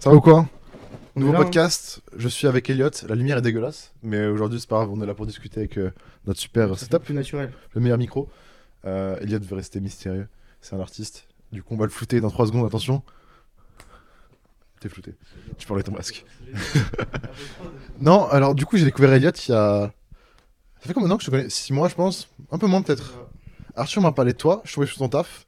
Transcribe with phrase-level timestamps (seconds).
[0.00, 0.48] Ça va ou quoi
[1.14, 1.36] Nouveau hein.
[1.36, 5.02] podcast, je suis avec Elliot, la lumière est dégueulasse, mais aujourd'hui c'est pas grave, on
[5.02, 5.92] est là pour discuter avec euh,
[6.26, 7.52] notre super Ça setup, plus naturel.
[7.74, 8.30] le meilleur micro.
[8.86, 10.26] Euh, Elliot veut rester mystérieux,
[10.62, 13.02] c'est un artiste, du coup on va le flouter dans 3 secondes, attention.
[14.80, 15.12] T'es flouté,
[15.58, 16.24] tu enlever ton masque.
[18.00, 19.92] Non, alors du coup j'ai découvert Elliot il y a...
[20.80, 21.50] Ça fait combien de temps que je te connais?
[21.50, 22.30] 6 mois je pense?
[22.50, 23.18] Un peu moins peut-être.
[23.76, 25.44] Arthur m'a parlé de toi, je trouvais sur ton taf,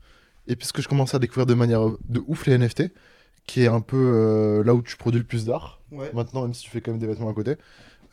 [0.46, 2.93] et puisque je commençais à découvrir de manière euh, de ouf les NFT,
[3.47, 6.11] qui est un peu euh, là où tu produis le plus d'art, Ouais.
[6.15, 7.53] maintenant même si tu fais quand même des vêtements à côté,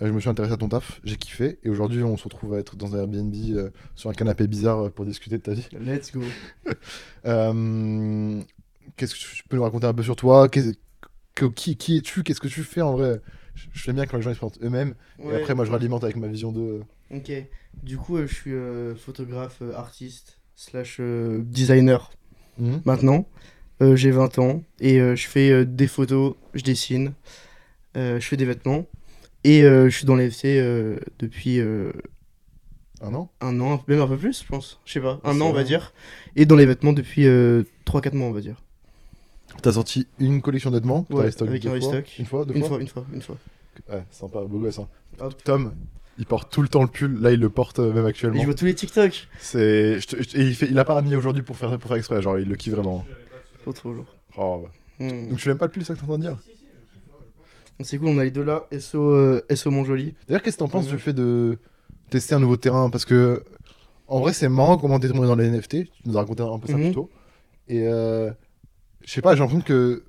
[0.02, 2.54] euh, je me suis intéressé à ton taf, j'ai kiffé, et aujourd'hui on se retrouve
[2.56, 5.68] à être dans un Airbnb euh, sur un canapé bizarre pour discuter de ta vie.
[5.80, 6.22] Let's go.
[8.98, 10.50] Qu'est-ce que tu peux nous raconter un peu sur toi?
[10.50, 12.24] Que- qui, qui es-tu?
[12.24, 13.22] Qu'est-ce que tu fais en vrai?
[13.56, 15.72] Je je fais bien quand les gens ils se présentent eux-mêmes, et après moi je
[15.72, 16.82] ralimente avec ma vision de...
[17.12, 17.32] Ok.
[17.84, 18.54] Du coup, je suis
[18.98, 22.12] photographe, artiste, slash designer
[22.58, 22.82] Mhm.
[22.84, 23.26] maintenant.
[23.82, 27.14] Euh, J'ai 20 ans et euh, je fais euh, des photos, je dessine,
[27.96, 28.86] je fais des vêtements.
[29.46, 31.60] Et je suis dans les euh, depuis
[33.02, 33.32] Un an?
[33.40, 34.80] un an, même un peu plus, je pense.
[34.86, 35.94] Je sais pas, un an, on va dire.
[36.36, 38.62] Et dans les vêtements depuis 3-4 mois, on va dire.
[39.62, 41.74] T'as sorti une collection de vêtements Ouais, avec un fois?
[41.80, 42.20] restock.
[42.20, 43.38] Une fois, deux Une fois fois, une fois, une fois.
[43.90, 44.80] Ouais, sympa, beau gosse.
[44.80, 44.88] Hein.
[45.20, 45.44] Hop.
[45.44, 45.74] Tom,
[46.18, 47.20] il porte tout le temps le pull.
[47.20, 48.40] Là, il le porte euh, même Et actuellement.
[48.42, 49.28] je vois tous les TikTok.
[49.40, 50.00] C'est,
[50.36, 52.22] et il, fait, il a pas mis aujourd'hui pour faire, pour faire exprès.
[52.22, 53.06] Genre, il le kiffe vraiment.
[53.70, 54.16] Trop trop lourd.
[54.38, 55.06] Oh, bah.
[55.30, 56.38] Donc, tu l'aimes pas le pull, ça que t'es en train de dire
[57.82, 58.66] C'est cool, on a les deux là.
[58.80, 60.16] SO, euh, SO Montjoli.
[60.28, 61.60] D'ailleurs, qu'est-ce que t'en penses du fait de
[62.10, 62.90] tester un nouveau terrain?
[62.90, 63.44] Parce que,
[64.08, 65.86] en vrai, c'est marrant comment t'es tombé dans les NFT.
[65.86, 66.86] Tu nous as raconté un peu ça Mhm.
[66.86, 67.10] plus tôt.
[67.68, 68.32] Et, euh,
[69.06, 70.04] je sais pas, j'ai l'impression que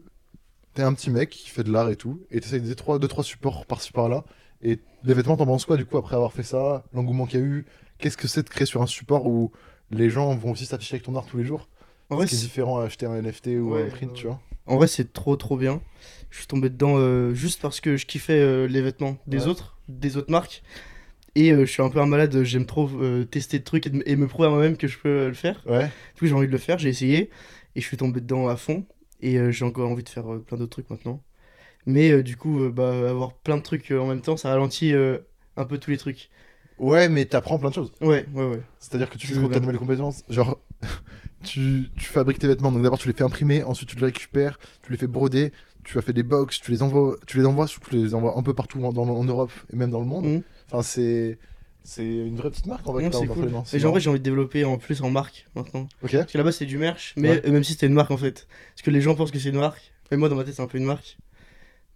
[0.75, 2.21] t'es un petit mec qui fait de l'art et tout.
[2.31, 4.25] Et t'essayes des trois, deux, trois supports par-ci par-là.
[4.63, 7.43] Et les vêtements, t'en penses quoi du coup après avoir fait ça L'engouement qu'il y
[7.43, 7.67] a eu?
[7.99, 9.53] Qu'est-ce que c'est de créer sur un support où
[9.91, 11.69] les gens vont aussi s'afficher avec ton art tous les jours?
[12.11, 14.41] En vrai, c'est- différent à acheter un NFT ou Ouais, un print, tu vois.
[14.67, 15.81] En vrai, c'est trop trop bien.
[16.31, 19.47] Je suis tombé dedans euh, juste parce que je kiffais euh, les vêtements des Ouais.
[19.49, 20.63] autres, des autres marques.
[21.37, 23.91] Et euh, je suis un peu un malade, j'aime trop euh, tester des trucs et,
[23.91, 25.63] de- et me prouver à moi-même que je peux le faire.
[25.67, 25.87] Ouais.
[26.15, 27.31] Du coup, j'ai envie de le faire, j'ai essayé
[27.77, 28.85] et je suis tombé dedans à fond.
[29.23, 31.23] Et euh, j'ai encore envie de faire euh, plein d'autres trucs maintenant.
[31.87, 34.51] Mais euh, du coup, euh, bah, avoir plein de trucs euh, en même temps, ça
[34.51, 35.19] ralentit euh,
[35.57, 36.31] un peu tous les trucs.
[36.79, 37.93] Ouais, mais t'apprends plein de choses.
[38.01, 38.61] Ouais, ouais, ouais.
[38.79, 40.23] C'est-à-dire que tu as de nouvelles compétences.
[40.31, 40.59] Genre,
[41.45, 42.73] tu, tu fabriques tes vêtements.
[42.73, 43.63] Donc d'abord, tu les fais imprimer.
[43.65, 44.59] Ensuite, tu les récupères.
[44.83, 45.53] Tu les fais broder.
[45.85, 46.61] Tu as fait des box.
[46.61, 49.25] Tu les envoies, tu les envoies, tu les envoies un peu partout en, dans- en
[49.25, 50.25] Europe et même dans le monde.
[50.27, 50.43] Mhm.
[50.71, 51.39] Enfin, c'est.
[51.83, 53.09] C'est une vraie petite marque en vrai.
[53.11, 53.45] C'est cool.
[53.49, 53.99] Et en vrai, marrant.
[53.99, 55.89] j'ai envie de développer en plus en marque maintenant.
[56.03, 56.13] Ok.
[56.13, 57.51] Parce que là-bas, c'est du merch, mais Ouais.
[57.51, 58.47] même si c'était une marque en fait.
[58.75, 59.91] Parce que les gens pensent que c'est une marque.
[60.11, 61.17] Mais moi, dans ma tête, c'est un peu une marque.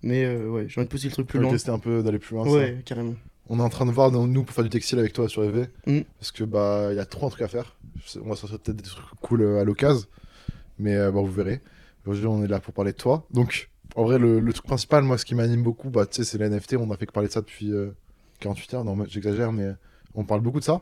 [0.02, 1.50] Mais euh, ouais, j'ai envie de pousser le truc plus loin.
[1.50, 2.44] tester un peu, d'aller plus loin.
[2.46, 2.50] ça.
[2.52, 3.14] Ouais, carrément.
[3.48, 5.68] On est en train de voir nous pour faire du textile avec toi sur EV.
[5.86, 6.04] Mhm.
[6.18, 7.76] Parce que bah il y a trop un truc à faire.
[8.24, 10.06] On va sortir peut-être des trucs cool euh, à l'occasion.
[10.78, 11.60] Mais euh, bah, vous verrez.
[12.06, 13.26] Aujourd'hui on est là pour parler de toi.
[13.30, 16.24] Donc en vrai le, le truc principal, moi ce qui m'anime beaucoup, bah, tu sais,
[16.24, 16.74] c'est les NFT.
[16.74, 17.94] On a fait que parler de ça depuis euh,
[18.40, 18.84] 48 heures.
[18.84, 19.72] Non j'exagère mais
[20.14, 20.80] on parle beaucoup de ça.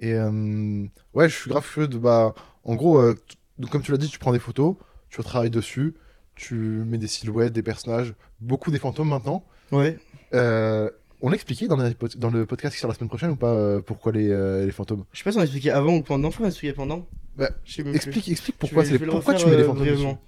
[0.00, 3.14] Et euh, ouais je suis grave curieux de bah en gros euh,
[3.58, 4.74] donc, comme tu l'as dit tu prends des photos,
[5.10, 5.94] tu travailles dessus,
[6.34, 9.44] tu mets des silhouettes, des personnages, beaucoup des fantômes maintenant.
[9.70, 9.98] Ouais.
[11.26, 14.12] On l'a expliqué dans, le podcast qui sort la semaine prochaine ou pas euh, pourquoi
[14.12, 15.04] les, euh, les fantômes?
[15.10, 16.28] Je sais pas si on expliquait avant ou pendant.
[16.28, 17.08] Je crois qu'on expliquait pendant.
[17.38, 17.80] Bah, Je.
[17.80, 19.78] Explique, explique Je pourquoi, vais- je les- vais le pourquoi tu mets les euh, fantômes
[19.84, 20.20] brièvement.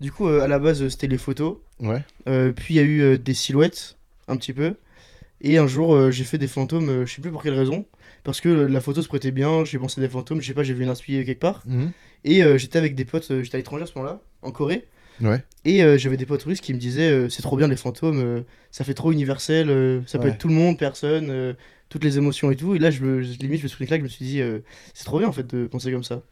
[0.00, 1.56] Du coup, à la base, c'était les photos.
[1.80, 2.00] Ouais.
[2.52, 3.96] Puis il y a eu des silhouettes,
[4.28, 4.74] un petit peu.
[5.40, 7.84] Et un jour, j'ai fait des fantômes, je sais plus pour quelle raison.
[8.22, 10.74] Parce que la photo se prêtait bien, j'ai pensé des fantômes, je sais pas, j'ai
[10.74, 11.64] vu une inspi quelque part.
[11.66, 11.90] Mhm.
[12.24, 14.86] Et j'étais avec des potes, j'étais à l'étranger à ce moment-là, en Corée.
[15.20, 15.42] Ouais.
[15.64, 18.20] Et euh, j'avais des potes russes qui me disaient euh, c'est trop bien les fantômes,
[18.20, 18.40] euh,
[18.70, 20.30] ça fait trop universel, ça peut Ouais.
[20.30, 21.54] être tout le monde, personne,
[21.88, 22.74] toutes les émotions et tout.
[22.74, 24.40] Et là, je me, je- limite, je me suis je me suis dit
[24.94, 26.22] c'est trop bien en fait de penser comme ça.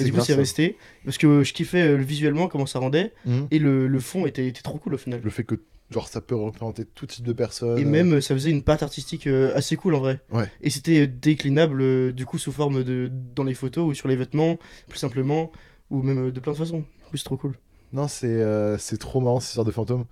[0.00, 3.48] Et du coup, c'est resté parce que je kiffais visuellement comment ça rendait Mhm.
[3.50, 5.20] et le, le fond était, était trop cool au final.
[5.22, 5.56] Le fait que
[5.90, 7.78] genre ça peut représenter tout type de personnes.
[7.78, 10.20] Et même, ça faisait une patte artistique assez cool en vrai.
[10.32, 10.50] Ouais.
[10.62, 14.58] Et c'était déclinable du coup sous forme de dans les photos ou sur les vêtements,
[14.88, 15.52] plus simplement,
[15.90, 16.84] ou même de plein de façons.
[17.16, 17.54] C'est trop cool.
[17.94, 20.04] Non, c'est euh, c'est trop marrant cette histoire de fantômes.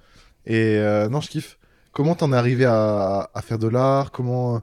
[0.47, 1.59] Et euh, non, je kiffe.
[1.93, 4.11] Comment t'en es arrivé à, à faire de l'art?
[4.13, 4.63] Comment.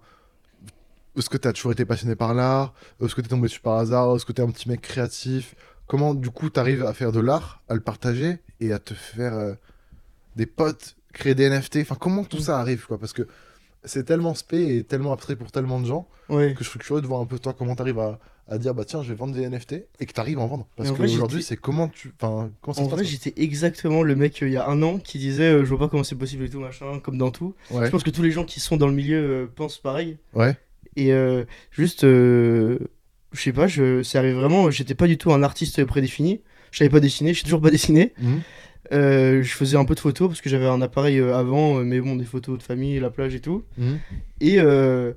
[1.18, 2.74] Est-ce que t'as toujours été passionné par l'art?
[3.04, 4.16] Est-ce que t'es tombé dessus par hasard?
[4.16, 5.54] Est-ce que t'es un petit mec créatif?
[5.86, 9.34] Comment, du coup, t'arrives à faire de l'art, à le partager et à te faire
[9.34, 9.54] euh,
[10.36, 12.42] des potes, créer des NFT Enfin, comment tout Mm.
[12.42, 12.98] ça arrive, quoi?
[13.00, 13.28] Parce que
[13.84, 16.08] c'est tellement spé et tellement abstrait pour tellement de gens
[16.56, 18.84] que je suis curieux de voir un peu toi comment t'arrives à, à dire bah
[18.86, 21.50] tiens je vais vendre des NFT et que t'arrives à en vendre parce qu'aujourd'hui j'étais-
[21.50, 24.54] c'est comment tu enfin comment ça En se vrai, j'étais exactement le mec euh, il
[24.54, 26.60] y a un an qui disait euh, je vois pas comment c'est possible et tout
[26.60, 27.54] machin, comme dans tout.
[27.72, 30.18] ouais Je pense que tous les gens qui sont dans le milieu euh, pensent pareil.
[30.34, 30.56] ouais
[30.96, 32.80] Et euh, juste, je
[33.34, 36.42] sais pas, je, c'est arrivé vraiment, j'étais pas du tout un artiste prédéfini.
[36.72, 38.14] Je savais pas dessiner, je sais toujours pas dessiné.
[38.20, 38.42] Mhm.
[38.92, 42.16] Euh, je faisais un peu de photos parce que j'avais un appareil avant, mais bon,
[42.16, 43.64] des photos de famille, la plage et tout.
[43.78, 44.00] Mhm.
[44.42, 45.14] Et euh,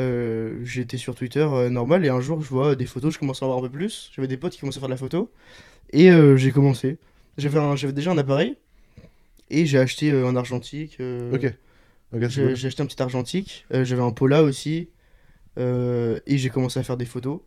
[0.00, 3.42] euh, j'étais sur Twitter euh, normal et un jour je vois des photos, je commence
[3.42, 4.10] à en voir un peu plus.
[4.14, 5.30] J'avais des potes qui commençaient à faire de la photo
[5.92, 6.98] et euh, j'ai commencé.
[7.38, 8.56] J'avais déjà un appareil
[9.50, 10.96] et j'ai acheté euh, un argentique.
[11.00, 11.52] euh, Ok.
[12.28, 12.52] J'ai cool.
[12.52, 13.66] acheté un petit argentique.
[13.72, 14.88] euh, j'avais un Pola aussi
[15.58, 17.40] euh, et j'ai commencé à faire des photos.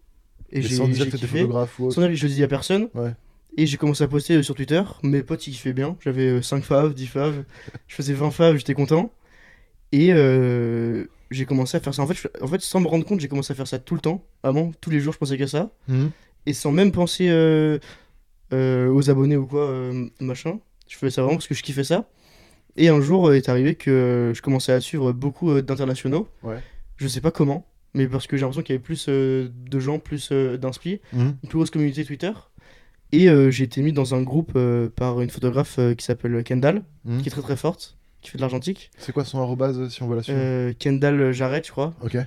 [0.52, 1.40] Et j'ai sans dire que t'étais kiffé.
[1.42, 1.96] photographe ou autre.
[1.96, 2.90] Sans dire que je le à personne.
[2.94, 3.12] Ouais.
[3.58, 4.82] Et j'ai commencé à poster euh, sur Twitter.
[5.04, 5.96] Mes potes, ils kiffaient bien.
[6.00, 7.44] J'avais 5 faves, 10 faves.
[7.88, 9.12] je faisais 20 faves, j'étais content.
[9.94, 12.02] Et euh, j'ai commencé à faire ça.
[12.02, 13.94] En fait, je- en fait, sans me rendre compte, j'ai commencé à faire ça tout
[13.94, 14.26] le temps.
[14.44, 15.70] Vraiment, tous les jours, je pensais qu'à ça.
[15.88, 16.10] Mhm.
[16.48, 17.78] Et sans même penser euh,
[18.54, 19.72] euh, aux abonnés ou quoi,
[20.20, 20.60] machin.
[20.88, 22.10] Je faisais ça vraiment parce que je kiffais ça.
[22.76, 26.28] Et un jour est arrivé que je commençais à suivre beaucoup d'internationaux.
[26.42, 26.58] Ouais.
[26.98, 30.00] Je sais pas comment, mais parce que j'ai l'impression qu'il y avait plus de gens,
[30.00, 31.36] plus d'inspi, Mhm.
[31.44, 32.32] une plus grosse communauté Twitter.
[33.12, 34.58] Et j'ai été mis dans un groupe
[34.96, 37.22] par une photographe qui s'appelle Kendall, Mhm.
[37.22, 38.90] qui est très très forte, qui fait de l'argentique.
[38.98, 41.94] C'est quoi son arrobase euh, si on veut la suivre Euh, Kendall Jarrett, je crois.
[42.02, 42.18] Ok.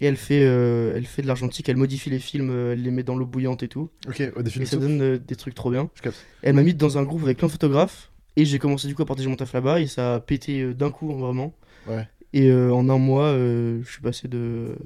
[0.00, 3.02] Et elle fait, euh, elle fait de l'argentique, elle modifie les films, elle les met
[3.02, 3.90] dans l'eau bouillante et tout.
[4.06, 5.88] Ok, ouais, des films Et ça donne euh, des trucs trop bien.
[5.94, 6.18] Je capte.
[6.42, 8.10] Elle m'a mis dans un groupe avec plein de photographes.
[8.36, 9.80] Et j'ai commencé du coup à partager mon taf là-bas.
[9.80, 11.54] Et ça a pété euh, d'un coup, vraiment.
[11.88, 12.06] Ouais.
[12.34, 14.76] Et en un mois, je suis passé de.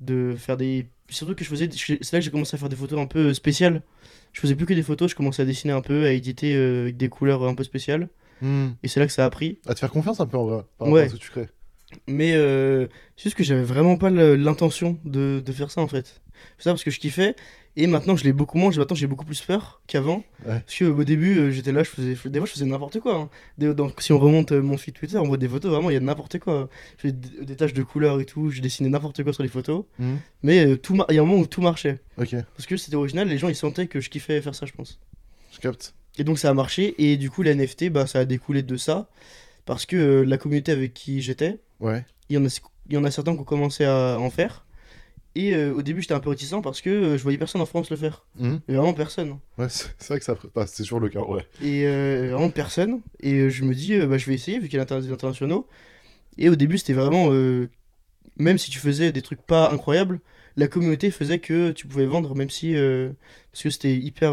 [0.00, 0.86] de faire des.
[1.10, 1.68] Surtout que je faisais.
[1.70, 3.82] C'est là que j'ai commencé à faire des photos un peu spéciales.
[4.32, 6.96] Je faisais plus que des photos, je commençais à dessiner un peu, à éditer avec
[6.96, 8.08] des couleurs un peu spéciales.
[8.42, 8.74] Mhm.
[8.82, 9.58] Et c'est là que ça a pris.
[9.66, 11.02] À te faire confiance un peu en vrai, par rapport Ouais.
[11.02, 11.48] à ce que tu crées.
[12.06, 12.86] Mais euh,
[13.16, 16.20] c'est juste que j'avais vraiment pas l'intention de, de faire ça en fait.
[16.58, 17.34] C'est ça parce que je kiffais.
[17.76, 18.70] Et maintenant je l'ai beaucoup moins.
[18.70, 20.22] j'ai- Maintenant j'ai beaucoup plus peur qu'avant.
[20.46, 20.60] Ouais.
[20.66, 22.10] Parce qu'au début euh, j'étais là, je faisais.
[22.28, 23.14] Des fois je faisais n'importe quoi.
[23.16, 23.30] hein.
[23.56, 25.94] Des- donc, si on remonte euh, mon feed Twitter, on voit des photos vraiment, il
[25.94, 26.68] y a n'importe quoi.
[26.98, 28.50] Je fais des, des taches de couleurs et tout.
[28.50, 29.84] Je dessinais n'importe quoi sur les photos.
[29.98, 30.18] Mhm.
[30.42, 32.00] Mais euh, tout il y a un moment où tout marchait.
[32.16, 35.00] Parce que c'était original, les gens ils sentaient que je kiffais faire ça, je pense.
[35.52, 35.94] je capte.
[36.18, 36.94] Et donc ça a marché.
[36.98, 39.08] Et du coup, la NFT, bah, ça a découlé de ça.
[39.64, 42.04] Parce que euh, la communauté avec qui j'étais, Ouais.
[42.28, 44.64] il y en a, il y en a certains qui ont commencé à en faire.
[45.34, 47.66] Et euh, au début, j'étais un peu réticent parce que euh, je voyais personne en
[47.66, 48.24] France le faire.
[48.36, 49.38] Mais vraiment personne.
[49.58, 50.34] Ouais, c'est vrai que ça.
[50.54, 51.46] bah, c'est toujours le cas, ouais.
[51.62, 53.00] Et euh, vraiment personne.
[53.20, 55.68] Et je me dis, bah, je vais essayer vu qu'il y a des internationaux.
[56.38, 57.30] Et au début, c'était vraiment.
[58.36, 60.20] même si tu faisais des trucs pas incroyables,
[60.56, 62.72] la communauté faisait que tu pouvais vendre, même si.
[63.52, 64.32] parce que c'était hyper.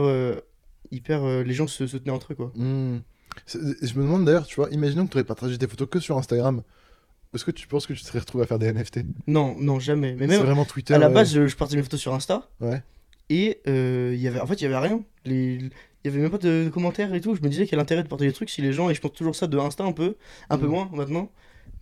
[0.86, 2.52] Euh, hyper euh, les gens se soutenaient entre eux, quoi.
[3.46, 6.00] C'est- Je me demande d'ailleurs, tu vois, imaginons que tu aurais partagé tes photos que
[6.00, 6.62] sur Instagram.
[7.34, 9.78] Est-ce que tu penses que tu te serais retrouvé à faire des NFT Non, non,
[9.80, 10.14] jamais.
[10.14, 10.94] Mais C'est même vraiment Twitter.
[10.94, 12.50] à la euh, base, je, je partais mes photos sur Insta.
[12.62, 12.82] Ouais.
[13.30, 15.02] Et euh, il y avait, en fait, il y avait rien.
[15.26, 15.72] Les, il
[16.06, 17.36] y avait même pas de, commentaires et tout.
[17.36, 19.12] Je me disais quel intérêt de partager des trucs si les gens, et je pense
[19.14, 20.16] toujours ça de Insta un peu,
[20.50, 20.72] un peu Mhm.
[20.72, 21.30] moins maintenant.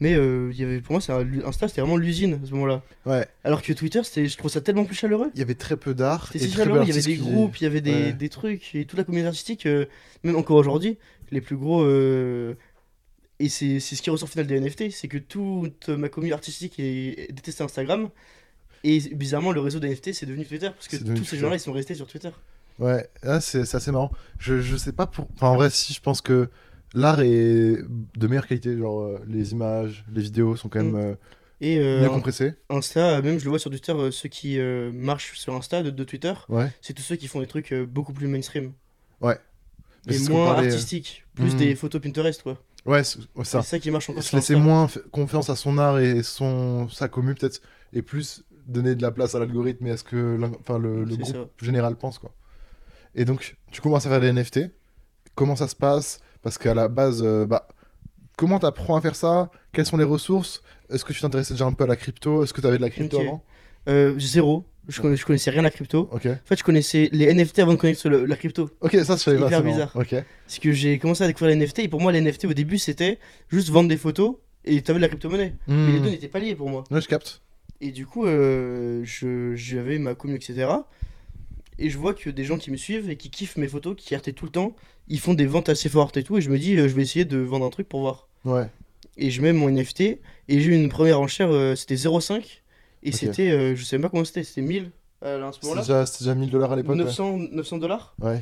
[0.03, 2.81] Mais euh, il y avait, pour moi, c'est Insta, c'était vraiment l'usine à ce moment-là.
[3.05, 3.25] Ouais.
[3.45, 5.31] Alors que Twitter, c'était, je trouve ça tellement plus chaleureux.
[5.33, 6.27] Il y avait très peu d'art.
[6.29, 8.11] C'était si chaleureux, il y avait des groupes, il y avait des, Ouais.
[8.13, 9.85] des trucs, et toute la communauté artistique, euh,
[10.25, 10.97] même encore aujourd'hui,
[11.31, 11.83] les plus gros.
[11.83, 12.55] euh,
[13.39, 17.29] Et c'est ce qui ressort final des NFT, c'est que toute ma communauté artistique est,
[17.29, 18.09] est détestait Instagram.
[18.83, 21.59] Et bizarrement, le réseau des NFT, c'est devenu Twitter, parce que tous ces gens-là, ils
[21.61, 22.31] sont restés sur Twitter.
[22.79, 24.11] Ouais, ah, c'est c'est assez marrant.
[24.39, 25.27] Je, je sais pas pour.
[25.35, 26.49] Enfin, en vrai, si, je pense que
[26.93, 27.77] l'art est
[28.17, 28.77] de meilleure qualité.
[28.77, 30.95] Genre, euh, les images, les vidéos sont quand même Mm.
[30.95, 31.15] euh,
[31.61, 32.53] Et euh, bien compressées.
[32.69, 34.59] Insta, même je le vois sur Twitter, euh, ceux qui
[34.93, 36.71] marchent sur Insta de, de Twitter, Ouais.
[36.81, 38.73] c'est tous ceux qui font des trucs beaucoup plus mainstream.
[40.05, 41.59] Mais Et moins parlait, artistiques, plus Mhm.
[41.59, 42.57] des photos Pinterest, quoi.
[42.85, 43.61] Ouais, c'est ouais, ça.
[43.61, 47.07] C'est ça qui marche encore Se laisser moins confiance à son art et son sa
[47.07, 47.61] commu peut-être
[47.93, 51.23] et plus donner de la place à l'algorithme et à ce que enfin le, groupe
[51.25, 51.45] ça.
[51.65, 52.33] général pense quoi.
[53.15, 54.71] Et donc tu commences à faire des NFT.
[55.35, 56.19] Comment ça se passe?
[56.43, 57.67] Parce qu'à la base euh, bah
[58.37, 59.49] comment t'apprends à faire ça?
[59.71, 60.61] Quelles sont les ressources?
[60.89, 62.43] Est-ce que tu t'intéressais déjà un peu à la crypto?
[62.43, 63.43] Est-ce que tu avais de la crypto avant?
[63.89, 64.65] Euh, zéro.
[64.89, 66.09] Je, connais- je connaissais rien à la crypto.
[66.11, 68.69] En fait, je connaissais les NFT avant de connaître le- la crypto.
[68.81, 68.99] Ok, ça.
[69.13, 69.61] Hyper c'est marrant.
[69.61, 69.91] bizarre.
[69.95, 70.13] Ok.
[70.45, 72.77] Parce que j'ai commencé à découvrir les NFT et pour moi, les NFT au début,
[72.77, 73.17] c'était
[73.49, 74.35] juste vendre des photos
[74.65, 75.55] et t'avais de la crypto-monnaie.
[75.67, 76.03] Mais les Hmm.
[76.03, 76.83] deux n'étaient pas liés pour moi.
[76.91, 77.41] Ouais, je capte.
[77.79, 80.67] Et du coup, euh, je- j'avais ma commu, etc.
[81.83, 84.15] Et je vois que des gens qui me suivent et qui kiffent mes photos, qui
[84.15, 84.73] RT tout le temps,
[85.09, 86.37] ils font des ventes assez fortes et tout.
[86.37, 88.27] Et je me dis, euh, je vais essayer de vendre un truc pour voir.
[88.45, 88.69] Ouais.
[89.17, 92.61] Et je mets mon NFT et j'ai eu une première enchère, euh, c'était 0,5.
[93.03, 94.91] Et c'était, euh, je sais même pas comment c'était, c'était 1000
[95.25, 95.81] euh, à ce moment-là.
[95.81, 96.95] déjà, c'était déjà 1000 dollars à l'époque.
[96.95, 97.03] ouais.
[97.03, 98.15] 900, 900 dollars.
[98.21, 98.41] Ouais.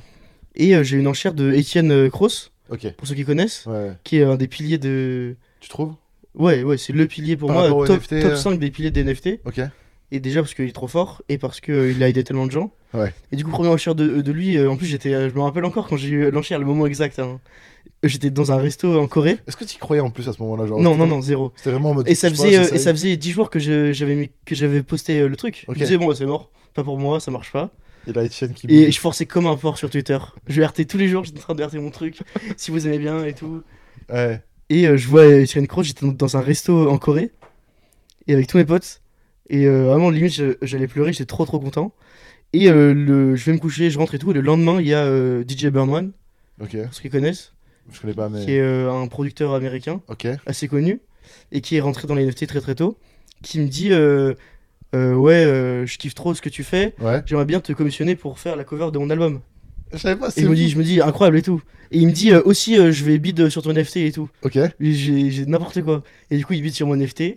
[0.54, 2.94] Et j'ai eu une enchère de Étienne Cross, Ok.
[2.96, 3.94] pour ceux qui connaissent, Ouais.
[4.04, 5.36] qui est un des piliers de.
[5.62, 5.96] Tu trouves?
[6.36, 8.36] Ouais, ouais, c'est le pilier pour Par moi, top, NFT, top euh.
[8.36, 9.40] 5 des piliers des NFT.
[9.46, 9.62] Ok.
[10.12, 12.74] Et déjà parce qu'il est trop fort et parce qu'il a aidé tellement de gens.
[12.94, 13.14] Ouais.
[13.32, 15.42] Et du coup, première enchère de, de lui, euh, en plus, j'étais, euh, je me
[15.42, 17.18] rappelle encore quand j'ai eu l'enchère, le moment exact.
[17.20, 17.40] hein.
[18.04, 19.38] J'étais dans un resto en Corée.
[19.48, 21.54] Est-ce que tu y croyais en plus à ce moment-là genre, Non, non, non, zéro.
[21.56, 22.10] C'était vraiment en mode.
[22.10, 24.54] Et ça pas, faisait, euh, et ça faisait 10 jours que je- j'avais mis, que
[24.56, 25.66] j'avais posté euh, le truc.
[25.68, 25.76] Ok.
[25.76, 26.52] Je me disais, bon, bah, c'est mort.
[26.74, 27.70] Pas pour moi, ça marche pas.
[28.08, 28.68] Et là, qui.
[28.70, 30.18] Et je forçais comme un porc sur Twitter.
[30.48, 32.20] Je RT tous les jours, j'étais en train de RT mon truc,
[32.58, 33.62] si vous aimez bien et tout.
[34.12, 34.42] Ouais.
[34.70, 37.32] Et euh, je vois euh, Etienne Croce, j'étais dans un resto en Corée,
[38.28, 39.01] et avec tous mes potes.
[39.50, 41.94] Et euh, vraiment, limite, j'allais pleurer, j'étais trop trop content.
[42.54, 44.32] Et euh, le, je vais me coucher, je rentre et tout.
[44.32, 46.12] Et le lendemain, il y a euh, DJ Burn One,
[46.62, 46.78] Ok.
[46.84, 47.54] pour ceux qui connaissent,
[47.92, 48.44] Je connais pas, mais.
[48.46, 50.28] qui est euh, un producteur américain Ok.
[50.46, 51.00] assez connu,
[51.52, 52.98] et qui est rentré dans les NFT très très tôt,
[53.42, 54.34] qui me dit euh,
[54.96, 57.22] euh, Ouais, euh, je kiffe trop ce que tu fais, Ouais.
[57.26, 59.40] j'aimerais bien te commissionner pour faire la cover de mon album.
[59.94, 60.42] Je savais pas, Et c'est.
[60.44, 61.62] je me, dis, je me dis, incroyable et tout.
[61.92, 64.30] Et il me dit euh, aussi, euh, je vais bid sur ton NFT et tout.
[64.44, 64.56] Ok.
[64.56, 66.04] Et J'ai j'ai n'importe quoi.
[66.30, 67.36] Et du coup, il bid sur mon NFT.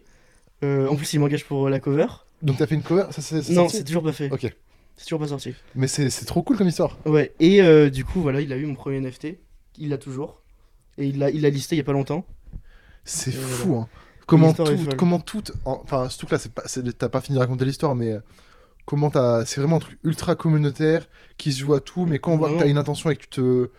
[0.64, 2.06] Euh, en plus, il m'engage pour la cover.
[2.42, 3.42] Donc t'as fait une cover Ça, c'est.
[3.42, 4.30] c'est Non, c'est toujours pas fait.
[4.32, 4.52] Ok.
[4.96, 5.54] C'est toujours pas sorti.
[5.74, 6.98] Mais c'est c'est trop cool comme histoire.
[7.04, 7.32] Ouais.
[7.40, 9.38] Et euh, du coup, voilà, il a eu mon premier NFT.
[9.78, 10.42] Il l'a toujours.
[10.98, 12.24] Et il l'a il l'a listé il y a pas longtemps.
[13.04, 13.88] C'est Et fou, hein.
[14.26, 14.96] Comment L'histoire est tout, folle.
[14.96, 17.64] comment tout, en- enfin surtout que là, c'est pas, c'est- t'as pas fini de raconter
[17.66, 18.20] l'histoire, mais euh,
[18.86, 22.32] comment t'as, c'est vraiment un truc ultra communautaire qui se joue à tout, mais quand
[22.32, 23.70] on voit que t'as une intention et que tu te,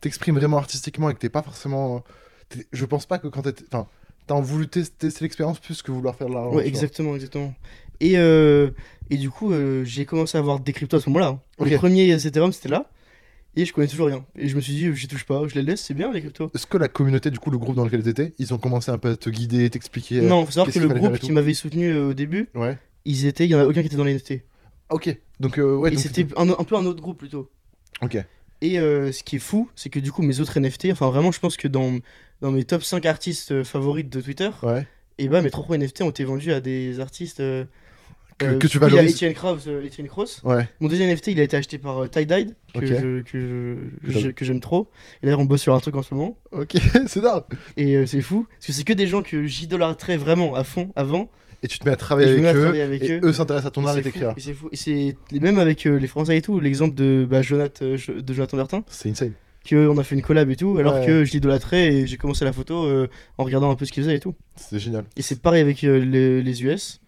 [0.00, 2.02] t'exprimes vraiment artistiquement et que t'es pas forcément,
[2.48, 3.88] t'es- je pense pas que quand t'es, enfin,
[4.34, 6.50] t'as voulu tester, l'expérience plus que vouloir faire de l'argent.
[6.50, 6.68] Ouais, tu vois.
[6.68, 7.52] exactement, exactement.
[8.00, 8.70] Et, euh,
[9.10, 11.26] et du coup, euh, j'ai commencé à avoir des cryptos à ce moment-là.
[11.28, 11.40] hein.
[11.58, 11.68] Ok.
[11.68, 12.88] Les premiers Ethereum, c'était là.
[13.56, 14.24] Et je connais toujours rien.
[14.38, 16.48] Et je me suis dit, j'y touche pas, je les laisse, c'est bien les cryptos.
[16.54, 18.98] Est-ce que la communauté, du coup, le groupe dans lequel t'étais, ils ont commencé un
[18.98, 20.20] peu à te guider, t'expliquer.
[20.20, 22.78] euh, non, faut savoir que le groupe qui m'avait soutenu euh, au début, Ouais.
[23.04, 24.42] ils étaient, il y en a aucun qui était dans les NFT.
[24.90, 25.18] Ok.
[25.40, 25.92] Donc ouais.
[25.92, 27.50] et c'était un, un peu un autre groupe plutôt.
[28.02, 28.16] Ok.
[28.62, 31.40] Et ce qui est fou, c'est que du coup, mes autres NFT, enfin vraiment, je
[31.40, 31.98] pense que dans,
[32.42, 34.86] dans mes top 5 artistes euh, favoris de Twitter, Ouais.
[35.18, 37.40] et bah mes trois premiers NFT ont été vendus à des artistes.
[37.40, 37.64] euh,
[38.38, 39.14] Que- euh, que tu il y a valorises.
[39.16, 39.34] Etienne.
[40.44, 40.66] Ouais.
[40.80, 44.44] Mon deuxième NFT, il a été acheté par Tie-Dyed, que, je- que, je- je- que
[44.46, 44.88] j'aime trop.
[45.22, 46.38] Et d'ailleurs, on bosse sur un truc en ce moment.
[46.52, 46.72] Ok.
[47.06, 47.42] c'est dingue.
[47.76, 50.90] Et euh, c'est fou, parce que c'est que des gens que j'idolâtrais vraiment à fond
[50.96, 51.30] avant.
[51.62, 52.80] Et tu te mets à travailler avec mets à eux.
[52.82, 53.32] avec et eux.
[53.34, 54.32] s'intéressent à ton Et art et t'écrire.
[54.38, 54.70] c'est fou.
[54.72, 58.32] Et c'est même avec euh, les Français et tout, l'exemple de bah, Jonathan, Jo- de
[58.32, 59.34] Jonathan Bertin, C'est insane.
[59.68, 61.06] Qu'on a fait une collab et tout, alors Ouais.
[61.06, 64.02] que je l'idolâtrais et j'ai commencé la photo euh, en regardant un peu ce qu'il
[64.02, 64.34] faisait et tout.
[64.56, 65.04] C'est génial.
[65.16, 67.00] Et c'est pareil avec euh, les, les US.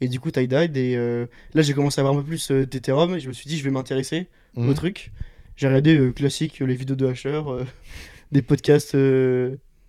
[0.00, 0.76] Et du coup, tie-dyed.
[0.76, 3.14] Et euh, là, j'ai commencé à avoir un peu plus d'Ethereum.
[3.14, 4.74] Et je me suis dit, je vais m'intéresser au Mhm.
[4.74, 5.12] truc.
[5.56, 7.42] J'ai regardé classique, les vidéos de Hasher,
[8.32, 8.96] des podcasts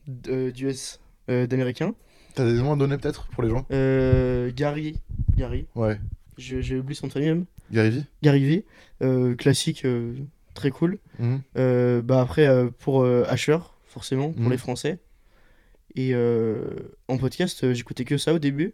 [0.08, 1.94] d'US, d'américains.
[2.36, 3.66] T'as des noms à donner peut-être pour les gens?
[4.56, 4.98] Gary,
[5.38, 5.98] Gary, Ouais.
[6.38, 7.46] j'ai oublié son famille même.
[7.72, 8.64] Gary Vee Gary
[9.02, 9.86] V, classique,
[10.54, 10.98] très cool.
[11.20, 11.42] Mhm.
[11.58, 14.52] Euh, bah après, euh, pour euh, Asher, forcément, pour Mhm.
[14.52, 15.00] les Français.
[15.96, 16.64] Et euh,
[17.08, 18.74] en podcast, j'écoutais que ça au début.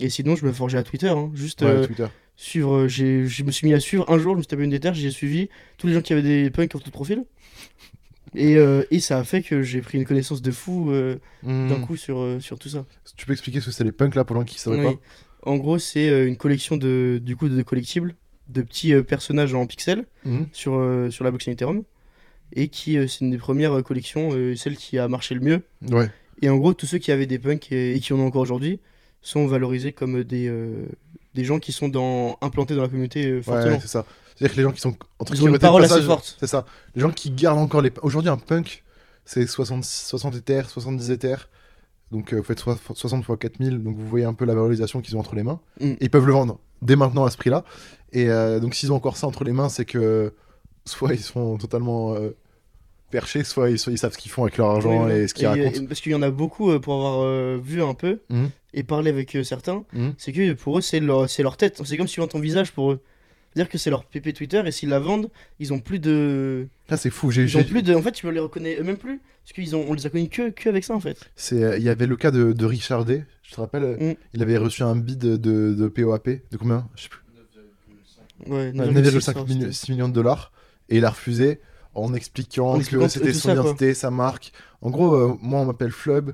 [0.00, 2.06] Et sinon, je me forgeais à Twitter, hein, juste Ouais, Twitter.
[2.36, 2.86] suivre.
[2.88, 4.04] Je me suis mis à suivre.
[4.10, 6.22] Un jour, je me suis tapé une déterre, j'ai suivi tous les gens qui avaient
[6.22, 7.24] des punks en tout profil.
[8.34, 8.56] Et,
[8.90, 11.86] et ça a fait que j'ai pris une connaissance de fou euh, d'un Mhm.
[11.86, 12.84] coup sur, sur tout ça.
[13.16, 14.96] Tu peux expliquer ce que c'est les punks là pour les gens qui savent Oui.
[15.44, 18.14] En gros, c'est une collection de, du coup, de collectibles,
[18.48, 20.46] de petits euh, personnages en pixels Mhm.
[20.52, 21.82] sur, euh, sur la blockchain Ethereum.
[22.54, 25.62] Et qui, euh, c'est une des premières collections, celle qui a marché le mieux.
[25.90, 26.10] Ouais.
[26.40, 28.42] Et en gros, tous ceux qui avaient des punks et, et qui en ont encore
[28.42, 28.80] aujourd'hui
[29.20, 30.50] sont valorisés comme des,
[31.34, 33.80] des gens qui sont dans, implantés dans la communauté Ouais, fortement.
[33.80, 34.06] c'est ça.
[34.36, 36.36] C'est-à-dire que les gens qui sont entre Ils ont une guillemets, parole assez passage, forte.
[36.38, 36.64] C'est ça.
[36.94, 37.90] Les gens qui gardent encore les.
[38.02, 38.84] Aujourd'hui, un punk,
[39.24, 41.48] c'est 60, 60 Ethers, 70 Ethers.
[42.10, 43.82] Donc, euh, vous faites soi- 60 fois 4000.
[43.82, 45.60] Donc, vous voyez un peu la valorisation qu'ils ont entre les mains.
[45.80, 45.84] Mm.
[45.86, 47.64] Et ils peuvent le vendre dès maintenant à ce prix-là.
[48.12, 50.32] Et euh, donc, s'ils ont encore ça entre les mains, c'est que
[50.86, 52.30] soit ils sont totalement euh,
[53.10, 55.34] perchés, soit ils, soit ils savent ce qu'ils font avec leur argent Oui, et ce
[55.34, 55.86] qu'ils racontent.
[55.86, 58.50] parce qu'il y en a beaucoup euh, pour avoir euh, vu un peu Mhm.
[58.74, 60.14] et parlé avec euh, certains, Mhm.
[60.18, 61.80] c'est que pour eux c'est leur, leur tête.
[61.84, 63.00] C'est comme vois ton visage pour eux.
[63.54, 66.68] C'est-à-dire que c'est leur PP Twitter et s'ils la vendent, ils ont plus de.
[66.88, 67.30] Là, c'est fou.
[67.30, 67.94] J'ai, Ils ont j'ai- plus de.
[67.94, 69.20] En fait, tu peux les reconnaître même plus.
[69.44, 71.18] Parce qu'ils ont, on les a connus que, que avec ça en fait.
[71.34, 73.24] c'est, euh, il y avait le cas de, de Richard D.
[73.42, 74.14] Je te rappelle, Mm.
[74.34, 76.28] il avait reçu un bid de, de POAP.
[76.50, 76.86] De combien?
[76.96, 77.20] Je sais plus.
[78.46, 80.52] Ouais, 9,5 9,6, millions, 6 millions de dollars
[80.88, 81.60] et il a refusé
[81.94, 83.62] en expliquant, En expliquant que c'était son ça, quoi.
[83.64, 84.52] identité, sa marque.
[84.80, 86.30] En gros, euh, moi on m'appelle Flub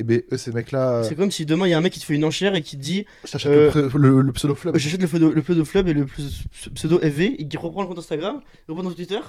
[0.00, 1.92] et ben eux ces mecs-là, euh, C'est comme si demain il y a un mec
[1.92, 4.76] qui te fait une enchère et qui te dit j'achète euh, le, pseudo Flub.
[4.76, 6.06] J'achète le pseudo, le pseudo Flub et le
[6.74, 9.20] pseudo- FV, il reprend le compte Instagram, il reprend ton Twitter,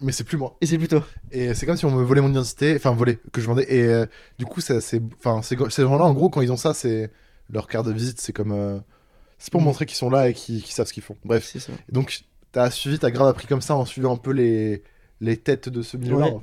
[0.00, 0.56] Mais c'est plus moi.
[0.60, 1.02] et c'est plutôt.
[1.30, 3.66] Et c'est comme si on me volait mon identité, enfin volait, que je vendais.
[3.68, 4.06] Et euh,
[4.38, 4.78] du coup, c'est,
[5.18, 7.10] enfin, ces gens-là, en gros, quand ils ont ça, c'est
[7.52, 8.78] leur carte de visite, c'est comme, euh,
[9.38, 9.64] c'est pour Mm.
[9.64, 11.16] montrer qu'ils sont là et qu'ils savent ce qu'ils font.
[11.24, 11.48] Bref.
[11.52, 11.72] C'est ça.
[11.88, 12.20] Et donc,
[12.52, 14.82] t'as suivi, t'as grave appris comme ça en suivant un peu les,
[15.20, 16.26] les têtes de ce milieu-là.
[16.32, 16.40] Ouais.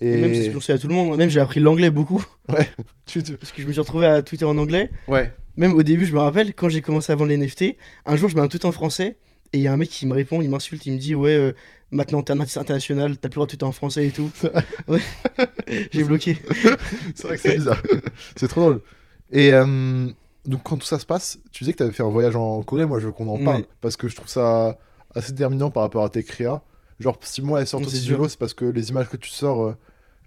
[0.00, 1.16] Et même c'est sais à tout le monde.
[1.18, 2.24] Même j'ai appris l'anglais beaucoup,
[3.06, 4.90] tu- parce que je me suis retrouvé à Twitter en anglais.
[5.08, 5.32] Ouais.
[5.56, 7.76] Même au début, je me rappelle, quand j'ai commencé à vendre les NFT,
[8.06, 9.18] un jour je mets un tweet en français,
[9.52, 11.34] et il y a un mec qui me répond, il m'insulte, il me dit Ouais,
[11.34, 11.52] euh,
[11.90, 14.30] maintenant t'es un artiste international, t'as plus le droit de tweeter en français et tout.
[14.88, 15.00] ouais.
[15.90, 16.38] j'ai bloqué.
[17.14, 17.82] C'est vrai que c'est bizarre.
[18.36, 18.80] c'est trop drôle.
[19.32, 20.08] Et euh,
[20.46, 22.62] donc, quand tout ça se passe, tu disais que tu avais fait un voyage en
[22.62, 22.86] Corée.
[22.86, 23.66] Moi, je veux qu'on en parle Ouais.
[23.80, 24.78] parce que je trouve ça
[25.14, 26.62] assez déterminant par rapport à tes créas.
[27.00, 29.30] Genre, si moi, elles sortent aussi du lot, c'est parce que les images que tu
[29.30, 29.76] sors, euh,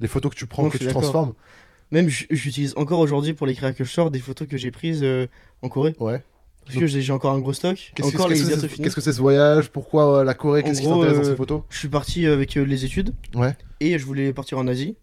[0.03, 1.33] les photos que tu prends, Non, que je tu transformes.
[1.91, 5.01] Même j'utilise encore aujourd'hui pour les créas que je sors des photos que j'ai prises
[5.03, 5.27] euh,
[5.63, 5.95] en Corée.
[5.99, 6.21] Ouais.
[6.65, 7.91] Parce que j'ai encore un gros stock.
[7.95, 9.69] Qu'est-ce les qu'est-ce que c'est c'est ce voyage?
[9.69, 10.63] Pourquoi euh, la Corée?
[10.63, 11.61] Qu'est-ce qui t'intéresse dans euh, ces photos?
[11.69, 13.13] Je suis parti avec euh, les études.
[13.35, 13.55] Ouais.
[13.79, 14.95] Et je voulais partir en Asie.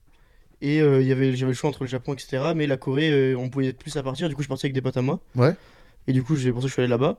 [0.62, 2.52] Et euh, il y avait- j'avais le choix entre le Japon, etc.
[2.56, 4.28] Mais la Corée, euh, on pouvait plus à partir.
[4.28, 5.20] Du coup, je suis parti avec des potes à moi.
[5.36, 5.54] Ouais.
[6.06, 7.18] Et du coup, j'ai pour ça que je suis allé là-bas.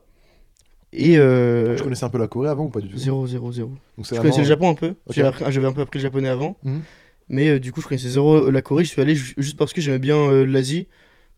[0.92, 2.98] Et euh, Tu connaissais un peu la Corée avant ou pas du tout?
[2.98, 3.68] 0, 0, 0.
[3.96, 4.94] Donc c'est Je connaissais le Japon un peu.
[5.10, 6.56] J'avais un peu appris le japonais avant.
[6.64, 6.82] Mhm.
[7.32, 8.84] Mais euh, du coup, je connaissais zéro euh, la Corée.
[8.84, 10.86] Je suis allé ju- juste parce que j'aimais bien euh, l'Asie,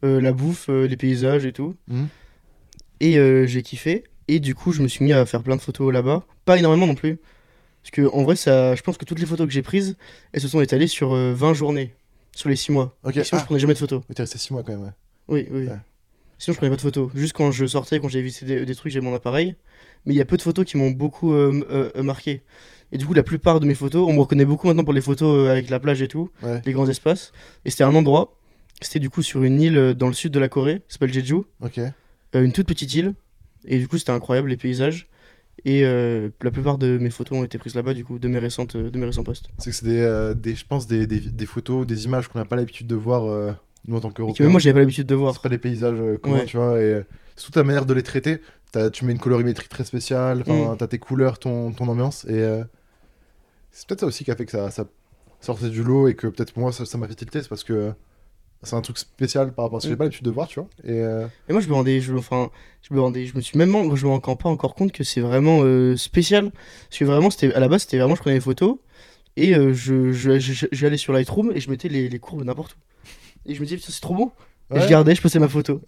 [0.02, 1.74] la bouffe, les paysages et tout.
[1.88, 2.08] Mhm.
[3.00, 4.04] Et j'ai kiffé.
[4.28, 6.24] Et du coup, je me suis mis à faire plein de photos là-bas.
[6.44, 7.18] Pas énormément non plus.
[7.82, 9.96] Parce que en vrai, ça, je pense que toutes les photos que j'ai prises,
[10.32, 11.94] elles se sont étalées sur euh, 20 journées.
[12.36, 12.96] Sur les 6 mois.
[13.04, 13.16] Ok.
[13.16, 14.02] Et sinon, Ah, je prenais jamais de photos.
[14.08, 14.82] mais t'es resté 6 mois quand même.
[14.82, 14.90] ouais.
[15.28, 15.66] Oui, oui.
[15.68, 15.76] Ouais.
[16.38, 17.10] Sinon, je prenais pas de photos.
[17.14, 19.54] Juste quand je sortais, quand j'ai visité des, des trucs, j'ai mon appareil.
[20.06, 22.42] Mais il y a peu de photos qui m'ont beaucoup euh, euh, euh, marqué.
[22.94, 25.00] Et du coup, la plupart de mes photos, on me reconnaît beaucoup maintenant pour les
[25.02, 26.62] photos euh, avec la plage et tout, Ouais.
[26.64, 27.32] les grands espaces.
[27.66, 28.38] Et c'était un endroit,
[28.80, 31.12] c'était du coup sur une île euh, dans le sud de la Corée, qui s'appelle
[31.12, 31.78] Jeju, Ok.
[31.78, 31.90] euh,
[32.44, 33.14] une toute petite île.
[33.66, 35.08] Et du coup, c'était incroyable les paysages.
[35.64, 38.38] Et euh, la plupart de mes photos ont été prises là-bas, du coup, de mes,
[38.38, 39.48] récentes, de mes récents posts.
[39.58, 42.38] C'est que c'est des, euh, des, je pense, des, des, des photos, des images qu'on
[42.38, 43.54] n'a pas l'habitude de voir,
[43.88, 44.48] nous en tant qu'Européens.
[44.48, 45.34] moi, j'avais pas l'habitude de voir.
[45.34, 46.44] C'est pas des paysages communs, Ouais.
[46.44, 46.80] tu vois.
[46.80, 47.02] Et
[47.36, 48.40] c'est toute ta manière de les traiter.
[48.92, 50.76] Tu mets une colorimétrie très spéciale, Mm.
[50.78, 52.24] t'as tes couleurs, ton, ton ambiance.
[52.24, 52.64] Et euh,
[53.74, 54.86] c'est peut-être ça aussi qui a fait que ça, ça
[55.40, 57.42] sortait du lot et que peut-être moi, ça m'a fait tilter.
[57.42, 57.92] C'est parce que
[58.62, 59.98] c'est un truc spécial par rapport à ce que j'ai Mm.
[59.98, 60.68] pas l'habitude de voir, tu vois.
[60.84, 62.50] Et euh, Et moi, je me rendais, je, enfin,
[62.80, 65.20] je me rendais, je me suis même, je me rends pas encore compte que c'est
[65.20, 66.50] vraiment euh, spécial.
[66.88, 68.78] Parce que vraiment, c'était, à la base, c'était vraiment, je prenais les photos
[69.36, 72.72] et euh, je, je- je- j'allais sur Lightroom et je mettais les, les courbes n'importe
[72.76, 72.78] où.
[73.50, 74.32] Et je me disais, putain, c'est trop beau.
[74.74, 75.80] Et je gardais, je postais ma photo.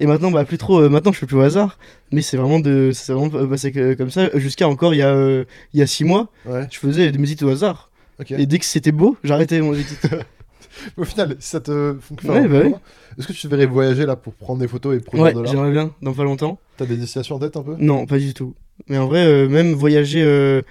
[0.00, 1.78] Et maintenant, bah, plus trop, euh, maintenant, je fais plus au hasard.
[2.12, 4.30] Mais c'est vraiment de, c'est vraiment euh, passé que- comme ça.
[4.38, 6.66] Jusqu'à encore, il y a, euh, il y a six mois, Ouais.
[6.70, 7.90] je faisais des musiques au hasard.
[8.30, 9.84] Et dès que c'était beau, j'arrêtais mon edit.
[10.96, 12.74] Au final, ça te fonctionne, Ouais, bah oui.
[13.18, 15.52] est-ce que tu devrais voyager là pour prendre des photos et produire ouais, de l'art
[15.52, 16.58] j'aimerais bien, dans pas longtemps.
[16.78, 17.76] T'as des destinations en tête un peu?
[17.78, 18.54] Non, pas du tout.
[18.88, 20.62] Mais en vrai, euh, même voyager euh,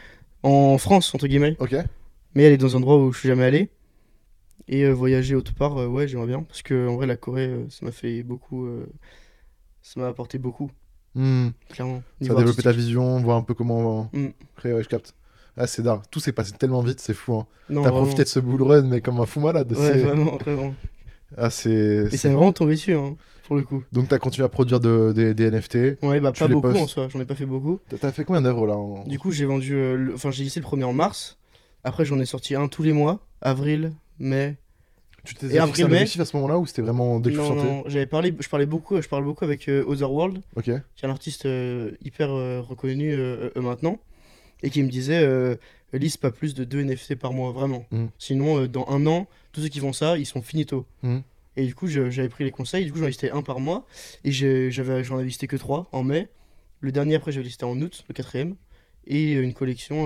[0.44, 1.76] en France, entre guillemets, Ok.
[2.34, 3.70] mais aller dans un endroit où je suis jamais allé,
[4.68, 6.44] et euh, voyager autre part, euh, ouais, j'aimerais bien.
[6.44, 8.68] Parce que en vrai, la Corée, euh, ça m'a fait beaucoup.
[9.82, 10.70] ça m'a apporté beaucoup,
[11.16, 11.50] Hmm.
[11.70, 12.04] clairement.
[12.22, 14.28] Ça a développé ta vision, voir un peu comment Mm.
[14.56, 15.14] créer, ouais, je capte.
[15.58, 16.00] Ah, c'est dingue.
[16.12, 17.34] Tout s'est passé tellement vite, c'est fou.
[17.36, 17.48] Hein.
[17.68, 19.72] T'as profité de ce bull run, mais comme un fou malade.
[19.74, 20.74] Ouais, c'est- vraiment, vraiment.
[21.38, 22.08] Ah, c'est.
[22.12, 23.16] Et c'est- vraiment tombé dessus, hein,
[23.48, 23.84] pour le coup.
[23.92, 25.98] Donc, t'as continué à produire de- des- des NFT.
[26.04, 27.80] Ouais, bah pas beaucoup postes en soi, j'en ai pas fait beaucoup.
[27.90, 29.74] T'as- T'as fait combien d'œuvres là en- Du coup, j'ai vendu.
[29.76, 31.38] euh, le- Enfin, j'ai laissé le premier en mars.
[31.84, 34.58] Après, j'en ai sorti un tous les mois, avril, mai.
[35.24, 37.56] Tu t'es fixé un objectif à ce moment-là ou c'était vraiment dès que tu non,
[37.56, 40.42] non, j'avais parlé, je parlais beaucoup, je parle beaucoup avec euh, Otherworld.
[40.64, 44.00] Qui est un artiste euh, hyper euh, reconnu euh, maintenant,
[44.64, 45.28] et qui me disait
[45.94, 47.86] lise pas plus de 2 NFT par mois, vraiment.
[47.92, 48.06] Mm.
[48.18, 50.86] Sinon, dans un an, tous ceux qui font ça, ils sont finito.
[51.04, 51.20] Mm.
[51.58, 53.86] Et du coup, j'avais pris les conseils, du coup, j'en ai listé un par mois,
[54.24, 56.30] et j'en avais listé que 3 en mai.
[56.80, 58.56] Le dernier, après, j'avais listé en août, le quatrième,
[59.06, 60.06] et une collection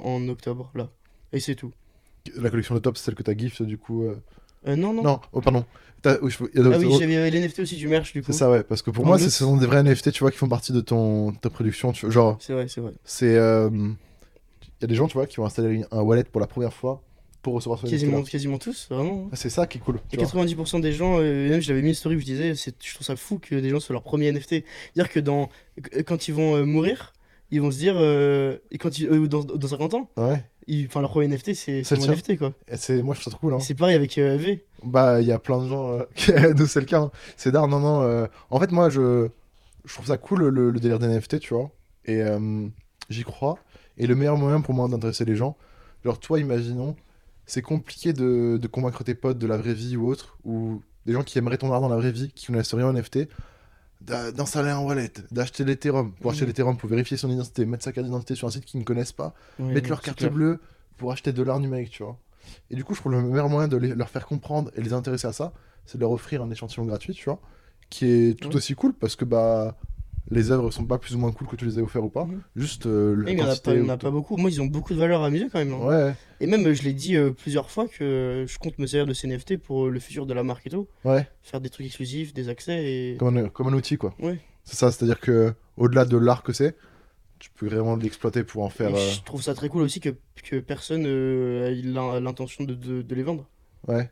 [0.00, 0.90] en octobre, là.
[1.32, 1.72] Et c'est tout.
[2.36, 4.04] La collection de top, c'est celle que t'as gift du coup.
[4.04, 4.16] euh,
[4.66, 5.02] Euh, non, non.
[5.02, 5.64] Non, oh, pardon.
[6.02, 8.22] T'as- oui, je- il y a Ah oui, j'avais les NFT aussi du merch, du
[8.22, 8.30] coup.
[8.32, 8.62] C'est ça, ouais.
[8.62, 10.72] Parce que pour En moi, ce sont des vrais NFT, tu vois, qui font partie
[10.72, 11.92] de ton, ta production.
[11.92, 12.92] Tu, genre, C'est vrai, c'est vrai.
[13.04, 13.36] c'est.
[13.36, 16.46] euh, Il y a des gens, tu vois, qui vont installer un wallet pour la
[16.46, 17.02] première fois
[17.42, 18.00] pour recevoir ce NFT.
[18.00, 19.24] Quasiment, quasiment tous, vraiment.
[19.24, 19.28] hein.
[19.32, 19.96] Ah, C'est ça qui est cool.
[20.12, 20.26] Et tu vois.
[20.44, 22.94] 90% des gens, euh, même je l'avais mis une story où je disais, c'est- je
[22.94, 24.64] trouve ça fou que des gens soient leur premier NFT.
[24.94, 25.48] C'est-à-dire que dans,
[25.82, 27.12] que- quand ils vont euh, mourir,
[27.50, 30.44] ils vont se dire, euh, et quand ils, euh, dans, dans 50 ans, Ouais.
[30.88, 32.06] Enfin leur premier NFT c'est mon.
[32.12, 32.52] NFT quoi.
[32.88, 33.54] Et moi, je trouve ça trop cool.
[33.54, 33.60] Hein.
[33.60, 34.64] C'est pareil avec euh, V.
[34.84, 35.92] Bah, il y a plein de gens.
[35.92, 36.54] Euh...
[36.56, 37.00] Nous, c'est le cas.
[37.00, 37.10] hein.
[37.36, 38.02] C'est d'art, non, non.
[38.02, 39.28] euh, En fait, moi, je...
[39.84, 41.70] je trouve ça cool le, le délire des NFT, tu vois.
[42.04, 42.66] Et euh,
[43.08, 43.58] j'y crois.
[43.96, 45.56] Et le meilleur moyen pour moi d'intéresser les gens,
[46.04, 46.94] genre, toi, imaginons,
[47.46, 51.12] c'est compliqué de, de convaincre tes potes de la vraie vie ou autre, ou des
[51.14, 53.20] gens qui aimeraient ton art dans la vraie vie, qui connaissent rien en NFT,
[54.00, 58.06] d'installer un wallet, d'acheter l'Ethereum, pour acheter l'Ethereum, pour vérifier son identité, mettre sa carte
[58.06, 60.30] d'identité sur un site qu'ils ne connaissent pas, mettre leur carte clair.
[60.30, 60.60] bleue
[60.96, 62.16] pour acheter de l'art numérique, tu vois.
[62.70, 64.92] Et du coup, je trouve le meilleur moyen de les- leur faire comprendre et les
[64.92, 65.52] intéresser à ça,
[65.84, 67.40] c'est de leur offrir un échantillon gratuit, tu vois,
[67.90, 69.76] qui est tout aussi cool parce que bah
[70.30, 72.24] les œuvres sont pas plus ou moins cool que tu les aies offert ou pas,
[72.24, 72.40] Mhm.
[72.56, 74.36] juste euh, la il y en a pas, il y ou- en a pas beaucoup.
[74.36, 75.72] Moi, ils ont beaucoup de valeur à mes yeux quand même.
[75.72, 75.86] hein.
[75.86, 79.06] Ouais, Et même, euh, je l'ai dit euh, plusieurs fois que je compte me servir
[79.06, 80.86] de ces NFT pour euh, le futur de la marque et tout.
[81.04, 83.16] ouais, Faire des trucs exclusifs, des accès et.
[83.18, 84.14] comme un, comme un outil quoi.
[84.20, 84.38] Ouais.
[84.64, 86.76] C'est ça, c'est-à-dire que au-delà de l'art que c'est,
[87.38, 88.94] tu peux vraiment l'exploiter pour en faire.
[88.94, 90.10] Euh, Je trouve ça très cool aussi que,
[90.42, 93.48] que personne euh, ait l'in- l'intention de, de, de les vendre.
[93.86, 94.10] Ouais.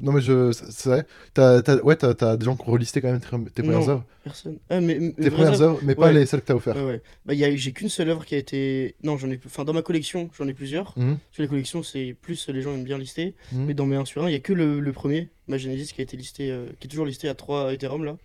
[0.00, 0.52] Non, mais je.
[0.52, 1.06] c'est- C'est vrai.
[1.34, 3.88] T'as, t'as- ouais, t'as, t'as des gens qui ont relisté quand même tes, tes premières
[3.88, 4.04] œuvres.
[4.22, 4.58] Personne.
[4.70, 6.76] Ah, mais, mais- Tes premières œuvres mais pas les celles que t'as offertes.
[6.78, 7.02] Ouais, ouais.
[7.26, 8.94] Bah, y a- j'ai qu'une seule œuvre qui a été.
[9.02, 9.40] Non, j'en ai.
[9.44, 10.94] Enfin, dans ma collection, j'en ai plusieurs.
[10.96, 13.34] Mhm, Sur les collections, c'est plus les gens aiment bien lister.
[13.52, 13.64] mhm.
[13.64, 15.92] Mais dans mes 1 sur 1, il y a que le, le premier, ma Genesis,
[15.92, 18.16] qui a été listé, euh, qui est toujours listé à 3 Ethereum là.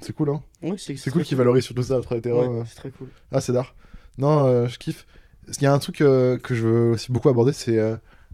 [0.00, 0.42] C'est cool, hein.
[0.62, 2.54] Ouais, c'est C'est cool qu'ils valorisent surtout ça après Ethereum.
[2.56, 2.64] Ouais, euh.
[2.68, 3.08] c'est très cool.
[3.32, 3.74] Ah, c'est d'art.
[4.18, 5.06] Non, euh, je kiffe.
[5.48, 7.78] Il y a un truc euh, que je veux aussi beaucoup aborder, c'est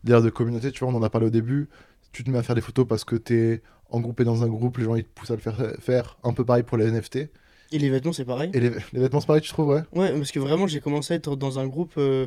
[0.04, 0.72] l'ère de communauté.
[0.72, 1.68] Tu vois, on en a parlé au début.
[2.12, 4.84] Tu te mets à faire des photos parce que t'es engroupé dans un groupe, les
[4.84, 5.56] gens ils te poussent à le faire.
[5.80, 6.16] faire.
[6.24, 7.28] Un peu pareil pour les NFT.
[7.72, 8.50] Et les vêtements, c'est pareil.
[8.52, 11.14] Et les, les vêtements, c'est pareil, tu trouves, ouais Ouais, parce que vraiment, j'ai commencé
[11.14, 12.26] à être dans un groupe euh,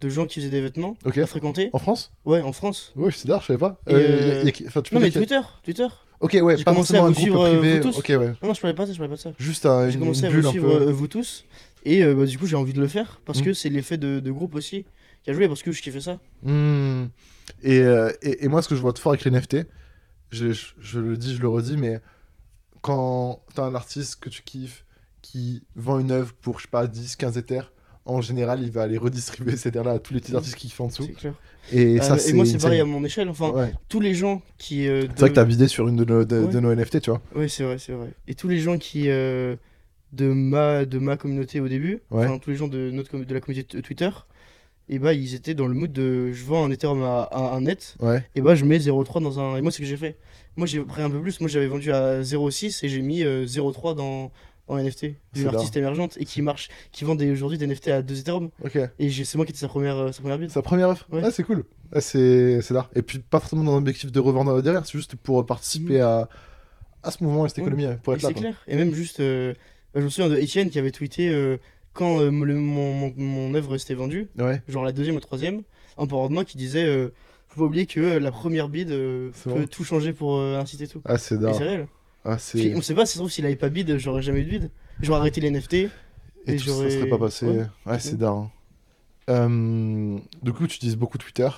[0.00, 1.16] de gens qui faisaient des vêtements, Ok.
[1.16, 1.70] à fréquenter.
[1.72, 2.12] En France?
[2.26, 2.92] Ouais, en France.
[2.94, 3.80] Ouais, c'est d'art, je savais pas.
[3.88, 5.86] Et, Euh, y a- y a qui- enfin, tu peux Non, mais Twitter, Twitter.
[6.20, 7.80] Ok, ouais, pas commencé forcément à un groupe suivre, euh, privé.
[7.80, 7.98] vous tous.
[7.98, 8.16] Ok, ouais.
[8.42, 9.32] Non, non, je parlais pas de ça, je parlais pas de ça.
[9.38, 10.82] Juste un- J'ai commencé une à vous un suivre peu.
[10.88, 11.44] euh, vous tous.
[11.86, 13.44] Et euh, bah, du coup, j'ai envie de le faire parce Mm.
[13.44, 14.84] que c'est l'effet de, de groupe aussi
[15.24, 16.20] qui a joué parce que je kiffais ça.
[16.42, 17.06] Hmm.
[17.62, 19.66] Et, euh, et, et moi, ce que je vois de fort avec les NFT,
[20.30, 22.00] je, je, je le dis, je le redis, mais
[22.82, 24.84] quand t'as un artiste que tu kiffes
[25.22, 27.72] qui vend une œuvre pour, je sais pas, 10, 15 éthers,
[28.06, 30.80] en général, il va aller redistribuer ces terres-là à tous les petits artistes qui kiffent
[30.82, 31.08] en dessous.
[31.16, 31.32] Clair.
[31.72, 33.30] Et Euh, ça, et moi, c'est pareil à mon échelle.
[33.30, 33.72] Enfin, Ouais.
[33.88, 34.86] tous les gens qui.
[34.86, 36.52] euh, C'est vrai que t'as vidé sur une de nos, de, Ouais.
[36.52, 37.22] de nos NFT, tu vois.
[37.34, 38.10] Ouais, c'est vrai, c'est vrai.
[38.28, 39.08] Et tous les gens qui.
[39.08, 39.56] euh,
[40.12, 42.26] de, ma, de ma communauté au début, Ouais.
[42.26, 44.10] enfin, tous les gens de, notre, de la communauté Twitter,
[44.88, 47.60] et bah, ils étaient dans le mood de je vends un Ethereum à, à un
[47.62, 48.24] net, Ouais.
[48.34, 49.56] et bah, je mets 0,3 dans un.
[49.56, 50.16] Et moi, c'est ce que j'ai fait.
[50.56, 51.40] Moi, j'ai pris un peu plus.
[51.40, 54.30] Moi, j'avais vendu à 0,6 et j'ai mis euh, 0,3 dans,
[54.68, 58.02] dans un NFT d'une artiste émergente et qui marche, qui vend aujourd'hui des NFT à
[58.02, 58.50] 2 Ethereum.
[58.64, 58.78] Ok.
[58.98, 60.50] Et c'est moi qui étais sa première, euh, sa première bid.
[60.50, 61.22] Sa première œuvre Ouais.
[61.24, 61.64] Ah, c'est cool.
[61.92, 62.88] Ah, c'est c'est là.
[62.94, 66.28] Et puis, pas forcément dans un objectif de revendre derrière, c'est juste pour participer à,
[67.02, 68.28] à ce mouvement et cette économie, hein, pour Et être là.
[68.28, 68.54] c'est clair.
[68.68, 69.54] Et même juste, euh,
[69.94, 71.56] je me souviens de Etienne qui avait tweeté euh,
[71.94, 74.62] quand euh, le- mon, mon, mon œuvre s'était vendue, Ouais.
[74.68, 75.62] genre la deuxième ou troisième,
[75.96, 77.08] un parent de moi qui disait euh,
[77.48, 79.66] Faut pas oublier que euh, la première bid euh, peut vrai.
[79.66, 81.00] tout changer pour et tout.
[81.06, 81.54] Ah, c'est d'art.
[81.54, 81.86] c'est réel.
[82.26, 84.40] Ah, Puis, on sait pas, si ça se trouve, s'il avait pas bid, j'aurais jamais
[84.40, 84.70] eu de bid.
[85.02, 85.74] J'aurais arrêté les NFT.
[85.74, 85.90] Et,
[86.46, 87.46] Et tout ça serait pas passé.
[87.46, 87.98] Ouais, Ouais.
[87.98, 88.34] c'est d'art.
[88.34, 88.50] hein.
[90.42, 91.48] Du coup, tu utilises beaucoup Twitter.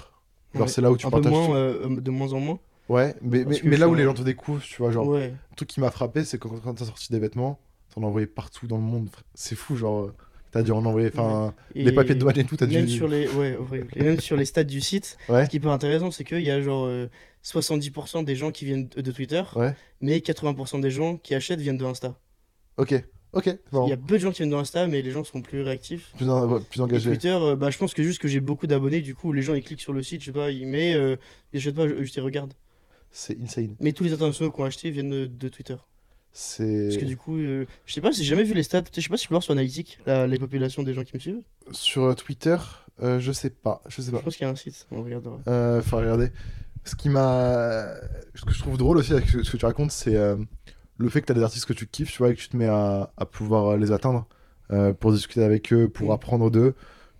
[0.54, 1.32] Genre, c'est là où tu un peu partages.
[1.32, 2.00] moins, tout.
[2.00, 2.58] de moins en moins.
[2.88, 5.80] Ouais, mais, mais, là où les gens te découvrent, tu vois, genre, le truc qui
[5.80, 7.58] m'a frappé, c'est quand, quand t'as sorti des vêtements,
[7.94, 9.08] t'en as envoyé partout dans le monde.
[9.34, 10.10] C'est fou, genre,
[10.50, 12.74] t'as dû en envoyer, enfin, les papiers de douane et tout, t'as dû.
[12.76, 13.88] Même sur les, ouais, horrible.
[13.96, 15.44] Et même sur les stats du site, Ouais.
[15.44, 17.08] ce qui est pas intéressant, c'est qu'il y a genre euh,
[17.44, 19.74] 70% des gens qui viennent de Twitter, Ouais.
[20.00, 22.14] mais 80% des gens qui achètent viennent de Insta.
[22.76, 22.94] Ok,
[23.32, 23.46] ok.
[23.84, 25.62] Il y a peu de gens qui viennent de Insta, mais les gens sont plus
[25.62, 26.12] réactifs.
[26.16, 27.10] Plus, en- ouais, plus Et engagé.
[27.10, 29.54] Twitter, euh, bah, je pense que juste que j'ai beaucoup d'abonnés, du coup, les gens
[29.54, 31.16] ils cliquent sur le site, je sais pas, ils mettent, euh,
[31.52, 32.54] ils achètent pas, juste ils regardent.
[33.10, 33.76] C'est insane.
[33.80, 35.76] Mais tous les internationaux qui ont acheté viennent de, de Twitter.
[36.88, 39.08] Parce que du coup, euh, je sais pas, j'ai jamais vu les stats, je sais
[39.08, 41.40] pas si je peux voir sur Analytics la- les populations des gens qui me suivent.
[41.72, 42.56] Sur euh, Twitter,
[43.02, 44.18] euh, je sais pas, je sais pas.
[44.18, 45.40] Je pense qu'il y a un site, on regardera.
[45.48, 46.30] Euh, faut regarder.
[46.84, 47.86] Ce qui m'a.
[48.34, 50.36] Ce que je trouve drôle aussi avec ce ce que tu racontes, c'est euh,
[50.98, 52.48] le fait que tu as des artistes que tu kiffes, tu vois, et que tu
[52.48, 54.26] te mets à, à pouvoir les atteindre
[55.00, 56.74] pour discuter avec eux, pour apprendre d'eux,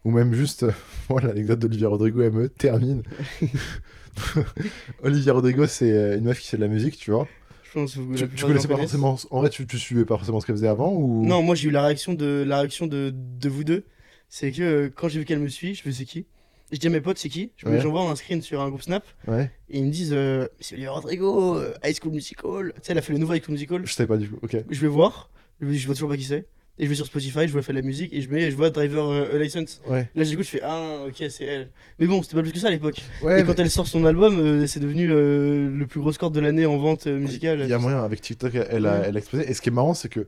[0.05, 0.67] ou même juste.
[1.09, 3.03] Voilà, l'anecdote d'Olivia Rodrigo, me termine.
[5.03, 7.27] Olivia Rodrigo, c'est une meuf qui fait de la musique, tu vois.
[7.69, 9.17] Je pense que vous- Tu, tu connaissais pas forcément.
[9.31, 11.25] En vrai, tu, tu suivais pas forcément ce qu'elle faisait avant ou?
[11.27, 13.85] Non, moi j'ai eu la réaction de la réaction de, de vous deux.
[14.29, 16.27] C'est que euh, quand j'ai vu qu'elle me suit, je fais c'est qui?
[16.73, 17.53] Je dis à mes potes c'est qui?
[17.57, 17.81] Je me- Ouais.
[17.81, 20.91] J'envoie un screen sur un groupe Snap Ouais, et ils me disent euh, c'est Olivia
[20.93, 22.73] Rodrigo, euh, High School Musical.
[22.75, 23.83] Tu sais, elle a fait le nouveau High School Musical.
[23.85, 24.39] je savais pas du tout.
[24.43, 24.57] Ok.
[24.69, 26.47] Je vais voir, je je vois toujours pas qui c'est.
[26.79, 28.57] Et je vais sur Spotify, je vois fait de la musique et je mets, je
[28.57, 29.81] vois Driver euh, License.
[29.89, 30.11] Ouais.
[30.15, 31.71] Là j'écoute, je fais ah ok c'est elle.
[31.99, 33.01] Mais bon, c'était pas plus que ça à l'époque.
[33.23, 36.31] Ouais, et quand elle sort son album, euh, c'est devenu euh, le plus gros score
[36.31, 37.61] de l'année en vente euh, musicale.
[37.63, 39.05] Il y a moyen, avec TikTok, elle, a, Ouais.
[39.09, 39.51] elle a explosé.
[39.51, 40.27] Et ce qui est marrant, c'est que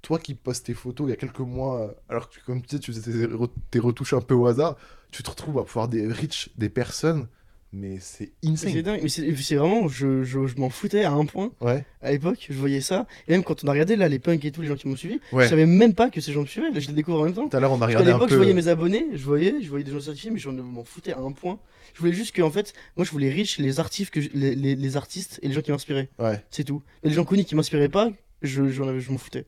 [0.00, 2.80] toi qui postes tes photos il y a quelques mois, alors que comme tu disais,
[2.80, 4.76] tu faisais tes, re- tes retouches un peu au hasard,
[5.10, 7.28] tu te retrouves à pouvoir des reach des personnes,
[7.72, 8.82] mais c'est Mais C'est insane.
[8.82, 11.52] dingue, mais c'est c'est vraiment, je, je, je m'en foutais à un point.
[11.60, 13.06] Ouais, À l'époque, je voyais ça.
[13.28, 14.96] Et même quand on a regardé là les punks et tout, les gens qui m'ont
[14.96, 15.44] suivi, ouais.
[15.44, 16.70] je savais même pas que ces gens me suivaient.
[16.70, 17.48] Là, je les découvre en même temps.
[17.48, 19.54] Tout à l'heure, on a Parce regardé un l'époque, je voyais mes abonnés, je voyais,
[19.62, 21.58] je voyais des gens certifiés, mais je m'en foutais à un point.
[21.94, 24.54] Je voulais juste que, en fait, moi, je voulais riche les artistes, que je- les,
[24.54, 26.08] les, les artistes et les gens qui m'inspiraient.
[26.18, 26.42] Ouais.
[26.50, 26.82] C'est tout.
[27.02, 28.10] Et les gens connus qui m'inspiraient pas,
[28.42, 29.44] je, je m'en foutais.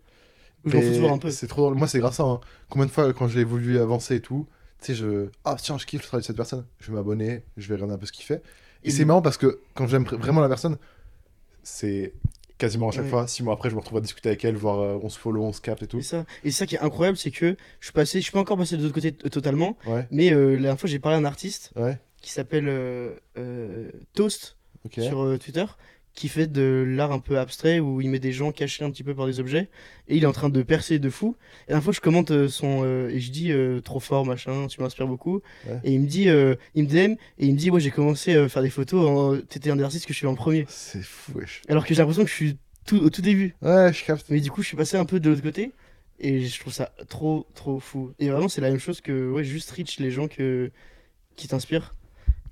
[0.64, 1.30] Je m'en fous toujours un peu.
[1.30, 1.74] C'est trop drôle.
[1.76, 2.22] Moi, c'est grâce à ça.
[2.24, 2.40] hein.
[2.68, 4.46] Combien de fois, quand j'ai voulu avancer et tout,
[4.86, 5.28] sais, je.
[5.44, 6.64] Ah, tiens, je kiffe le travail de cette personne.
[6.80, 8.42] Je vais m'abonner, je vais regarder un peu ce qu'il fait.
[8.84, 10.76] Et Et- c'est marrant parce que quand j'aime vraiment la personne,
[11.62, 12.12] c'est
[12.58, 13.10] quasiment à chaque Ouais.
[13.10, 13.26] fois.
[13.26, 15.42] Six mois après, je me retrouve à discuter avec elle, voir euh, on se follow,
[15.44, 15.98] on se capte et tout.
[15.98, 18.40] Et ça, et ça qui est incroyable, c'est que je suis passé, je suis pas
[18.40, 21.20] encore passé de l'autre côté totalement, Ouais, mais euh, la dernière fois, j'ai parlé à
[21.20, 24.56] un artiste ouais, qui s'appelle euh, Toast
[24.98, 25.64] sur Twitter,
[26.14, 29.02] qui fait de l'art un peu abstrait où il met des gens cachés un petit
[29.02, 29.68] peu par des objets
[30.08, 31.36] et il est en train de percer de fou.
[31.68, 34.66] Et la fois, je commente euh, son euh, et je dis euh, trop fort machin,
[34.66, 35.40] tu m'inspires beaucoup.
[35.66, 35.80] Ouais.
[35.84, 38.34] Et il me dit, euh, il me DM et il me dit ouais j'ai commencé
[38.36, 39.08] à faire des photos.
[39.08, 39.40] En...
[39.40, 40.66] T'étais un des artistes que je suis en premier.
[40.68, 41.62] C'est fou, wesh.
[41.68, 43.54] Alors que j'ai l'impression que je suis tout au tout début.
[43.62, 44.26] Ouais, je capte.
[44.28, 45.72] Mais du coup, je suis passé un peu de l'autre côté
[46.20, 48.12] et je trouve ça trop trop fou.
[48.18, 50.70] Et vraiment, c'est la même chose que ouais juste reach les gens que
[51.36, 51.94] qui t'inspirent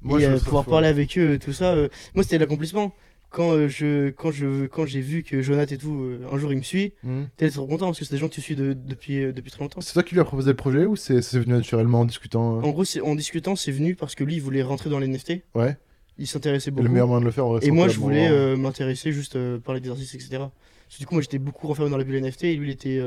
[0.01, 0.71] Moi, et je pouvoir fou.
[0.71, 1.77] parler avec eux, tout ça.
[2.15, 2.95] moi, c'était l'accomplissement.
[3.31, 6.53] Quand euh, je quand je quand j'ai vu que Jonathan et tout, euh, un jour
[6.53, 7.29] il me suit, Mhm.
[7.37, 9.53] t'es trop content parce que c'est des gens que tu suis de- depuis euh, depuis
[9.53, 9.81] très longtemps.
[9.81, 12.59] C'est toi qui lui as proposé le projet ou c'est c'est venu naturellement en discutant
[12.59, 14.99] euh En gros, c'est- en discutant, c'est venu parce que lui, il voulait rentrer dans
[14.99, 15.43] les NFT.
[15.55, 15.77] Ouais.
[16.19, 16.85] Il s'intéressait Et beaucoup.
[16.87, 19.59] le meilleur moyen de le faire, Et c'est moi, je voulais euh, m'intéresser juste euh,
[19.59, 20.29] parler des artistes, etc.
[20.39, 20.51] Parce
[20.97, 23.01] que du coup, moi, j'étais beaucoup renfermé dans la bulle NFT et lui, il était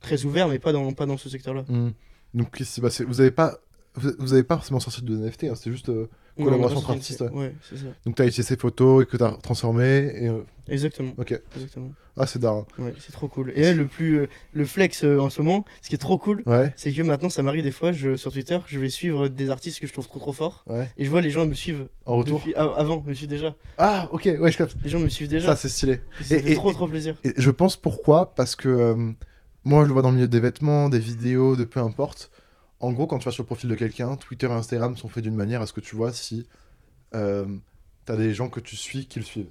[0.00, 1.64] très ouvert, mais pas dans pas dans ce secteur-là.
[1.68, 1.92] Mhm.
[2.34, 3.04] Donc, qu'est-ce qui s'est passé?
[3.04, 3.58] Vous avez pas.
[3.94, 5.90] Vous avez pas forcément sorti de NFT, hein, c'était juste.
[6.36, 7.84] Collaboration entre artistes, sorti- Ouais, c'est ça.
[8.06, 10.12] Donc, t'as utilisé ces photos et que t'as transformé.
[10.16, 10.28] Et...
[10.28, 11.12] euh, Exactement.
[11.18, 11.38] Ok.
[11.54, 11.90] Exactement.
[12.16, 12.64] Ah, c'est d'art.
[12.78, 13.52] Ouais, c'est trop cool.
[13.56, 16.18] Et là, le plus euh, le flex euh, en ce moment, ce qui est trop
[16.18, 19.28] cool, Ouais, c'est que maintenant, ça m'arrive des fois, je, sur Twitter, je vais suivre
[19.28, 20.64] des artistes que je trouve trop trop forts.
[20.68, 20.90] ouais.
[20.98, 22.38] Et je vois les gens me suivent En retour.
[22.38, 23.54] depuis- a- avant, me suivent déjà.
[23.78, 24.76] Ah, ok, ouais, je capte.
[24.84, 25.46] Les gens me suivent déjà.
[25.48, 26.00] Ça, c'est stylé.
[26.20, 27.16] Et ça et- fait et- trop trop plaisir.
[27.24, 29.12] Et je pense pourquoi Parce que euh,
[29.64, 32.30] moi, je le vois dans le milieu des vêtements, des vidéos, de peu importe.
[32.82, 35.22] En gros, quand tu vas sur le profil de quelqu'un, Twitter et Instagram sont faits
[35.22, 36.46] d'une manière à ce que tu vois si
[37.14, 37.46] euh,
[38.04, 39.50] t'as des gens que tu suis qui le suivent.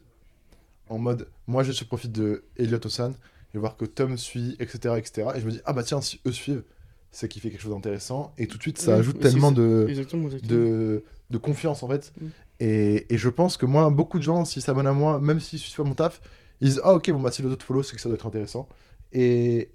[0.90, 3.14] En mode, moi, j'ai sur le profil de Elliot Osan,
[3.54, 5.30] vais voir que Tom suit, etc., etc.
[5.36, 6.64] Et je me dis, ah bah tiens, si eux suivent,
[7.12, 8.34] c'est qu'il fait quelque chose d'intéressant.
[8.38, 10.52] Et tout de suite, ça Oui, ajoute tellement de, Exactement, exactement.
[10.52, 12.14] de, de confiance en fait.
[12.20, 12.28] Mm.
[12.60, 15.60] Et, et je pense que moi, beaucoup de gens, s'ils s'abonnent à moi, même s'ils
[15.60, 16.22] suivent pas mon taf,
[16.62, 18.28] ils disent Ah, ok, bon, bah si les autres follow, c'est que ça doit être
[18.28, 18.68] intéressant.
[19.12, 19.72] Et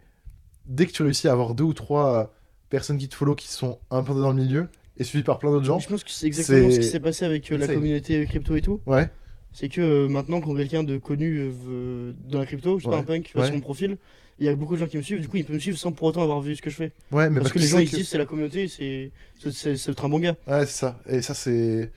[0.67, 2.33] dès que tu réussis à avoir deux ou trois
[2.69, 5.51] personnes qui te follow qui sont un peu dans le milieu et suivis par plein
[5.51, 8.25] d'autres gens, Je pense que c'est exactement ce qui s'est passé avec euh, la communauté
[8.27, 8.81] crypto et tout.
[8.87, 9.11] ouais,
[9.53, 12.99] C'est que euh, maintenant, quand quelqu'un de connu euh, dans la crypto, je sais pas,
[12.99, 13.45] un punk Ouais.
[13.45, 13.99] sur mon profil,
[14.39, 15.79] il y a beaucoup de gens qui me suivent, du coup, ils peuvent me suivre
[15.79, 16.93] sans pour autant avoir vu ce que je fais.
[17.13, 19.11] ouais, mais parce, que les gens disent c'est la communauté, c'est
[19.51, 20.37] c'est un bon gars.
[20.47, 20.99] Ouais, c'est ça.
[21.09, 21.91] Et ça, c'est.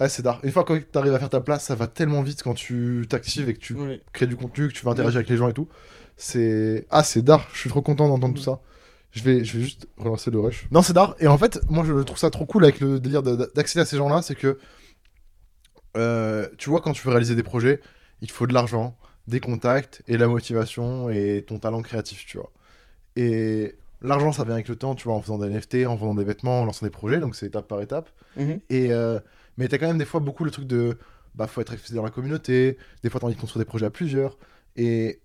[0.00, 0.40] Ouais, c'est d'art.
[0.44, 3.04] Une fois que tu arrives à faire ta place, ça va tellement vite quand tu
[3.08, 4.00] t'actives et que tu Ouais.
[4.12, 5.66] crées du contenu, que tu vas interagir avec les gens et tout.
[6.16, 6.86] C'est.
[6.90, 7.48] Ah, c'est d'art.
[7.52, 8.60] Je suis trop content d'entendre tout ça.
[9.10, 10.66] Je vais, je vais juste relancer le rush.
[10.70, 11.16] Non, c'est d'art.
[11.18, 13.82] Et en fait, moi, je trouve ça trop cool avec le délire de- de- d'accéder
[13.82, 14.20] à ces gens-là.
[14.22, 14.58] C'est que.
[15.96, 17.80] euh, tu vois, quand tu veux réaliser des projets,
[18.20, 22.36] il te faut de l'argent, des contacts et la motivation et ton talent créatif, tu
[22.38, 22.52] vois.
[23.16, 26.14] Et l'argent, ça vient avec le temps, tu vois, en faisant des NFT, en vendant
[26.14, 27.18] des vêtements, en lançant des projets.
[27.18, 28.10] Donc, c'est étape par étape.
[28.36, 28.60] Mhm.
[28.70, 29.18] Et euh,
[29.56, 30.98] mais t'as quand même des fois beaucoup le truc de
[31.34, 33.86] bah faut être actif dans la communauté, des fois t'as envie de construire des projets
[33.86, 34.38] à plusieurs,
[34.76, 35.20] et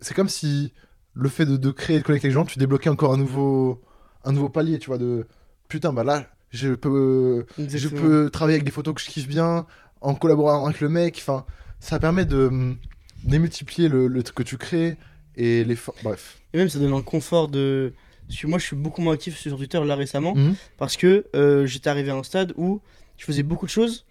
[0.00, 0.72] c'est comme si
[1.18, 3.16] le fait de, de créer et de connecter avec les gens, tu débloquais encore un
[3.16, 3.82] nouveau
[4.24, 5.26] un nouveau palier, tu vois, de
[5.68, 9.66] putain bah là je peux je peux travailler avec des photos que je kiffe bien,
[10.00, 11.44] en collaborant avec le mec, enfin
[11.80, 12.76] ça permet de hum,
[13.24, 14.96] démultiplier le, le truc que tu crées
[15.36, 16.38] et les for- bref.
[16.54, 17.92] Et même ça donne un confort de.
[18.28, 20.54] Parce que moi je suis beaucoup moins actif sur Twitter là récemment, Mhm.
[20.78, 22.80] parce que euh, j'étais arrivé à un stade où
[23.18, 24.04] je faisais beaucoup de choses,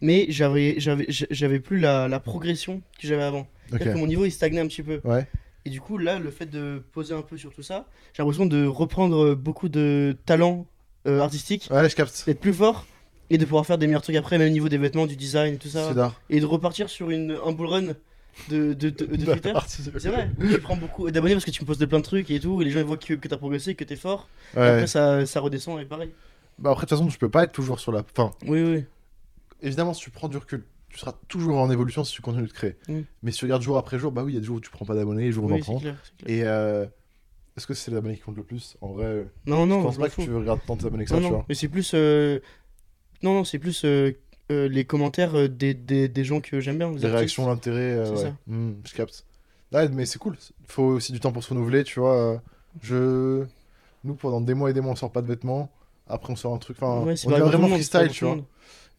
[0.00, 3.40] mais j'avais plus la, la progression que j'avais avant.
[3.40, 3.46] Ok.
[3.70, 5.00] C'est-à-dire que mon niveau il stagnait un petit peu.
[5.04, 5.26] Ouais.
[5.68, 8.46] Et du coup, là, le fait de poser un peu sur tout ça, j'ai l'impression
[8.46, 10.64] de reprendre beaucoup de talent
[11.06, 12.24] euh, artistique, Ouais, je capte.
[12.24, 12.86] d'être plus fort
[13.28, 15.54] et de pouvoir faire des meilleurs trucs après, même au niveau des vêtements, du design
[15.54, 16.14] et tout ça.
[16.30, 17.92] Et de repartir sur une, un bull run de,
[18.48, 19.52] de, de, de Twitter.
[19.66, 22.30] C'est vrai, tu prends beaucoup d'abonnés parce que tu me postes de plein de trucs
[22.30, 24.26] et tout, et les gens ils voient que, que t'as progressé, que t'es fort.
[24.56, 24.60] Et.
[24.60, 26.12] Après, ça, ça redescend et pareil.
[26.58, 28.84] Bah après de toute façon, tu peux pas être toujours sur la enfin Oui, oui.
[29.60, 30.64] évidemment, si tu prends du recul,
[30.98, 32.76] tu seras toujours en évolution si tu continues de créer.
[32.88, 33.00] Mm.
[33.22, 34.60] Mais si tu regardes jour après jour, bah oui, il y a des jours où
[34.60, 35.78] tu prends pas d'abonnés, des jours où on en Oui, c'est prend.
[35.78, 36.36] clair, clair.
[36.36, 36.86] Et euh,
[37.56, 38.76] est-ce que c'est les abonnés qui comptent le plus?
[38.80, 40.24] En vrai, Non, je non, pense pas que fous.
[40.24, 41.44] tu regardes tant tes abonnés que ça, Non, tu vois.
[41.48, 41.92] mais c'est plus.
[41.94, 42.40] euh,
[43.22, 44.12] Non, non, c'est plus euh,
[44.50, 46.90] les commentaires des, des, des gens que j'aime bien.
[46.92, 48.22] Les réactions, l'intérêt, euh, C'est ouais.
[48.30, 48.34] ça.
[48.48, 49.24] Mm, je capte.
[49.72, 50.36] Mais c'est cool.
[50.66, 52.42] Faut aussi du temps pour se renouveler, tu vois.
[52.82, 53.44] Je...
[54.04, 55.70] Nous, pendant des mois et des mois, on sort pas de vêtements.
[56.08, 56.76] Après, on sort un truc.
[56.80, 58.38] Enfin, Ouais, c'est on est vraiment freestyle, tu vois.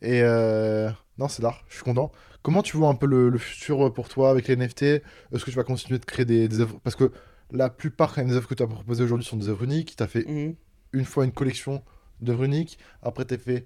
[0.02, 2.12] Et euh, non, c'est l'art, je suis content.
[2.42, 5.52] Comment tu vois un peu le, le futur pour toi avec les NFT Est-ce que
[5.52, 6.80] tu vas continuer de créer des, des œuvres?
[6.84, 7.12] Parce que
[7.52, 9.96] la plupart des œuvres que tu as proposées aujourd'hui sont des œuvres uniques.
[9.98, 10.56] Tu as fait Mhm.
[10.94, 11.84] une fois une collection
[12.22, 12.80] d'œuvres uniques.
[13.02, 13.66] Après, tu as fait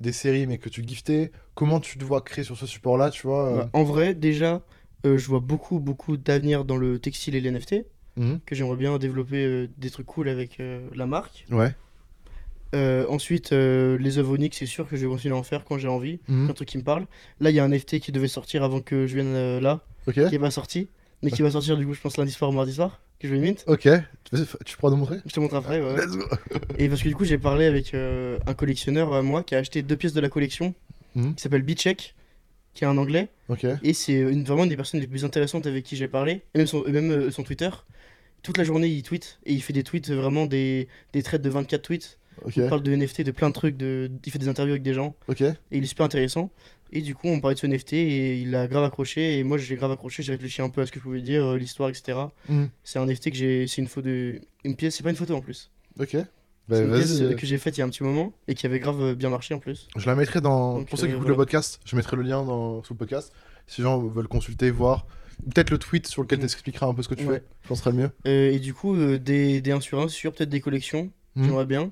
[0.00, 1.32] des séries, mais que tu giftais.
[1.54, 4.62] Comment tu te vois créer sur ce support-là, tu vois euh, Bah, en vrai, déjà,
[5.06, 7.84] euh, je vois beaucoup, beaucoup d'avenir dans le textile et les NFT,
[8.16, 8.38] mhm.
[8.46, 10.62] que j'aimerais bien développer euh, des trucs cool avec
[10.94, 11.46] la marque.
[11.50, 11.74] Ouais.
[12.74, 15.64] Euh, ensuite, euh, les œuvres uniques, c'est sûr que je vais continuer à en faire
[15.64, 16.50] quand j'ai envie, Mhm.
[16.50, 17.06] un truc qui me parle.
[17.40, 19.80] Là, il y a un NFT qui devait sortir avant que je vienne euh, là,
[20.06, 20.14] Ok.
[20.28, 20.88] qui est pas sorti,
[21.22, 23.34] mais qui va sortir du coup, je pense, lundi soir ou mardi soir, que je
[23.34, 23.64] vais mint.
[23.66, 23.88] Ok.
[24.66, 25.16] Tu pourras nous montrer?
[25.24, 25.92] Je te montre après, ouais.
[25.94, 26.04] ouais.
[26.06, 26.24] Let's go.
[26.78, 29.82] Et parce que du coup, j'ai parlé avec un collectionneur à moi qui a acheté
[29.82, 30.74] deux pièces de la collection,
[31.14, 31.34] Mhm.
[31.34, 32.14] qui s'appelle Beatcheck,
[32.74, 33.28] qui est un anglais.
[33.82, 36.42] Et c'est une, vraiment une des personnes les plus intéressantes avec qui j'ai parlé.
[36.54, 37.70] Et même son, et même, son Twitter.
[38.42, 39.38] Toute la journée, il tweet.
[39.46, 42.18] Et il fait des tweets, vraiment des, des trades de 24 tweets.
[42.44, 42.56] Ok.
[42.56, 43.76] Il parle de NFT, de plein de trucs.
[43.76, 45.14] De, il fait des interviews avec des gens.
[45.28, 46.50] Et il est super intéressant.
[46.90, 49.38] Et du coup, on parlait de ce NFT et il a grave accroché.
[49.38, 50.22] Et moi, j'ai grave accroché.
[50.22, 52.18] J'ai réfléchi un peu à ce que je pouvais dire, euh, l'histoire, etc.
[52.48, 52.68] Mhm.
[52.82, 53.66] C'est un NFT que j'ai.
[53.66, 54.40] C'est une photo de.
[54.64, 55.70] Une pièce, c'est pas une photo en plus.
[56.00, 56.16] Ok.
[56.68, 58.54] Bah, une pièce euh, euh, que j'ai faite il y a un petit moment et
[58.54, 59.88] qui avait grave bien marché en plus.
[59.96, 60.78] Je la mettrai dans.
[60.78, 62.82] Donc, pour ceux qui écoutent le podcast, je mettrai le lien dans...
[62.82, 63.32] sous le podcast.
[63.66, 65.06] Si les gens veulent consulter, voir.
[65.54, 66.42] Peut-être le tweet sur lequel Mm.
[66.42, 67.36] t'expliqueras un peu ce que tu Ouais.
[67.36, 67.42] fais.
[67.62, 68.10] Je pense que ce sera le mieux.
[68.26, 71.10] Euh, et du coup, euh, des, des 1 sur 1 sur peut-être des collections.
[71.36, 71.44] Mhm.
[71.44, 71.90] J'aimerais bien.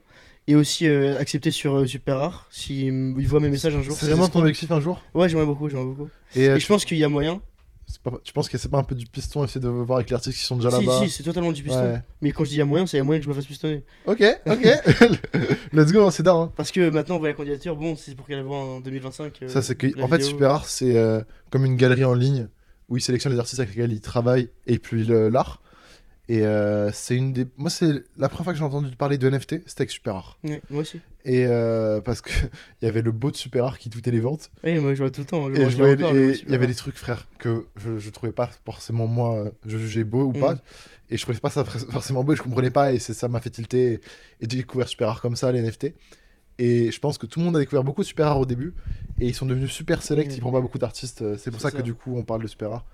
[0.49, 3.83] Et aussi euh, accepter sur euh, Super Rare si euh, il voit mes messages un
[3.83, 3.97] jour.
[3.97, 6.09] C'est vraiment ton objectif un jour Ouais, j'aimerais beaucoup, j'aimerais beaucoup.
[6.37, 7.41] Et, euh, Et je pense qu'il y a moyen.
[8.05, 10.15] pas- tu penses que c'est pas un peu du piston, essayer de voir avec les
[10.15, 11.83] artistes qui sont déjà Si, là-bas si, c'est totalement du piston.
[11.95, 12.01] Ouais.
[12.23, 13.29] Mais quand je dis il y a moyen, c'est il y a moyen que je
[13.29, 13.83] me fasse pistonner.
[14.07, 14.67] Ok, ok.
[15.73, 16.37] Let's go, c'est d'art.
[16.37, 16.53] Hein.
[16.57, 19.43] Parce que maintenant, on voit la candidature, bon, c'est pour qu'elle voit en 2025.
[19.43, 20.01] euh, Ça, c'est que.
[20.01, 20.23] En fait.
[20.23, 20.97] Super Art, c'est
[21.51, 22.49] comme une galerie en ligne
[22.89, 25.61] où ils sélectionnent les artistes avec lesquels ils travaillent et puis l'art.
[26.29, 27.47] Et euh, c'est une des.
[27.57, 30.39] Moi, c'est la première fois que j'ai entendu parler de NFT, c'était avec Super Art.
[30.43, 31.01] Ouais, moi aussi.
[31.25, 32.31] Et euh, parce que
[32.83, 34.51] il y avait le bot de Super Art qui tweetait les ventes.
[34.65, 35.49] Oui, moi je vois tout le temps.
[35.51, 36.67] Et je il y avait Rare.
[36.67, 40.41] des trucs, frère, que je, je trouvais pas forcément moi, je jugeais beau ou Mm.
[40.41, 40.55] pas.
[41.11, 42.93] Et je trouvais pas ça forcément beau et je comprenais pas.
[42.93, 43.93] Et c'est ça m'a fait tilter.
[43.93, 44.01] Et, et
[44.43, 45.95] j'ai découvert Super Art comme ça, les NFT.
[46.59, 48.75] Et je pense que tout le monde a découvert beaucoup de Super Art au début.
[49.21, 50.33] Et ils sont devenus super select.
[50.33, 50.35] Mm.
[50.35, 51.23] Ils prennent pas beaucoup d'artistes.
[51.23, 51.83] euh, C'est pour C'est ça, que ça.
[51.85, 52.85] du coup, on parle de Super Art.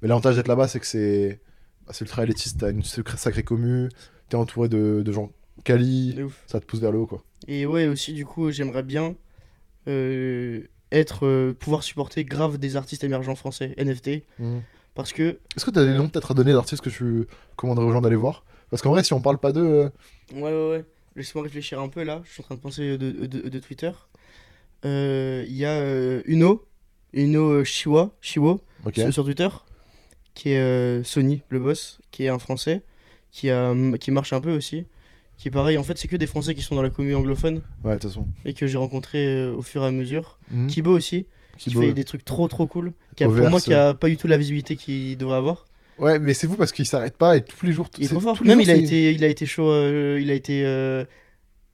[0.00, 1.40] Mais l'avantage d'être là-bas, c'est que c'est
[1.86, 2.58] bah, c'est ultra élitiste.
[2.60, 3.88] T'as une sacrée, commu.
[4.28, 5.30] T'es entouré de, de gens
[5.64, 6.16] quali.
[6.46, 7.22] Ça te pousse vers le haut, quoi.
[7.48, 9.14] Et ouais, aussi, du coup, j'aimerais bien
[9.88, 10.62] euh,
[10.92, 14.22] être, euh, pouvoir supporter grave des artistes émergents français, NFT.
[14.38, 14.58] Mm.
[14.94, 17.92] Parce que, Est-ce que t'as des noms peut-être à donner d'artistes que tu commanderais aux
[17.92, 18.44] gens d'aller voir?
[18.70, 19.64] Parce qu'en vrai, si on parle pas d'eux.
[19.64, 19.90] euh,
[20.34, 20.84] ouais, ouais, ouais,
[21.16, 22.22] laisse-moi réfléchir un peu là.
[22.24, 23.90] Je suis en train de penser de, de, de Twitter.
[24.84, 26.66] Euh, Il y a euh, Uno,
[27.12, 28.60] Uno euh, Shiwa, Shiwo,
[29.10, 29.48] sur Twitter,
[30.40, 32.80] qui est euh, Sony, le boss, qui est un français,
[33.30, 34.86] qui, a, qui marche un peu aussi.
[35.36, 37.60] Qui est pareil, en fait, c'est que des Français qui sont dans la commune anglophone
[37.84, 38.26] Ouais, de toute façon.
[38.46, 40.38] et que j'ai rencontré euh, au fur et à mesure.
[40.50, 40.68] Mhm.
[40.68, 41.26] Kibo aussi,
[41.58, 41.82] qui Kibo.
[41.82, 42.94] fait des trucs trop trop cool.
[43.16, 45.66] Qui a, pour moi, qui a pas du tout la visibilité qu'il devrait avoir.
[45.98, 47.90] Ouais, mais c'est vous parce qu'il s'arrête pas et tous les jours.
[47.98, 48.42] Il est trop fort.
[48.42, 51.04] Même jours, il a, été, il a été chaud, euh, il a été euh,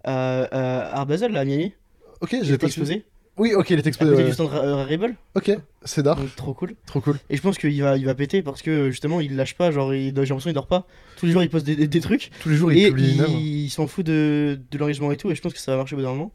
[0.02, 1.72] à, à Basel, là, à Miami.
[2.20, 3.04] Ok, j'ai pas exposé.
[3.38, 4.10] Oui, ok, il est À exposé.
[4.12, 4.28] côté ouais.
[4.28, 5.14] du stand Ra- euh, Rebel.
[5.34, 5.50] Ok,
[5.84, 6.74] c'est d'art, Donc trop cool.
[6.86, 7.18] trop cool.
[7.28, 9.70] Et je pense qu'il va, il va péter parce que justement, il lâche pas.
[9.70, 10.86] Genre, il, j'ai l'impression qu'il dort pas.
[11.18, 12.30] Tous les jours, il poste des, des- des trucs.
[12.40, 13.32] Tous les jours, il publie une œuvre.
[13.38, 15.30] il, il s'en fout de, de l'engagement et tout.
[15.30, 16.32] Et je pense que ça va marcher au bout d'un moment.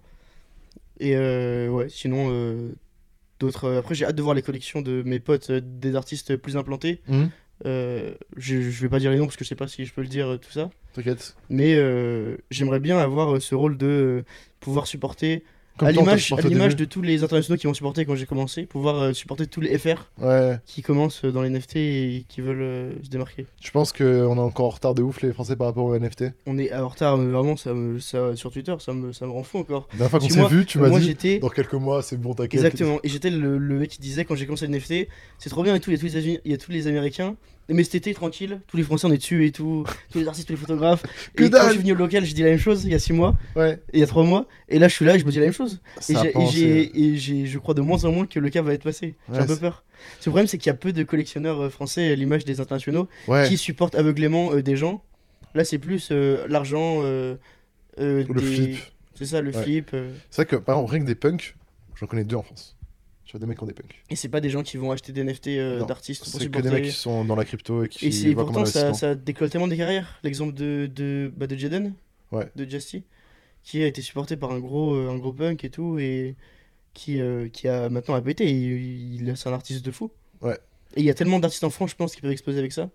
[0.99, 2.69] Et euh, ouais, sinon, euh,
[3.39, 3.65] d'autres.
[3.65, 6.55] euh, après, j'ai hâte de voir les collections de mes potes, euh, des artistes plus
[6.57, 7.01] implantés.
[7.07, 7.29] Mhm.
[7.65, 9.93] Euh, je, je vais pas dire les noms parce que je sais pas si je
[9.93, 10.69] peux le dire, euh, tout ça.
[10.93, 11.35] T'inquiète.
[11.49, 14.23] Mais euh, j'aimerais bien avoir euh, ce rôle de euh,
[14.59, 15.43] pouvoir supporter,
[15.77, 19.01] Comme à l'image à de tous les internationaux qui m'ont supporté quand j'ai commencé, pouvoir
[19.01, 22.61] euh, supporter tous les FR Ouais, qui commencent euh, dans les NFT et qui veulent
[22.61, 23.45] euh, se démarquer.
[23.61, 24.03] je pense qu'on
[24.35, 26.25] est encore en retard de ouf, les Français, par rapport aux NFT.
[26.45, 29.31] On est en retard, mais vraiment, ça me, ça, sur Twitter, ça me, ça me
[29.31, 29.87] rend fou encore.
[29.93, 31.39] La dernière fois qu'on s'est vu, tu m'as dit.
[31.39, 32.53] Dans quelques mois, c'est bon, t'inquiète.
[32.63, 35.07] Exactement, et j'étais le, le mec qui disait quand j'ai commencé les NFT,
[35.39, 36.71] c'est trop bien et tout, il y a tous les, États-Unis- il y a tous
[36.71, 37.35] les Américains,
[37.73, 40.47] mais cet été tranquille, tous les Français on est dessus et tout, tous les artistes,
[40.47, 41.03] tous les photographes.
[41.35, 42.95] Que et quand je suis venu au local, j'ai dit la même chose il y
[42.95, 45.15] a 6 mois, Ouais, et il y a 3 mois, et là je suis là
[45.15, 45.81] et je me dis la même chose.
[46.09, 46.57] Et, ça et pensé.
[46.57, 49.15] j'ai- et j'ai- je crois de moins en moins que le cas va être passé.
[49.29, 49.83] J'ai Ouais, un peu peur.
[50.19, 53.07] Ce problème, c'est qu'il y a peu de collectionneurs euh, français à l'image des internationaux
[53.27, 55.03] Ouais, qui supportent aveuglément euh, des gens.
[55.53, 57.01] Là, c'est plus euh, l'argent.
[57.03, 57.35] euh,
[57.99, 58.77] euh, le des- flip.
[59.15, 59.61] C'est ça, le Ouais.
[59.63, 59.91] flip.
[59.93, 61.55] euh, C'est vrai que, par exemple, rien que des punks,
[61.95, 62.75] j'en connais deux en France.
[63.31, 63.95] Tu vois, des mecs qui ont des punks.
[64.09, 66.59] Et c'est pas des gens qui vont acheter des NFT euh, d'artistes pour C'est que
[66.59, 69.49] des mecs qui sont dans la crypto et qui Et comme pourtant ça, ça décolle
[69.49, 70.19] tellement des carrières.
[70.23, 71.93] L'exemple de, de, bah, de Jaden,
[72.33, 72.49] Ouais.
[72.57, 73.05] de Justy,
[73.63, 76.35] qui a été supporté par un gros, euh, un gros punk et tout, et
[76.93, 78.43] qui, euh, qui a maintenant a pété.
[78.49, 80.11] et Il, il- c'est un artiste de fou.
[80.41, 80.57] Ouais.
[80.97, 82.89] Et il y a tellement d'artistes en France, je pense, qui peuvent exploser avec ça.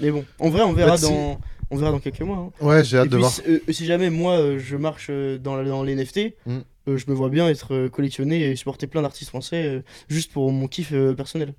[0.00, 2.36] Mais bon, en vrai, on verra, Bah, dans, on verra dans quelques mois.
[2.60, 2.64] hein.
[2.66, 3.30] Ouais, j'ai hâte Et de voir.
[3.30, 6.58] si, euh, si jamais moi euh, je marche euh, dans, la- dans les NFT, Mm.
[6.90, 10.32] Euh, je me vois bien être euh, collectionné et supporter plein d'artistes français euh, juste
[10.32, 11.54] pour mon kiff personnel.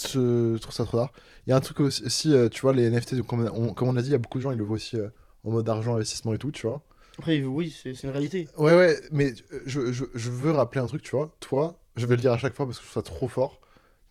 [0.00, 1.12] Je trouve ça trop tard.
[1.46, 3.96] Il y a un truc aussi, si, tu vois, les NFT, comme on, comme on
[3.96, 4.96] a dit, il y a beaucoup de gens, ils le voient aussi
[5.44, 6.82] en mode argent, investissement et tout, tu vois.
[7.18, 8.46] Après, oui, c'est une réalité.
[8.58, 9.32] Ouais, ouais, mais
[9.64, 11.34] je, je, je veux rappeler un truc, tu vois.
[11.40, 13.58] Toi, je vais le dire à chaque fois parce que je trouve ça trop fort.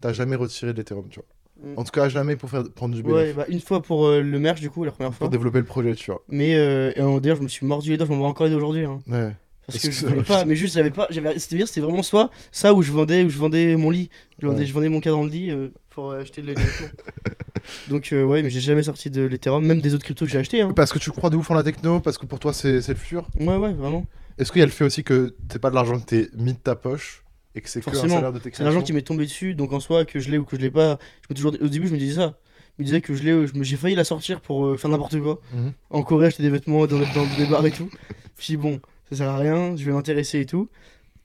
[0.01, 1.71] T'as jamais retiré de l'Ethereum, tu vois.
[1.71, 1.77] Mm.
[1.79, 3.35] En tout cas, jamais pour faire prendre du Ouais, bénéfice.
[3.35, 5.25] bah, une fois pour euh, le merch, du coup, la première fois.
[5.27, 6.23] Pour développer le projet, tu vois.
[6.29, 8.85] Mais euh, d'ailleurs, je me suis mordu les doigts, je m'en vois encore les aujourd'hui.
[8.85, 8.99] hein.
[9.07, 9.35] Ouais.
[9.67, 11.07] Parce que je Excuse-moi, voulais pas, mais juste, j'avais pas.
[11.09, 14.09] j'avais- C'était bien, c'était vraiment soit ça où je vendais, où je vendais mon lit.
[14.39, 14.65] Je vendais, Ouais.
[14.65, 16.89] je vendais mon cadran de lit euh, pour euh, acheter directement.
[17.89, 20.37] Donc, euh, ouais, mais j'ai jamais sorti de l'Ethereum, même des autres cryptos que j'ai
[20.37, 20.61] acheté.
[20.61, 20.71] Hein.
[20.75, 22.93] Parce que tu crois de ouf en la techno, parce que pour toi, c'est c'est
[22.93, 23.27] le futur.
[23.39, 24.05] Ouais, ouais, vraiment.
[24.37, 26.53] Est-ce qu'il y a le fait aussi que c'est pas de l'argent que t'es mis
[26.53, 27.23] de ta poche
[27.55, 29.71] et que c'est que un Forcément, salaire de C'est l'argent qui m'est tombé dessus, donc
[29.73, 30.99] en soi, que je l'ai ou que je l'ai pas.
[31.21, 31.53] Je me toujours...
[31.59, 32.37] Au début, je me disais ça.
[32.77, 34.89] Je me disais que je l'ai, je me- j'ai failli la sortir pour euh, faire
[34.91, 35.39] n'importe quoi.
[35.53, 35.71] Mhm.
[35.89, 37.89] En Corée, acheter des vêtements dans, dans des bars et tout.
[37.89, 40.69] Je me suis dit, bon, ça sert à rien, je vais m'intéresser et tout.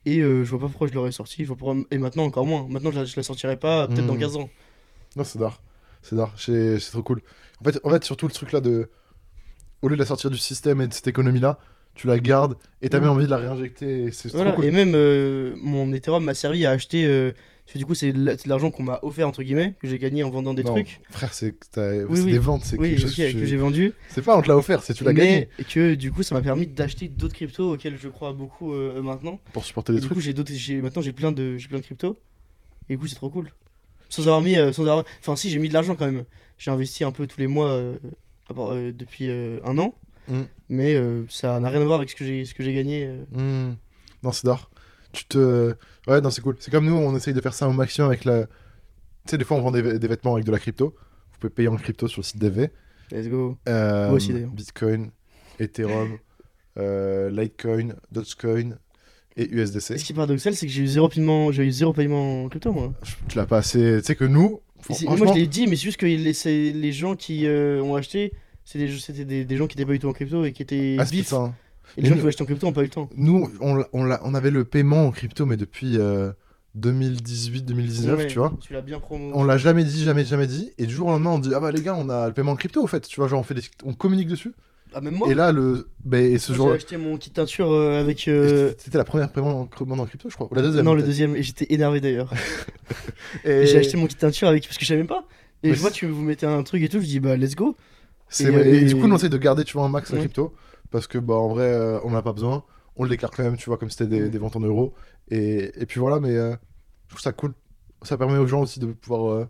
[0.05, 1.43] Et euh, je vois pas pourquoi je l'aurais sorti.
[1.43, 2.65] Je vois pourquoi- Et maintenant, encore moins.
[2.69, 4.19] Maintenant, je la, je la sortirai pas, peut-être dans Mhm.
[4.19, 4.49] 15 ans.
[5.15, 5.61] Non, c'est d'art.
[6.01, 6.33] C'est d'art.
[6.37, 7.21] C'est trop cool.
[7.59, 8.89] En fait, en fait, surtout le truc là de.
[9.83, 11.59] Au lieu de la sortir du système et de cette économie là,
[11.95, 13.01] tu la gardes et t'as Ouais.
[13.05, 14.03] même envie de la réinjecter.
[14.05, 14.69] et C'est Voilà, trop cool.
[14.69, 17.05] et même euh, mon Ethereum m'a servi à acheter.
[17.05, 17.31] euh,
[17.65, 20.23] parce que du coup, c'est de l'argent qu'on m'a offert, entre guillemets, que j'ai gagné
[20.23, 20.99] en vendant des Non, trucs.
[21.09, 22.31] Frère, c'est Oui, oui.
[22.33, 22.63] des ventes.
[22.65, 23.93] C'est Oui, quelque chose que j'ai vendu.
[24.09, 26.41] C'est pas on te l'a offert, c'est tu l'as gagné que du coup, ça m'a
[26.41, 29.39] permis d'acheter d'autres cryptos auxquels je crois beaucoup euh, maintenant.
[29.53, 30.17] pour supporter Et des du trucs.
[30.17, 32.17] coup, j'ai d'autres, j'ai maintenant j'ai plein de, j'ai plein de cryptos.
[32.89, 33.51] Et du coup, c'est trop cool.
[34.09, 36.25] Sans avoir mis, euh, sans avoir, enfin si, j'ai mis de l'argent quand même.
[36.57, 37.95] J'ai investi un peu tous les mois euh,
[38.53, 39.95] part, depuis un an.
[40.27, 40.41] Mm.
[40.69, 40.95] Mais
[41.29, 43.07] ça n'a rien à voir avec ce que j'ai, ce que j'ai gagné.
[43.31, 43.73] Hmm.
[44.23, 44.69] Non, c'est d'art.
[45.11, 45.73] Tu te.
[46.07, 46.55] Ouais, non, c'est cool.
[46.59, 48.45] C'est comme nous, on essaye de faire ça au maximum avec la.
[48.45, 48.51] Tu
[49.31, 50.95] sais, des fois, on vend des, des vêtements avec de la crypto.
[51.33, 52.69] Vous pouvez payer en crypto sur le site d'EV.
[53.11, 53.57] Let's go.
[53.67, 54.49] Euh, Moi aussi, d'ailleurs.
[54.51, 55.11] Bitcoin,
[55.59, 56.17] Ethereum,
[56.77, 58.77] euh, Litecoin, Dogecoin
[59.37, 59.97] et USDC.
[59.99, 62.49] ce qui est paradoxal, c'est que j'ai eu zéro paiement, j'ai eu zéro paiement en
[62.49, 62.93] crypto, moi.
[63.27, 63.97] Tu l'as pas assez.
[63.99, 64.61] Tu sais que nous.
[64.79, 67.95] Franchement, Moi, je l'ai dit, mais c'est juste que les, les gens qui euh, ont
[67.95, 68.33] acheté,
[68.65, 70.63] c'est des- c'était des, des gens qui étaient pas du tout en crypto et qui
[70.63, 71.33] étaient ah, vifs.
[71.97, 73.09] Les gens qui ont acheté en crypto n'ont pas eu le temps.
[73.15, 75.97] Nous, on, on, on avait le paiement en crypto, mais depuis
[76.77, 78.53] 2018-2019, Ouais, tu vois.
[78.61, 79.31] Tu l'as bien promo.
[79.33, 80.71] On l'a jamais dit, jamais, jamais dit.
[80.77, 82.53] Et du jour au lendemain, on dit Ah bah les gars, on a le paiement
[82.53, 83.01] en crypto, au fait.
[83.07, 83.61] Tu vois, genre, on, fait des...
[83.83, 84.53] on communique dessus.
[84.93, 85.87] Ah, même moi Et là, le.
[86.03, 88.27] Bah, et ce jour J'ai acheté mon kit teinture euh, avec.
[88.27, 90.47] euh, C'était la première paiement en crypto, je crois.
[90.51, 90.83] Ou la deuxième.
[90.85, 92.33] non, le deuxième, et j'étais énervé d'ailleurs.
[93.45, 94.63] Et J'ai acheté mon kit teinture avec.
[94.65, 95.25] Parce que je savais même pas.
[95.63, 97.55] Et Mais je vois, tu vous mettez un truc et tout, je dis bah let's
[97.55, 97.75] go.
[98.29, 100.15] c'est- et, et, euh, du coup, on essaie de garder, tu vois, un max la
[100.15, 100.21] Ouais.
[100.25, 100.53] crypto.
[100.91, 102.63] Parce que, bah, en vrai, euh, on n'en a pas besoin.
[102.97, 104.29] On le déclare quand même, tu vois, comme c'était des, Ouais.
[104.29, 104.93] des ventes en euros.
[105.29, 106.51] Et, et puis voilà, mais euh,
[107.07, 107.53] je trouve ça cool.
[108.03, 109.47] Ça permet aux gens aussi de pouvoir euh,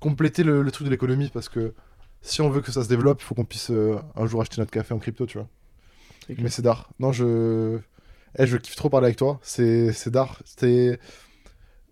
[0.00, 1.30] compléter le, le truc de l'économie.
[1.32, 1.74] Parce que
[2.22, 4.60] si on veut que ça se développe, il faut qu'on puisse euh, un jour acheter
[4.60, 5.48] notre café en crypto, tu vois.
[6.38, 6.90] Mais c'est d'art.
[7.00, 7.78] Non, je.
[8.38, 9.40] Eh, je kiffe trop parler avec toi.
[9.42, 10.40] C'est c'est d'art.
[10.44, 11.00] C'est.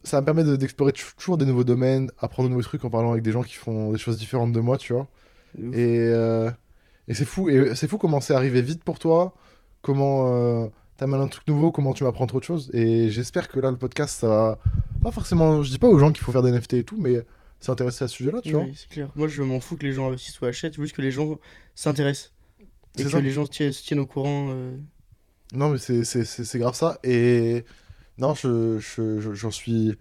[0.05, 2.91] Ça me permet de- d'explorer tou- toujours des nouveaux domaines, apprendre de nouveaux trucs en
[2.91, 5.09] parlant avec des gens qui font des choses différentes de moi, tu vois.
[5.73, 5.99] Et,
[7.09, 7.49] et c'est fou.
[7.49, 9.35] Et c'est fou comment c'est arrivé vite pour toi.
[9.83, 10.33] Comment
[10.65, 12.71] euh, t'as mal un truc nouveau, comment tu m'apprends autre chose.
[12.73, 14.59] Et j'espère que là, le podcast, ça va.
[15.03, 15.63] Pas forcément.
[15.63, 17.25] Je dis pas aux gens qu'il faut faire des NFT et tout, mais
[17.61, 18.63] s'intéresser à ce sujet-là, tu vois.
[18.63, 19.09] Oui, c'est clair.
[19.15, 21.39] Moi, je m'en fous que les gens investissent ou achètent, je juste que les gens
[21.75, 22.33] s'intéressent.
[22.61, 22.67] Et
[22.99, 23.21] C'est que ça.
[23.21, 24.49] les gens se tiennent, se tiennent au courant.
[24.51, 24.77] euh.
[25.55, 26.99] Non, mais c'est- grave ça.
[27.05, 27.65] Et
[28.19, 29.97] non, je, je- je- j'en suis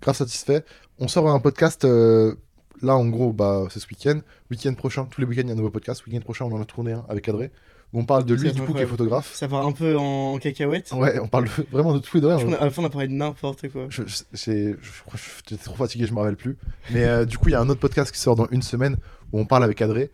[0.00, 0.64] grave satisfait.
[0.98, 1.84] On sort un podcast.
[1.84, 2.34] euh,
[2.82, 4.20] là, en gros, bah, c'est ce week-end.
[4.50, 6.04] Week-end prochain, tous les week-ends, il y a un nouveau podcast.
[6.06, 7.50] Week-end prochain, on en a tourné un avec Adré.
[7.94, 9.32] Où on parle de lui, du coup, qui est photographe.
[9.34, 10.92] Ça part un peu en, en cacahuète.
[10.92, 12.38] Ouais, on parle de- vraiment de tout et de rien.
[12.38, 13.86] Je À la fin, on a parlé de n'importe quoi.
[13.88, 14.02] Je,
[14.34, 16.58] j'étais trop fatigué, je me rappelle plus.
[16.92, 18.96] Mais euh, du coup, il y a un autre podcast qui sort dans une semaine
[19.32, 20.10] où on parle avec Adré,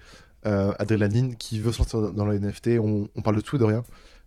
[0.46, 2.78] euh, Adré Lanine, qui veut sortir dans les NFT.
[2.80, 3.82] On, on parle de tout et de rien.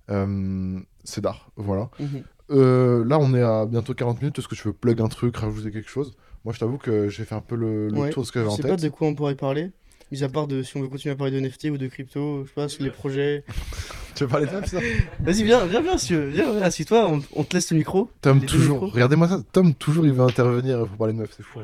[0.09, 1.89] Euh, c'est d'art, voilà.
[1.99, 2.23] Mhm.
[2.49, 4.39] Euh, là, on est à bientôt 40 minutes.
[4.39, 6.15] Est-ce que tu veux plug un truc, rajouter quelque chose?
[6.48, 8.10] Moi, je t'avoue que j'ai fait un peu le, le Ouais.
[8.10, 8.84] tour de ce que Je j'avais en sais pas tête.
[8.84, 9.70] de quoi on pourrait parler.
[10.14, 12.43] Mis à part de si on veut continuer à parler de NFT ou de crypto,
[12.43, 13.43] je sais pas, sur les projets.
[14.16, 14.80] Tu veux parler de ça, ça
[15.20, 16.14] Vas-y, viens, viens, viens, si.
[16.16, 18.10] Viens, viens, assis-toi, on, on te laisse le micro.
[18.22, 18.93] Tom, toujours.
[18.93, 19.43] Regardez-moi ça.
[19.52, 21.60] Tom, toujours, il veut intervenir pour parler de meufs, c'est fou.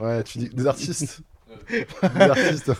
[0.00, 1.20] Ouais, tu dis des artistes.
[1.70, 2.72] des artistes.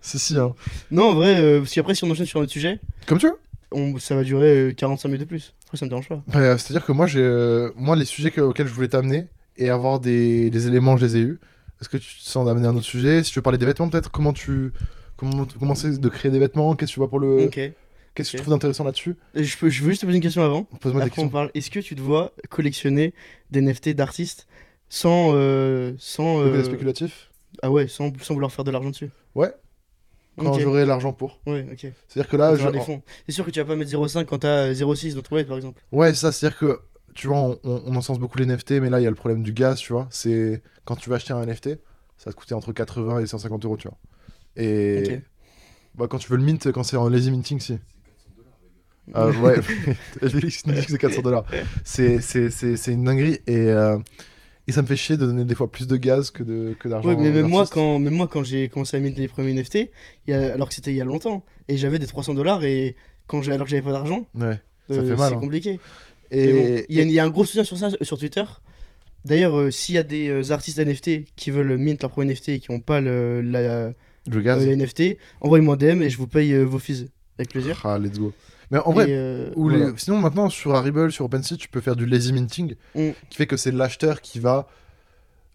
[0.00, 0.52] si, si, hein.
[0.90, 3.26] Non, en vrai, euh, parce qu'après, si on enchaîne sur un autre sujet, Comme tu
[3.28, 3.36] veux.
[3.70, 5.54] on, ça va durer euh, 45 minutes de plus.
[5.66, 6.20] Après, ça me dérange pas.
[6.32, 10.00] C'est-à-dire que moi, j'ai, euh, moi, les sujets que- auxquels je voulais t'amener et avoir
[10.00, 11.40] des, des éléments, je les ai eus.
[11.80, 13.22] Est-ce que tu te sens d'amener un autre sujet?
[13.22, 14.72] Si tu veux parler des vêtements, peut-être, comment tu.
[15.16, 16.74] Comment commencer de créer des vêtements?
[16.76, 17.44] Qu'est-ce que tu vois pour le.
[17.44, 17.58] Ok.
[17.58, 17.74] Et
[18.14, 19.16] Qu'est-ce que tu trouves d'intéressant là-dessus?
[19.34, 20.64] Je, peux, je veux juste te poser une question avant.
[20.64, 21.50] Pose-moi des on parle.
[21.54, 23.14] Est-ce que tu te vois collectionner
[23.50, 24.46] des NFT d'artistes
[24.88, 25.30] sans.
[25.34, 27.30] euh, sans euh, spéculatif
[27.62, 29.52] ah ouais, sans, sans vouloir faire de l'argent dessus Ouais.
[30.38, 31.40] Quand j'aurai l'argent pour.
[31.46, 31.92] Ouais, ok.
[32.08, 32.68] C'est-à-dire que là, je...
[32.68, 33.02] des fonds.
[33.26, 35.56] C'est sûr que tu vas pas mettre 0,5 quand t'as 0,6 dans ton wallet, par
[35.56, 35.80] exemple.
[35.92, 36.80] ouais, c'est ça, c'est-à-dire que
[37.20, 39.14] tu vois, on, on, on encense beaucoup les NFT, mais là, il y a le
[39.14, 40.08] problème du gaz, tu vois.
[40.10, 41.68] C'est quand tu vas acheter un NFT,
[42.16, 43.98] ça va te coûter entre 80 et 150 euros, tu vois.
[44.56, 45.20] Et
[45.96, 47.78] bah, quand tu veux le mint, quand c'est en lazy minting, si.
[49.12, 49.60] Ah, ouais,
[50.30, 51.44] Félix nous dit que c'est 400 dollars.
[51.84, 53.98] C'est c'est- c'est- c'est une dinguerie et, euh,
[54.66, 56.88] et ça me fait chier de donner des fois plus de gaz que de que
[56.88, 57.08] d'argent.
[57.10, 59.90] Ouais, mais même moi, quand, même moi, quand j'ai commencé à minter les premiers NFT,
[60.26, 62.96] y a- alors que c'était il y a longtemps, et j'avais des 300 dollars, et
[63.26, 64.58] quand j'ai, alors que j'avais pas d'argent, Ouais.
[64.88, 65.38] Ça euh, fait mal, c'est hein.
[66.30, 68.44] Et, bon, il y, a- il y a un gros soutien sur ça sur Twitter.
[69.24, 72.48] D'ailleurs, euh, s'il y a des euh, artistes NFT qui veulent mint leur premier NFT
[72.50, 73.94] et qui n'ont pas le, la, le
[74.36, 74.66] euh, gaz.
[74.66, 77.08] NFT, envoyez-moi un DM et je vous paye vos fees.
[77.38, 77.80] Avec plaisir.
[77.84, 78.32] Ah, let's go.
[78.70, 82.32] Mais en vrai, les- sinon maintenant sur Harible, sur OpenSea, tu peux faire du lazy
[82.32, 83.10] minting, Mm.
[83.28, 84.68] qui fait que c'est l'acheteur qui va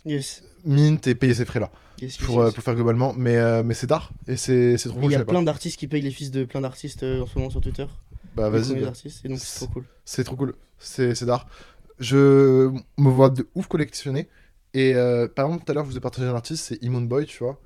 [0.05, 0.43] Yes.
[0.65, 1.71] mint et payer ses frais là,
[2.01, 2.53] Yes, pour, yes.
[2.53, 3.13] pour faire globalement.
[3.17, 6.01] Mais, mais c'est d'art, et c'est trop cool, Il y a plein d'artistes qui payent
[6.01, 7.86] les fils de plein d'artistes en ce moment sur Twitter.
[8.36, 9.83] Bah vas-y, bah, c'est trop cool.
[10.03, 11.47] c'est trop cool, c'est d'art.
[11.99, 14.27] Je me vois de ouf collectionner,
[14.73, 17.01] et euh, par exemple tout à l'heure je vous ai partagé un artiste, c'est Immon
[17.01, 17.59] Boy, tu vois.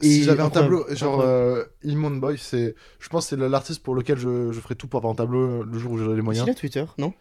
[0.00, 3.94] si j'avais un tableau, genre euh, Immon Boy, c'est, je pense que c'est l'artiste pour
[3.94, 6.22] lequel je, je ferai tout pour avoir un tableau le jour où j'aurai les Il
[6.24, 6.48] moyens.
[6.48, 7.12] a Twitter, non?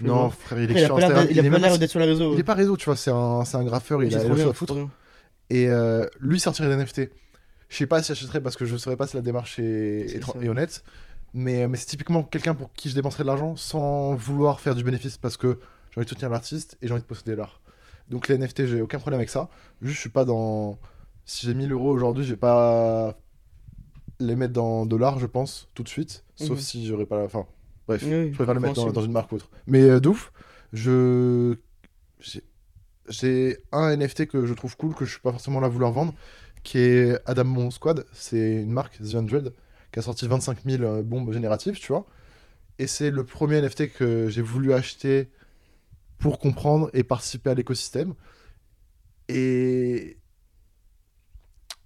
[0.00, 1.26] Je Non, frère, il est il sur Instagram.
[1.30, 2.34] il a pas l'air d'être sur les réseaux.
[2.34, 4.52] Il est pas réseau, tu vois, c'est un, un graffeur, il C'est a rien à
[4.52, 4.74] foutre.
[5.50, 7.10] Et euh, lui sortir des NFT.
[7.68, 10.48] Je sais pas si j'achèterais parce que je saurais pas si la démarche est, est
[10.48, 10.82] honnête.
[11.34, 14.84] Mais, mais c'est typiquement quelqu'un pour qui je dépenserais de l'argent sans vouloir faire du
[14.84, 15.58] bénéfice parce que
[15.90, 17.60] j'ai envie de soutenir l'artiste et j'ai envie de posséder l'art.
[18.10, 19.48] Donc les NFT, j'ai aucun problème avec ça.
[19.80, 20.78] Juste, je suis pas dans.
[21.24, 23.16] Si j'ai 1000 euros aujourd'hui, je vais pas
[24.20, 26.24] les mettre dans de l'art, je pense, tout de suite.
[26.36, 26.58] Sauf Mhm.
[26.58, 27.24] si j'aurais pas la.
[27.24, 27.46] Enfin,
[27.88, 28.02] bref.
[28.04, 29.48] Oui, Je préfère le mettre dans, une marque ou autre.
[29.66, 30.32] Mais euh, de ouf,
[30.72, 31.56] je.
[33.08, 35.92] j'ai- un NFT que je trouve cool, que je suis pas forcément là à vouloir
[35.92, 36.14] vendre,
[36.62, 38.04] qui est Adam Mon Squad.
[38.12, 39.52] C'est une marque, The Hundred,
[39.92, 42.06] qui a sorti 25 000 euh, bombes génératives, tu vois.
[42.78, 45.30] Et c'est le premier NFT que j'ai voulu acheter
[46.18, 48.14] pour comprendre et participer à l'écosystème.
[49.28, 50.16] Et.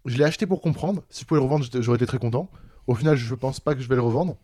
[0.05, 1.03] Je l'ai acheté pour comprendre.
[1.11, 2.49] Si je pouvais le revendre, j'aurais été très content.
[2.87, 4.37] Au final, je pense pas que je vais le revendre.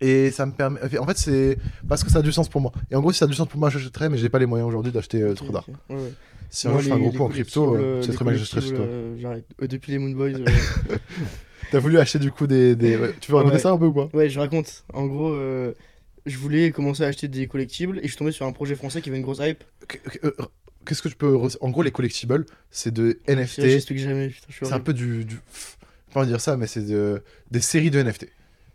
[0.00, 0.80] Et ça me permet.
[0.98, 2.72] En fait, c'est parce que ça a du sens pour moi.
[2.90, 4.46] Et en gros, si ça a du sens pour moi, j'achèterais, mais j'ai pas les
[4.46, 5.68] moyens aujourd'hui d'acheter euh, trop d'art.
[5.90, 6.12] Ouais, ouais.
[6.48, 8.38] Si un Moi, jour je fais un gros coup en crypto, c'est très bien que
[8.38, 9.66] j'achèterais chez toi.
[9.68, 10.30] Depuis les Moon Boys.
[10.40, 10.46] euh,
[11.70, 12.74] T'as voulu acheter du coup des.
[12.76, 12.96] des...
[12.96, 13.60] ouais, Tu veux raconter Ouais.
[13.60, 14.84] ça un peu ou pas Ouais, je raconte.
[14.92, 15.72] En gros, euh,
[16.26, 19.00] je voulais commencer à acheter des collectibles et je suis tombé sur un projet français
[19.00, 19.64] qui avait une grosse hype.
[20.24, 20.32] Euh,
[20.84, 21.38] Qu'est-ce que tu peux.
[21.60, 23.96] En gros, les collectibles, c'est de Je NFT.
[23.98, 24.32] jamais.
[24.50, 25.24] C'est un peu du.
[25.24, 25.38] du...
[26.12, 27.22] pas dire ça, mais c'est de...
[27.50, 28.26] des séries de NFT.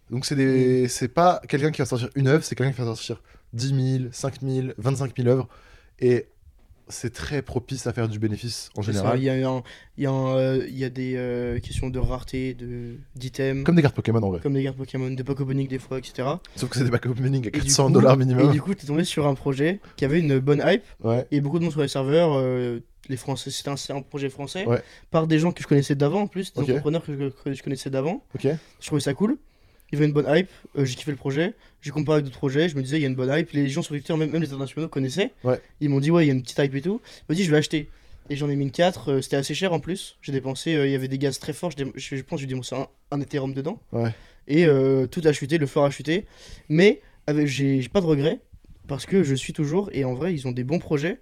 [0.09, 0.83] Donc, c'est des...
[0.83, 0.87] Mm.
[0.87, 3.21] c'est pas quelqu'un qui va sortir une œuvre, c'est quelqu'un qui va sortir
[3.53, 5.49] 10 000, 5 000, 25 000 œuvres.
[5.99, 6.27] Et
[6.89, 9.19] c'est très propice à faire du bénéfice en général.
[9.19, 9.61] Il y a, un-
[9.97, 13.63] il y a, un, euh, y a des euh, questions de rareté, de- d'items, Comme
[13.65, 13.75] comme...
[13.75, 14.39] des cartes Pokémon en vrai.
[14.49, 16.27] des cartes Pokémon, de pack opening des fois, etc.
[16.55, 18.51] Sauf que c'est des opening à Et du 400 coup- dollars Et minimum.
[18.51, 21.25] du coup, t'es tombé sur un projet qui avait une bonne hype Ouais.
[21.31, 22.33] et beaucoup de monde sur les serveurs.
[22.37, 22.79] euh,
[23.09, 24.81] les Français, c'était un, projet français Ouais.
[25.11, 27.63] par des gens que je connaissais d'avant en plus, des entrepreneurs que je, que je
[27.63, 28.21] connaissais d'avant.
[28.35, 28.47] Ok.
[28.81, 29.37] Je trouvais ça cool.
[29.91, 32.37] Il y avait une bonne hype, euh, j'ai kiffé le projet, j'ai comparé avec d'autres
[32.37, 34.29] projets, je me disais il y a une bonne hype, les gens sur Twitter, même,
[34.31, 35.61] même les internationaux connaissaient, Ouais.
[35.79, 37.43] ils m'ont dit ouais il y a une petite hype et tout, je me dis
[37.45, 37.89] je vais acheter.
[38.29, 40.85] Et j'en ai mis une 4, euh, c'était assez cher en plus, j'ai dépensé, euh,
[40.85, 42.87] il y avait des gaz très forts, je, je- je pense que j'ai dépensé un,
[43.11, 44.13] un Ethereum dedans, Ouais.
[44.49, 44.65] et
[45.09, 46.25] tout a chuté, le floor a chuté,
[46.67, 47.01] mais
[47.45, 48.39] j'ai pas de regrets,
[48.87, 51.19] parce que je suis toujours, et en vrai ils ont des bons projets,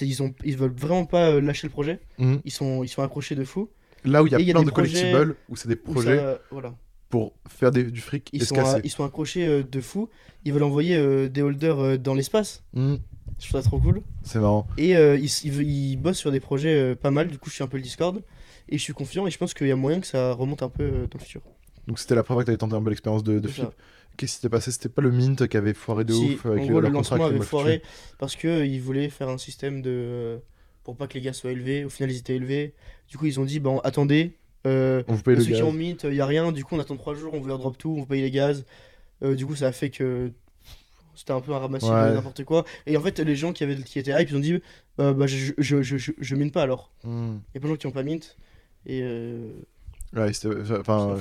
[0.00, 2.40] ils, ont, ils veulent vraiment pas lâcher le projet, Mhm.
[2.46, 3.68] ils sont, ils sont accrochés de fou.
[4.04, 5.68] Là où il y a Et il y a plein de projets collectibles, où c'est
[5.68, 6.74] des projets ça- voilà.
[7.08, 8.76] Pour faire des- du fric et Ils se sont, casser.
[8.76, 10.08] à- ils sont accrochés euh, de fou.
[10.44, 12.62] Ils veulent envoyer euh, des holders euh, dans l'espace.
[12.74, 12.98] Mhm.
[13.40, 14.02] Je trouve ça trop cool.
[14.24, 14.66] C'est marrant.
[14.78, 17.28] Et ils, ils, ils bossent sur des projets pas mal.
[17.28, 18.20] Du coup, je suis un peu le Discord.
[18.68, 19.26] Et je suis confiant.
[19.28, 21.42] Et je pense qu'il y a moyen que ça remonte un peu dans le futur.
[21.86, 23.66] Donc c'était la première fois que t'avais tenté un peu l'expérience de, de flip.
[24.16, 24.72] Qu'est-ce qui s'était passé?
[24.72, 27.24] C'était pas le Mint qui avait foiré de Si, ouf avec en le, gros, lancement
[27.26, 27.80] avait foiré
[28.18, 30.40] parce qu'ils voulaient faire un système de.
[30.82, 31.84] pour pas que les gars soient élevés.
[31.84, 32.74] Au final, ils étaient élevés.
[33.08, 34.32] Du coup, ils ont dit bon, attendez.
[34.66, 35.58] Euh, On vous paye le ceux gaz.
[35.58, 36.50] qui ont mint, il y a rien.
[36.52, 37.32] Du coup, on attend 3 jours.
[37.34, 37.90] On vous leur drop tout.
[37.96, 38.64] On vous paye les gaz.
[39.22, 40.30] Euh, du coup, ça a fait que.
[41.14, 42.10] C'était un peu un ramassis Ouais.
[42.10, 42.64] de n'importe quoi.
[42.86, 44.60] Et en fait, les gens qui, avaient, qui étaient hype, ils ont dit
[45.00, 46.92] euh, bah, je, je, je, je, je mine pas alors.
[47.02, 47.38] Hmm.
[47.52, 48.36] Il y a plein de gens qui ont pas mint.
[48.86, 49.00] Et.
[49.02, 49.50] Euh,
[50.14, 50.48] Ouais, c'est
[50.78, 51.16] enfin,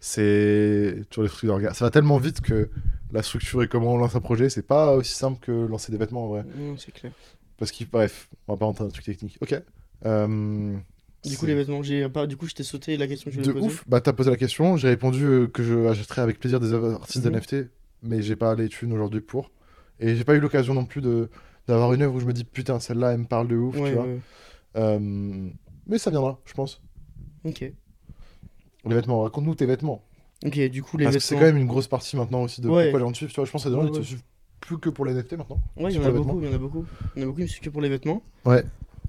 [0.00, 1.74] c'est toujours les trucs de regard.
[1.74, 2.68] Ça va tellement vite que
[3.12, 5.98] la structure et comment on lance un projet, c'est pas aussi simple que lancer des
[5.98, 6.44] vêtements en vrai.
[6.56, 7.12] Non, c'est clair.
[7.56, 9.38] Parce qu'il, bref, on va pas rentrer dans un truc technique.
[9.40, 9.54] Ok.
[10.06, 10.76] Euh,
[11.28, 12.26] Du coup, les vêtements, j'ai pas.
[12.26, 13.66] Du coup, je t'ai sauté la question que je de poser.
[13.66, 13.84] ouf.
[13.88, 17.24] Bah t'as posé la question, j'ai répondu euh, que je achèterais avec plaisir des artistes
[17.24, 17.32] Mhm.
[17.36, 17.56] NFT,
[18.02, 19.50] mais j'ai pas les thunes aujourd'hui pour.
[20.00, 21.28] Et j'ai pas eu l'occasion non plus de
[21.66, 23.90] d'avoir une œuvre où je me dis putain celle-là elle me parle de ouf, Ouais,
[23.90, 24.04] tu vois.
[24.06, 24.18] ouais.
[24.76, 24.98] Euh,
[25.86, 26.80] mais ça viendra, je pense.
[27.44, 27.60] Ok.
[27.60, 30.02] Les vêtements, raconte-nous tes vêtements.
[30.46, 31.48] Ok, du coup, les Parce que c'est vêtements.
[31.48, 32.84] quand même une grosse partie maintenant aussi de Ouais.
[32.84, 33.28] pourquoi les gens te suivent.
[33.30, 34.22] Tu vois, je pense que des gens ils te suivent
[34.60, 35.60] plus que pour les NFT maintenant.
[35.76, 36.84] Ouais, il y en a beaucoup, il y en a beaucoup.
[37.16, 38.22] Il y en a beaucoup, mais c'est que pour les vêtements.
[38.44, 38.62] Ouais.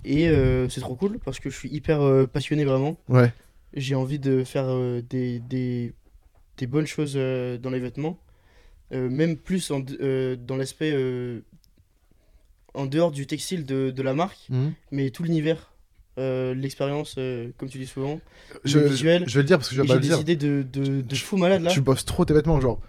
[0.05, 2.97] Et euh, c'est trop cool parce que je suis hyper euh, passionné vraiment.
[3.09, 3.33] Ouais.
[3.73, 5.93] J'ai envie de faire euh, des, des,
[6.57, 8.17] des bonnes choses euh, dans les vêtements.
[8.91, 10.95] Même plus en, dans l'aspect
[12.73, 14.73] en dehors du textile de, de la marque, Mhm.
[14.91, 15.71] mais tout l'univers.
[16.17, 17.15] L'expérience,
[17.57, 18.19] comme tu dis souvent.
[18.65, 19.23] Je, Le je- visuel.
[19.27, 21.37] je vais le dire parce que je J'ai des idées de, de, de Tu- fou
[21.37, 21.69] malade là.
[21.71, 22.81] Tu bosses trop tes vêtements, genre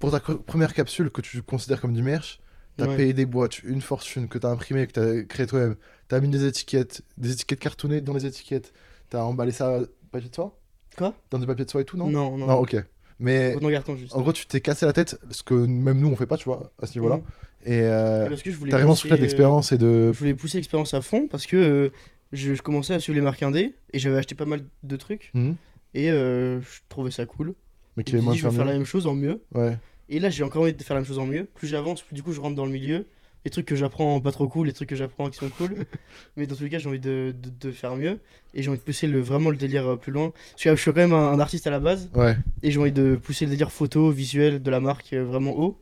[0.00, 2.40] pour ta première capsule que tu considères comme du merch,
[2.76, 2.96] t'as Ouais.
[2.96, 5.76] payé des boîtes, une fortune que t'as imprimé, que t'as créé toi-même,
[6.08, 8.72] t'as mis des étiquettes, des étiquettes cartonnées dans les étiquettes,
[9.10, 10.56] t'as emballé ça papier de soie?
[10.96, 11.14] Quoi?
[11.30, 12.08] Dans du papier de soie et tout, non?
[12.08, 12.46] Non, non.
[12.46, 12.76] Non, ok.
[13.20, 14.14] Mais Contenant carton, juste.
[14.14, 16.44] en gros, tu t'es cassé la tête, ce que même nous on fait pas, tu
[16.44, 17.16] vois, à ce niveau-là.
[17.16, 17.22] Mhm.
[17.66, 20.12] Et euh, Parce que je voulais t'as vraiment soufflé euh, d'expérience et de.
[20.12, 21.88] Je voulais pousser l'expérience à fond parce que euh,
[22.32, 25.30] je, je commençais à suivre les marques indé et j'avais acheté pas mal de trucs
[25.34, 25.54] Mhm.
[25.94, 27.54] et euh, je trouvais ça cool.
[27.96, 29.40] Mais qui est moins je vais faire la même chose en mieux.
[29.54, 29.78] Ouais.
[30.08, 31.44] Et là, j'ai encore envie de faire la même chose en mieux.
[31.54, 33.06] Plus j'avance, plus du coup, je rentre dans le milieu.
[33.44, 35.74] Les trucs que j'apprends pas trop cool, les trucs que j'apprends qui sont cool.
[36.36, 38.18] Mais dans tous les cas, j'ai envie de, de, de faire mieux.
[38.54, 40.32] Et j'ai envie de pousser le, vraiment le délire euh, plus loin.
[40.52, 42.10] Parce que je suis quand même un, un artiste à la base.
[42.14, 42.36] Ouais.
[42.62, 45.78] Et j'ai envie de pousser le délire photo, visuel de la marque euh, vraiment haut.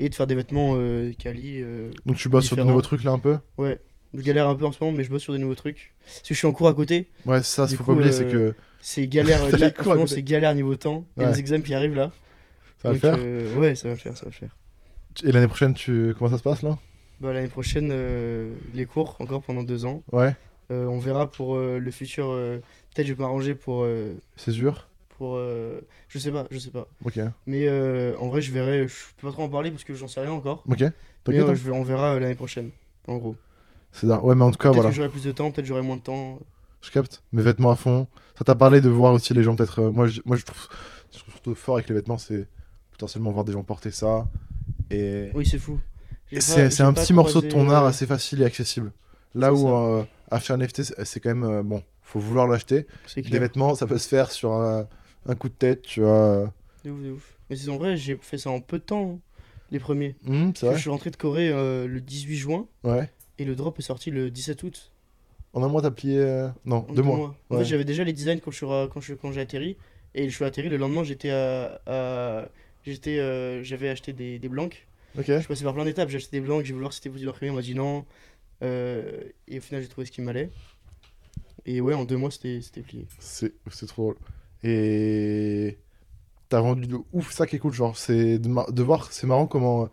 [0.00, 1.60] Et de faire des vêtements euh, quali.
[1.62, 3.80] euh, Donc tu bosses sur de nouveaux trucs là un peu Ouais.
[4.14, 5.92] Je galère un peu en ce moment, mais je bosse sur des nouveaux trucs.
[6.04, 7.08] Parce que je suis en cours à côté.
[7.26, 9.42] Ouais, c'est ça, Du faut coup, pas oublier, euh, c'est que C'est galère.
[9.58, 11.04] Là, ce c'est galère niveau temps.
[11.16, 12.12] Il y a des examens qui arrivent là.
[12.82, 13.16] Ça va le faire.
[13.18, 14.56] euh, ouais, ça va le faire, ça va le faire.
[15.24, 16.14] Et l'année prochaine, tu...
[16.16, 16.78] comment ça se passe là?
[17.20, 20.02] Bah, L'année prochaine, euh, les cours, encore pendant deux ans.
[20.12, 20.36] Ouais,
[20.70, 22.26] Euh, on verra pour euh, le futur.
[22.94, 23.86] Peut-être je vais m'arranger pour.
[24.36, 24.86] c'est sûr.
[25.16, 26.86] pour je sais pas, je sais pas.
[27.04, 27.18] Ok.
[27.46, 27.68] Mais
[28.18, 28.86] en vrai, je verrai.
[28.86, 30.62] Je peux pas trop en parler parce que j'en sais rien encore.
[30.68, 30.84] Ok.
[31.26, 31.54] Mais hein.
[31.54, 32.70] je on verra l'année prochaine,
[33.06, 33.36] en gros.
[33.92, 34.90] C'est Ouais, mais en tout cas, Peut-être voilà.
[34.90, 36.38] que j'aurai plus de temps, peut-être j'aurai moins de temps.
[36.82, 37.22] Je capte.
[37.32, 38.06] Mes vêtements à fond.
[38.38, 39.82] Ça t'a parlé de voir aussi les gens peut-être.
[39.82, 40.20] moi, je...
[40.24, 40.68] moi, je trouve...
[41.12, 42.46] je trouve surtout fort avec les vêtements, c'est
[42.98, 44.26] potentiellement voir des gens porter ça.
[44.90, 45.78] Et, Oui, c'est fou.
[46.32, 48.92] J'ai c'est j'ai un petit morceau de ton art euh, assez facile et accessible.
[49.34, 51.82] Là où euh, acheter un NFT, c'est quand même euh, bon.
[52.02, 52.86] Faut vouloir l'acheter.
[53.16, 53.40] Les clair.
[53.40, 54.88] vêtements, ça peut se faire sur un,
[55.26, 56.52] un coup de tête, tu vois.
[56.84, 57.36] De ouf, de ouf.
[57.48, 59.18] Mais c'est en vrai, j'ai fait ça en peu de temps, hein,
[59.70, 60.16] les premiers.
[60.56, 63.08] C'est Je suis rentré de Corée euh, le 18 juin Ouais.
[63.38, 64.90] et le drop est sorti le 17 août.
[65.52, 66.18] En un mois, t'as plié.
[66.18, 67.34] euh, Non, En deux mois.
[67.50, 67.62] En Ouais.
[67.62, 69.76] fait, j'avais déjà les designs quand ra- quand je quand j'ai atterri
[70.14, 72.48] et je suis atterri le lendemain, j'étais à, à-
[72.92, 74.86] j'étais euh, j'avais acheté des, des blancs.
[75.18, 75.26] Ok.
[75.26, 77.26] Je passé par plein d'étapes, j'ai acheté des blancs, j'ai voulu voir si c'était possible
[77.30, 78.04] d'imprimer, on m'a dit non.
[78.62, 80.50] Euh, et au final, j'ai trouvé ce qui m'allait.
[81.66, 83.06] Et ouais, en deux mois, c'était c'était plié.
[83.18, 84.16] C'est c'est trop drôle.
[84.64, 85.78] Et
[86.48, 89.26] t'as vendu de ouf, ça qui est cool, genre, c'est de, mar- de voir, c'est
[89.26, 89.86] marrant comment euh,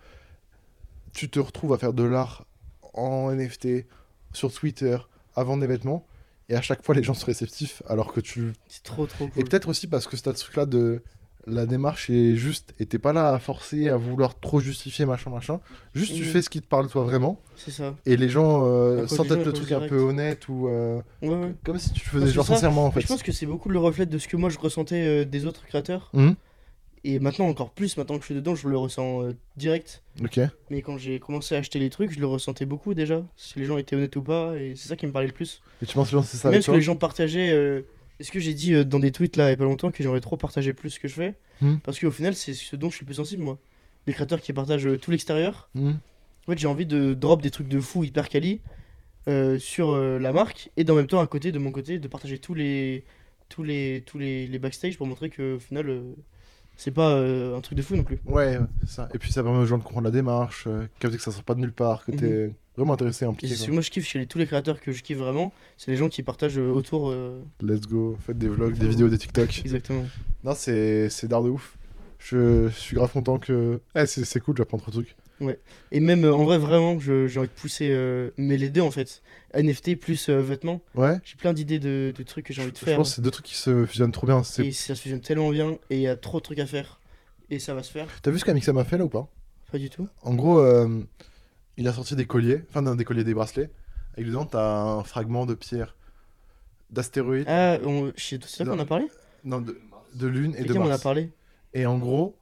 [1.13, 2.45] tu te retrouves à faire de l'art
[2.93, 3.85] en NFT,
[4.33, 4.97] sur Twitter,
[5.35, 6.07] vendre des vêtements,
[6.49, 8.53] et à chaque fois les gens sont réceptifs, alors que tu...
[8.67, 9.43] C'est trop trop Et cool.
[9.43, 11.03] peut-être aussi parce que c'est ce truc-là de...
[11.47, 15.29] La démarche est juste, et t'es pas là à forcer, à vouloir trop justifier, machin,
[15.29, 15.59] machin.
[15.93, 16.27] Juste, tu Mhm.
[16.29, 17.95] fais ce qui te parle toi vraiment, C'est ça.
[18.07, 20.67] et les gens euh, sentent le truc un peu honnête, ou...
[20.67, 21.53] euh, Ouais, ouais.
[21.63, 22.55] comme si tu faisais genre ça.
[22.55, 23.01] sincèrement, en fait.
[23.01, 25.45] je pense que c'est beaucoup le reflet de ce que moi je ressentais euh, des
[25.45, 26.09] autres créateurs.
[26.13, 26.35] Mhm.
[27.07, 30.01] Et maintenant, encore plus, maintenant que je suis dedans, je le ressens euh, direct.
[30.23, 30.39] Ok.
[30.71, 33.21] Mais quand j'ai commencé à acheter les trucs, je le ressentais beaucoup déjà.
[33.37, 34.55] Si les gens étaient honnêtes ou pas.
[34.57, 35.61] Et c'est ça qui me parlait le plus.
[35.83, 37.83] Et tu penses que c'est ça Même avec ce que toi les gens partageaient.
[38.19, 40.01] Est-ce que j'ai dit euh, dans des tweets là il y a pas longtemps que
[40.01, 41.77] j'aimerais trop partager plus ce que je fais Hmm.
[41.85, 43.57] Parce qu'au final, c'est ce dont je suis le plus sensible moi.
[44.07, 45.69] Les créateurs qui partagent euh, tout l'extérieur.
[45.73, 45.99] Mhm.
[46.45, 48.59] En fait, j'ai envie de drop des trucs de fou hyper quali
[49.29, 52.37] euh, sur la marque et en même temps à côté de mon côté de partager
[52.37, 53.05] tous les
[53.47, 56.03] tous les tous les, les backstage pour montrer que au final
[56.77, 58.19] c'est pas euh, un truc de fou non plus.
[58.25, 59.09] Ouais, c'est ça.
[59.13, 61.43] Et puis ça permet aux gens de comprendre la démarche, euh, capter que ça sort
[61.43, 63.55] pas de nulle part, que t'es vraiment intéressé, impliqué.
[63.55, 65.91] c'est que moi je kiffe chez les, tous les créateurs que je kiffe vraiment, c'est
[65.91, 69.17] les gens qui partagent euh, autour euh, Let's go, faites des vlogs, des vidéos, des
[69.17, 69.59] TikTok.
[69.65, 70.05] exactement.
[70.43, 71.77] Non, c'est d'art de ouf.
[72.19, 73.79] Je, je suis grave content que.
[73.95, 75.15] Eh, c'est cool, j'apprends trop de trucs.
[75.91, 78.81] Et même euh, en vrai vraiment je- j'ai envie de pousser euh, mais les deux
[78.81, 79.21] en fait.
[79.53, 80.81] NFT plus euh, vêtements.
[80.95, 81.19] Ouais.
[81.23, 82.97] J'ai plein d'idées de, de trucs que j'ai envie de Je faire.
[82.97, 84.43] pense que c'est deux trucs qui se fusionnent trop bien.
[84.43, 86.65] C'est- Et ça se fusionne tellement bien et il y a trop de trucs à
[86.65, 86.99] faire.
[87.49, 88.07] Et ça va se faire.
[88.21, 89.27] T'as vu ce qu'Amixem a fait là ou pas?
[89.71, 90.07] Pas du tout.
[90.23, 91.01] En gros, euh,
[91.77, 93.69] il a sorti des colliers, enfin non, des colliers, des bracelets.
[94.13, 95.95] Avec dedans, t'as un fragment de pierre
[96.89, 98.11] d'astéroïde, Ah, on...
[98.15, 99.07] c'est c'est ça qu'on a parlé?
[99.43, 99.77] Non, de,
[100.13, 101.03] de lune et de Quelqu'un m'en a Mars.
[101.03, 101.31] parlé?
[101.73, 102.35] Et en gros,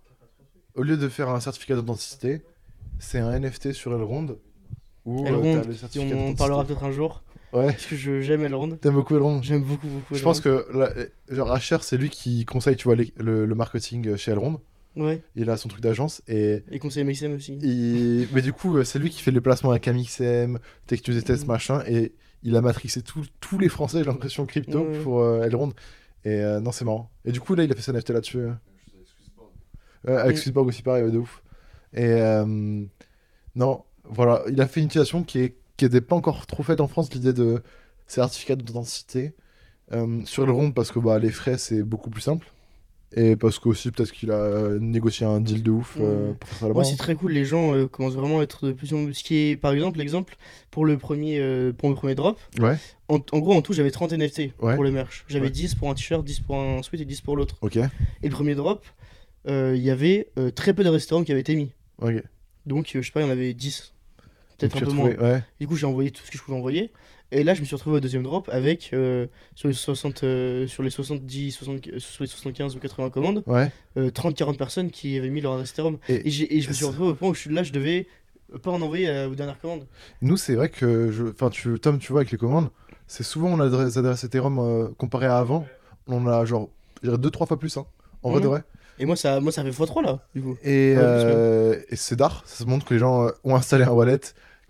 [0.76, 2.41] au lieu de faire un certificat d'authenticité,
[3.04, 4.38] c'est un NFT sur Elrond.
[5.06, 7.24] Où euh, Elrond, le on en parlera peut-être un jour.
[7.51, 8.78] Ouais, Parce que je- j'aime Elrond.
[8.78, 10.16] t'aimes beaucoup Elrond J'aime beaucoup, beaucoup.
[10.16, 13.45] Je pense que là, euh, genre Asher, c'est lui qui conseille, tu vois, les- le,
[13.45, 14.60] le marketing chez Elrond.
[14.95, 17.58] Ouais, Il a son truc d'agence et et conseiller MXM aussi.
[17.62, 18.28] il...
[18.34, 21.43] mais du coup, euh, c'est lui qui fait le placement avec Amixem, Tech et Test,
[21.43, 21.47] Mhm.
[21.47, 24.99] machin, et il a matrixé tous les Français, j'ai l'impression, crypto Ouais.
[24.99, 25.74] pour euh, Elrond.
[26.26, 27.10] Et euh, non, c'est marrant.
[27.26, 28.38] Et du coup, là, il a fait sa NFT là-dessus.
[28.39, 28.54] euh.
[30.08, 30.39] Avec Mm.
[30.39, 31.41] Swissborg aussi, pareil, ouais, de ouf.
[31.94, 32.84] Et euh,
[33.56, 36.82] non, voilà, il a fait une utilisation qui est qui n'était pas encore trop faite
[36.82, 37.62] en France, l'idée de
[38.06, 39.34] certificat d'authenticité
[39.91, 42.52] euh, sur Elrond, parce que bah, les frais, c'est beaucoup plus simple.
[43.16, 46.68] Et parce que aussi, peut-être qu'il a négocié un deal de ouf euh, pour ça
[46.68, 46.84] là-bas.
[46.84, 47.32] C'est très cool.
[47.34, 49.14] Les gens euh, commencent vraiment à être de plus en plus.
[49.16, 50.36] Ce qui est, par exemple, l'exemple
[50.72, 52.39] pour le premier, euh, pour le premier drop.
[52.60, 52.78] Ouais,
[53.10, 54.74] En, en gros, en tout, j'avais 30 NFT Ouais.
[54.76, 55.26] pour le merch.
[55.28, 55.52] J'avais Ouais.
[55.52, 57.58] 10 pour un t-shirt, 10 pour un sweat et 10 pour l'autre.
[58.24, 58.84] Et le premier drop,
[59.48, 61.72] il y avait très peu de restaurants qui avaient été mis.
[62.66, 63.93] Donc, euh, je sais pas, il y en avait 10.
[64.58, 65.10] peut-être un peu moins.
[65.16, 65.43] Ouais.
[65.60, 66.91] Du coup, j'ai envoyé tout ce que je pouvais envoyer.
[67.32, 69.26] Et là, je me suis retrouvé au deuxième drop avec, euh,
[69.56, 73.43] sur, les 60, euh, sur les 70, 60, euh, sur les 75 ou 80 commandes,
[73.47, 73.72] Ouais.
[73.97, 75.97] euh, 30-40 personnes qui avaient mis leur adresse Ethereum.
[76.10, 78.08] Et- Et, je me suis retrouvé au point où je suis là, je devais
[78.62, 79.88] pas en envoyer aux dernières commandes.
[80.22, 81.24] Nous, c'est vrai que, je...
[81.26, 81.80] enfin, tu...
[81.80, 82.70] Tom, tu vois, avec les commandes,
[83.08, 85.66] c'est souvent on a des adresses Ethereum comparé à avant.
[86.08, 86.70] On a genre,
[87.01, 87.88] je dirais deux, trois fois plus, hein,
[88.22, 88.51] en vrai de Mhm.
[88.51, 88.64] vrai.
[89.00, 90.56] Et moi, ça, moi, ça fait x3 là, du coup.
[90.64, 93.84] Et, Ouais, euh, et c'est d'art, ça se montre que les gens euh, ont installé
[93.84, 94.20] un wallet,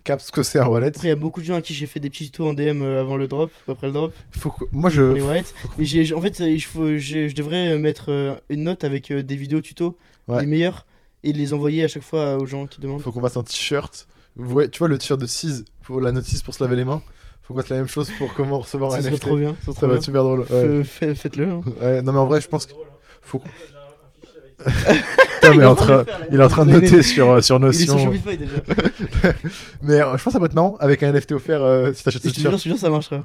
[0.02, 0.88] captent ce que c'est un wallet.
[0.88, 2.54] Après, il y a beaucoup de gens à qui j'ai fait des petits tutos en
[2.54, 4.64] DM euh, avant le drop, après le drop, Faut que...
[4.72, 5.02] Moi, je.
[5.02, 5.44] les wallets.
[5.78, 9.96] J'ai, en fait, je devrais mettre une note avec des vidéos tutos,
[10.26, 10.40] Ouais.
[10.40, 10.86] les meilleurs,
[11.22, 13.02] et les envoyer à chaque fois aux gens qui demandent.
[13.02, 14.06] Faut qu'on fasse un t-shirt.
[14.36, 17.02] Ouais, tu vois le t-shirt de 6 pour la notice pour se laver les mains?
[17.42, 19.20] Faut qu'on fasse la même chose pour comment recevoir Ça un NFT.
[19.20, 19.54] trop bien.
[19.60, 19.96] Ça, serait Ça trop va bien.
[19.98, 20.40] être super drôle.
[20.50, 21.14] Ouais.
[21.14, 21.46] Faites-le.
[21.50, 21.60] hein.
[21.82, 22.72] Ouais, non mais en vrai, je pense que
[23.20, 23.38] faut.
[23.38, 24.53] qu'on- J'ai un fichier avec
[25.42, 26.26] Tom Il est en train de le faire, là.
[26.32, 28.10] il est en train de Il est- noter sur euh, sur Il est sur Notion.
[28.10, 29.32] Déjà.
[29.82, 32.02] Mais euh, je pense que ça va être marrant avec un NFT offert euh, si
[32.04, 32.56] t'achètes ce t-shirt.
[32.56, 33.24] je te jure, ça marchera.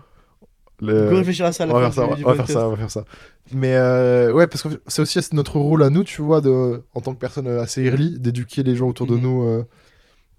[0.81, 2.49] Le- On peut réfléchir à ça à la On va faire ça, on va faire
[2.49, 3.05] ça, on va faire ça.
[3.53, 7.01] Mais euh, ouais, parce que c'est aussi notre rôle à nous, tu vois, de, en
[7.01, 9.21] tant que personne assez early, d'éduquer les gens autour de Mhm.
[9.21, 9.63] nous.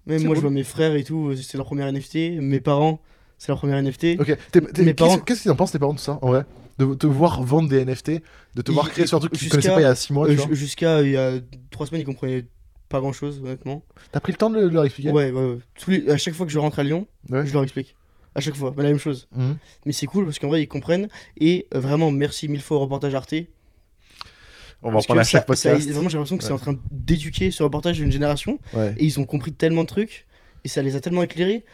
[0.07, 2.39] Même moi, je vois mes frères et tout, c'est leur première NFT.
[2.41, 3.01] Mes parents,
[3.37, 4.17] c'est leur première NFT.
[4.19, 4.35] Ok,
[4.79, 6.43] Mes parents- qu'est-ce qu'ils en pensent tes parents de ça, en vrai?
[6.85, 8.21] De te voir vendre des NFT,
[8.55, 10.13] de te voir créer sur un truc que tu connaissais pas il y a 6
[10.13, 11.33] mois, Euh, Jusqu'à il y a
[11.69, 12.45] 3 semaines, ils comprenaient
[12.89, 13.83] pas grand chose, honnêtement.
[14.11, 15.11] T'as pris le temps de le- de leur expliquer?
[15.11, 15.57] Ouais, ouais, ouais.
[15.79, 17.45] Tous les- À chaque fois que je rentre à Lyon, Ouais.
[17.45, 17.95] je leur explique.
[18.35, 19.27] À chaque fois, mais la même chose.
[19.35, 19.57] Mhm.
[19.85, 21.07] Mais c'est cool parce qu'en vrai, ils comprennent.
[21.37, 23.33] Et euh, vraiment, merci mille fois au reportage Arte.
[24.83, 25.89] On va en parler à que chaque ça- ça- podcast.
[25.91, 28.57] vraiment, j'ai l'impression que c'est en train d'éduquer ce reportage d'une génération.
[28.97, 30.25] Et ils ont compris tellement de trucs.
[30.63, 31.65] Et ça les a tellement éclairés.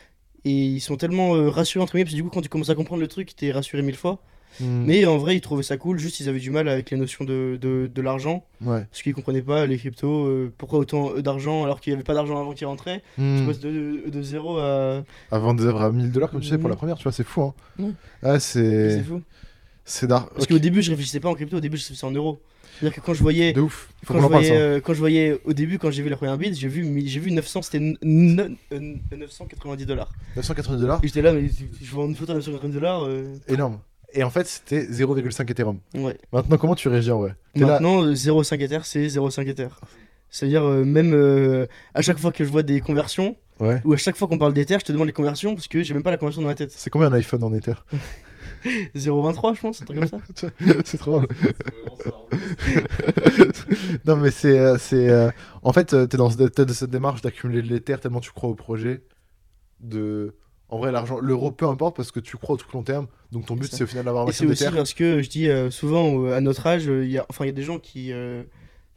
[0.45, 2.05] Et ils sont tellement euh, rassurés entre guillemets.
[2.05, 4.21] Parce que du coup, quand tu commences à comprendre le truc, t'es rassuré mille fois.
[4.59, 4.83] Mhm.
[4.85, 5.99] Mais en vrai, ils trouvaient ça cool.
[5.99, 8.43] Juste, ils avaient du mal avec les notions de, de, de l'argent.
[8.61, 8.85] Ouais.
[8.89, 10.25] Parce qu'ils comprenaient pas les cryptos.
[10.25, 13.01] euh, pourquoi autant euh, d'argent alors qu'il n'y avait pas d'argent avant qu'ils rentraient.
[13.15, 13.45] Tu Mhm.
[13.47, 15.03] passes de, de, de zéro à.
[15.31, 16.71] À vendre des œuvres à 1000 dollars, comme tu sais, pour Mhm.
[16.71, 17.53] la première, tu vois, c'est fou, hein.
[17.79, 18.39] Ouais.
[18.39, 19.03] C'est c'est.
[19.03, 19.21] fou.
[19.85, 20.29] C'est d'art.
[20.31, 21.57] Parce qu'au début, je réfléchissais pas en crypto.
[21.57, 22.41] Au début, je ça en euros.
[22.79, 23.53] C'est-à-dire que quand je voyais.
[23.53, 23.89] De ouf.
[24.03, 26.37] Faut Quand je, voyais, euh, quand je voyais au début, quand j'ai vu la première
[26.37, 30.11] bid, j'ai vu, vu 900, c'était n- n- euh, 990 dollars.
[30.35, 31.49] 990 dollars, Et j'étais là, mais
[31.81, 33.03] je vends une photo à 990 dollars.
[33.05, 33.79] euh, énorme.
[34.13, 35.79] Et en fait, c'était 0,5 Ethereum.
[35.95, 36.17] ouais.
[36.31, 37.35] Maintenant, comment tu réagis en vrai?
[37.53, 39.67] T'es Maintenant, euh, 0,5 Ether, c'est 0,5 Ether.
[40.29, 43.81] C'est-à-dire, euh, même euh, à chaque fois que je vois des conversions, Ouais.
[43.85, 45.93] ou à chaque fois qu'on parle d'Ether, je te demande les conversions parce que j'ai
[45.95, 46.71] même pas la conversion dans ma tête.
[46.71, 47.73] C'est combien un iPhone en Ether?
[48.95, 50.47] 0,23, je pense, un truc comme ça.
[50.85, 51.27] C'est trop drôle.
[54.05, 54.57] Non, mais c'est.
[54.57, 55.29] euh, c'est euh,
[55.63, 58.31] En fait, euh, t'es dans cette, t'es dans cette démarche d'accumuler de l'Ether tellement tu
[58.31, 59.03] crois au projet.
[59.79, 60.35] De.
[60.69, 63.07] En vrai, l'argent, l'euro, peu importe parce que tu crois au truc long terme.
[63.31, 65.47] Donc ton but, C'est au final d'avoir un Et c'est aussi parce que je dis
[65.47, 67.63] euh, souvent euh, à notre âge, euh, il y a, enfin, il y a des
[67.63, 68.43] gens qui, euh,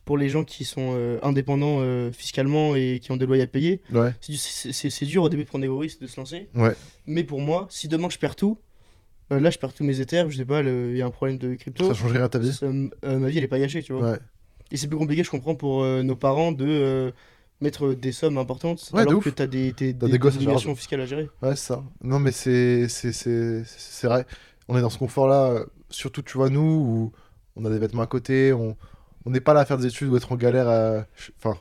[0.04, 1.78] pour les gens qui sont indépendants
[2.12, 4.12] fiscalement et qui ont des loyers à payer, Ouais.
[4.20, 6.18] c'est du- c'est c'est- c'est dur au début de prendre des gros risques, de se
[6.18, 6.48] lancer.
[6.56, 6.74] Ouais.
[7.06, 8.58] Mais pour moi, si demain je perds tout,
[9.30, 11.54] là je perds tous mes Ethers, je sais pas, il y a un problème de
[11.54, 12.52] crypto, Ça changerait rien à ta vie.
[12.52, 14.10] ça, ma vie elle est pas gâchée, tu vois.
[14.12, 14.18] Ouais.
[14.72, 17.12] Et c'est plus compliqué, je comprends, pour nos parents de
[17.60, 19.24] mettre des sommes importantes Ouais, alors ouf.
[19.24, 21.28] que t'as des, t'es- T'as des, des des obligations fiscales à gérer.
[21.42, 21.82] Ouais, c'est ça.
[22.02, 22.86] Non, mais c'est
[24.04, 24.26] vrai.
[24.68, 27.12] On est dans ce confort-là, euh, surtout, tu vois, nous, où
[27.56, 28.76] on a des vêtements à côté, on
[29.26, 30.68] on n'est pas là à faire des études ou être en galère.
[30.68, 31.58] à- je- Enfin,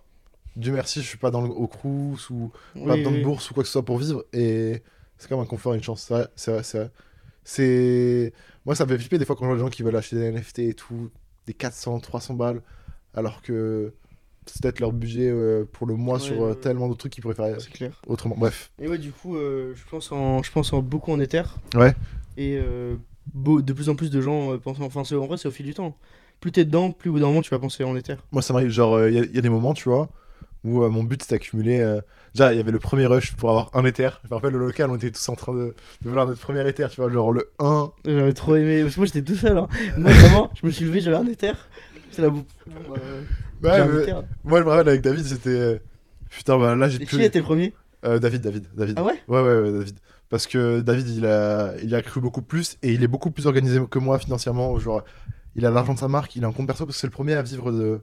[0.55, 3.19] Dieu merci, je suis pas dans le, au Crous ou pas Oui, dans oui.
[3.19, 4.23] de bourse ou quoi que ce soit pour vivre.
[4.31, 4.81] Et
[5.17, 6.05] c'est quand même un confort, une chance.
[6.07, 6.91] C'est vrai, c'est vrai, c'est vrai.
[7.43, 8.33] C'est...
[8.65, 10.15] Moi, ça me fait flipper des fois quand je vois des gens qui veulent acheter
[10.17, 11.09] des NFT et tout,
[11.47, 12.61] des 400, 300 balles,
[13.13, 13.91] alors que
[14.53, 17.21] c'est peut-être leur budget euh, pour le mois Ouais, sur euh, tellement d'autres trucs qu'ils
[17.21, 18.01] pourraient faire C'est clair.
[18.07, 18.35] autrement.
[18.37, 18.71] Bref.
[18.81, 21.43] Et ouais, du coup, euh, je pense en, je pense en beaucoup en Ether.
[21.75, 21.93] Ouais.
[22.37, 22.95] Et euh,
[23.33, 24.79] beau- de plus en plus de gens euh, pensent.
[24.81, 25.95] Enfin, c'est- en vrai, c'est au fil du temps.
[26.39, 28.15] Plus t'es dedans, plus au bout d'un moment tu vas penser en Ether.
[28.31, 30.09] Moi, ça m'arrive, genre, il y, a- y a des moments, tu vois,
[30.63, 31.79] où euh, mon but c'était d'accumuler.
[31.79, 31.99] euh,
[32.35, 34.09] Déjà, il y avait le premier rush pour avoir un Ether.
[34.23, 35.73] Je me rappelle, le local, on était tous en train de,
[36.03, 37.91] de vouloir notre premier Ether, tu vois, genre le 1.
[38.05, 38.83] J'avais trop aimé.
[38.83, 39.57] Parce que moi j'étais tout seul.
[39.57, 39.67] hein.
[39.97, 41.53] Moi vraiment, je me suis levé, j'avais un Ether.
[42.11, 42.43] C'est la boue.
[43.63, 45.49] Ouais, mais- moi, je me rappelle avec David, c'était.
[45.49, 45.77] euh,
[46.29, 47.07] Putain, bah là, j'ai plus.
[47.17, 47.73] qui était le premier
[48.05, 48.95] Euh, David, David, David.
[48.97, 49.95] Ah ouais Ouais, ouais, ouais, David.
[50.29, 53.47] Parce que David, il a, il a cru beaucoup plus et il est beaucoup plus
[53.47, 54.77] organisé que moi financièrement.
[54.77, 55.03] Genre,
[55.55, 57.11] il a l'argent de sa marque, il a un compte perso parce que c'est le
[57.11, 58.01] premier à vivre de.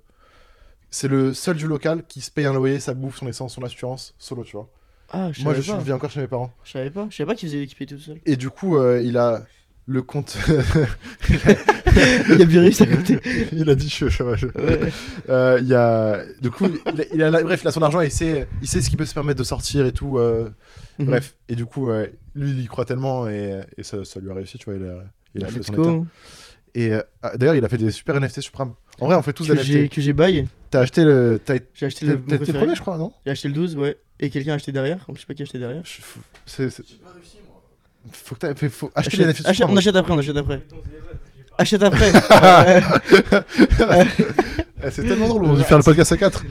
[0.91, 3.63] C'est le seul du local qui se paye un loyer, sa bouffe, son essence, son
[3.63, 4.69] assurance, solo, tu vois.
[5.13, 5.79] Ah, je Moi, je, suis- pas.
[5.79, 6.53] vis encore chez mes parents.
[6.65, 7.07] Je savais pas.
[7.11, 8.19] Je savais pas qu'il faisait l'équipe tout seul.
[8.27, 9.45] Et du coup, euh, il a
[9.87, 10.37] le compte.
[11.29, 11.86] Il
[12.39, 13.19] y a Virus à côté.
[13.53, 14.81] il a dit je, je, je- Ouais.
[15.29, 16.23] Euh, il y a.
[16.41, 16.67] Du coup,
[17.15, 18.99] il a, il bref, il a son argent et il sait, il sait ce qu'il
[18.99, 20.19] peut se permettre de sortir et tout.
[20.19, 20.49] euh,
[20.99, 21.07] Mhm.
[21.07, 21.35] Bref.
[21.51, 24.35] Et du coup, euh, lui, il y croit tellement et, et ça, ça lui a
[24.35, 24.77] réussi, tu vois.
[24.77, 24.95] Il a,
[25.35, 26.11] il a fait son état.
[26.75, 28.73] Et euh, ah, d'ailleurs, il a fait des super NFT sur Pram.
[29.01, 29.93] En vrai, on fait tous des Que j'ai NFT.
[29.95, 30.47] que j'ai bail.
[30.71, 31.39] T'as acheté le.
[31.45, 32.19] T'as été J'ai acheté le.
[32.19, 33.13] t'as premier, je crois, non?
[33.27, 33.99] J'ai acheté le 12, ouais.
[34.21, 35.05] Et quelqu'un a acheté derrière.
[35.15, 35.83] Je sais pas qui a acheté derrière.
[35.85, 37.63] J'ai pas réussi, moi.
[38.11, 40.63] Faut que t'aies- faut- faut acheter les NFT on achète après, on achète après.
[41.59, 42.13] Achète après.
[44.85, 46.45] Eh, C'est tellement drôle, on a dû faire le podcast à 4.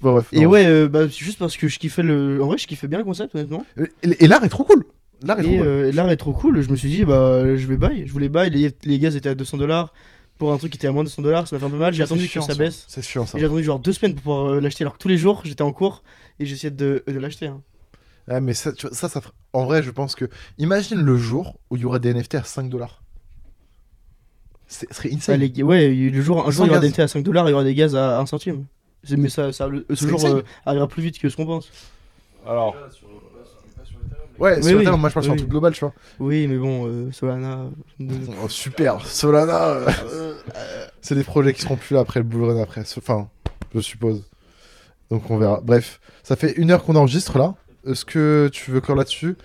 [0.00, 0.26] Bon, bref.
[0.32, 2.42] Et ouais, euh, bah, c'est juste parce que je kiffais le.
[2.42, 3.64] En vrai, je kiffais bien le concept, honnêtement.
[4.02, 4.84] Et, et l'art est trop cool.
[5.22, 5.66] L'art est trop Et cool.
[5.66, 6.60] euh, l'art est trop cool.
[6.62, 8.06] Je me suis dit, bah, je vais buy.
[8.06, 8.48] Je voulais buy.
[8.50, 9.92] Les, les gaz étaient à 200 dollars.
[10.38, 11.76] Pour un truc qui était à moins de 200 dollars, ça m'a fait un peu
[11.78, 11.94] mal.
[11.94, 12.84] J'ai attendu que ça baisse.
[12.88, 13.36] C'est chiant ça.
[13.38, 14.84] Et J'ai attendu genre deux semaines pour pouvoir euh, l'acheter.
[14.84, 16.02] Alors que tous les jours, j'étais en cours
[16.40, 17.46] et j'essayais de, de l'acheter.
[17.46, 17.60] hein.
[18.28, 19.08] Ouais, mais ça, tu vois, ça,
[19.52, 20.24] en vrai, je pense que.
[20.58, 23.02] Imagine le jour où il y aura des NFT à 5 dollars.
[24.68, 25.40] Ce serait insane.
[25.40, 27.52] les- ouais, le jour, un jour, il y aura des NT à 5 dollars, il
[27.52, 28.64] y aura des gaz à 1 centime.
[29.04, 31.70] C'est- Mais ça, ça le- ce jour euh, arrivera plus vite que ce qu'on pense.
[32.46, 32.74] Alors.
[34.38, 34.82] Ouais, Oui, sur oui.
[34.82, 35.94] Ethereum, moi je parle sur un truc global, tu vois.
[36.18, 37.68] Oui, mais bon, euh, Solana.
[38.02, 38.04] euh,
[38.44, 39.68] Oh, super, Solana.
[39.68, 40.34] euh,
[41.00, 42.82] c'est des projets qui seront plus là après le bull run après.
[42.98, 43.28] Enfin,
[43.74, 44.24] je suppose.
[45.10, 45.60] Donc on verra.
[45.62, 47.54] Bref, ça fait une heure qu'on enregistre là.
[47.86, 49.36] Est-ce que tu veux clore là-dessus?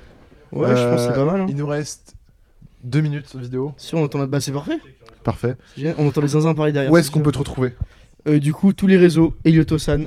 [0.51, 1.41] Ouais, je pense que c'est Euh, pas mal.
[1.41, 1.45] Hein.
[1.47, 2.15] Il nous reste
[2.83, 3.73] deux minutes de vidéo.
[3.77, 4.25] Si on entend.
[4.27, 4.79] Bah, c'est parfait.
[5.23, 5.55] Parfait.
[5.97, 6.91] On entend les zinzins parler derrière.
[6.91, 7.73] Où est-ce qu'on peut te retrouver
[8.27, 10.05] Euh, Du coup, tous les réseaux, Eliotosan.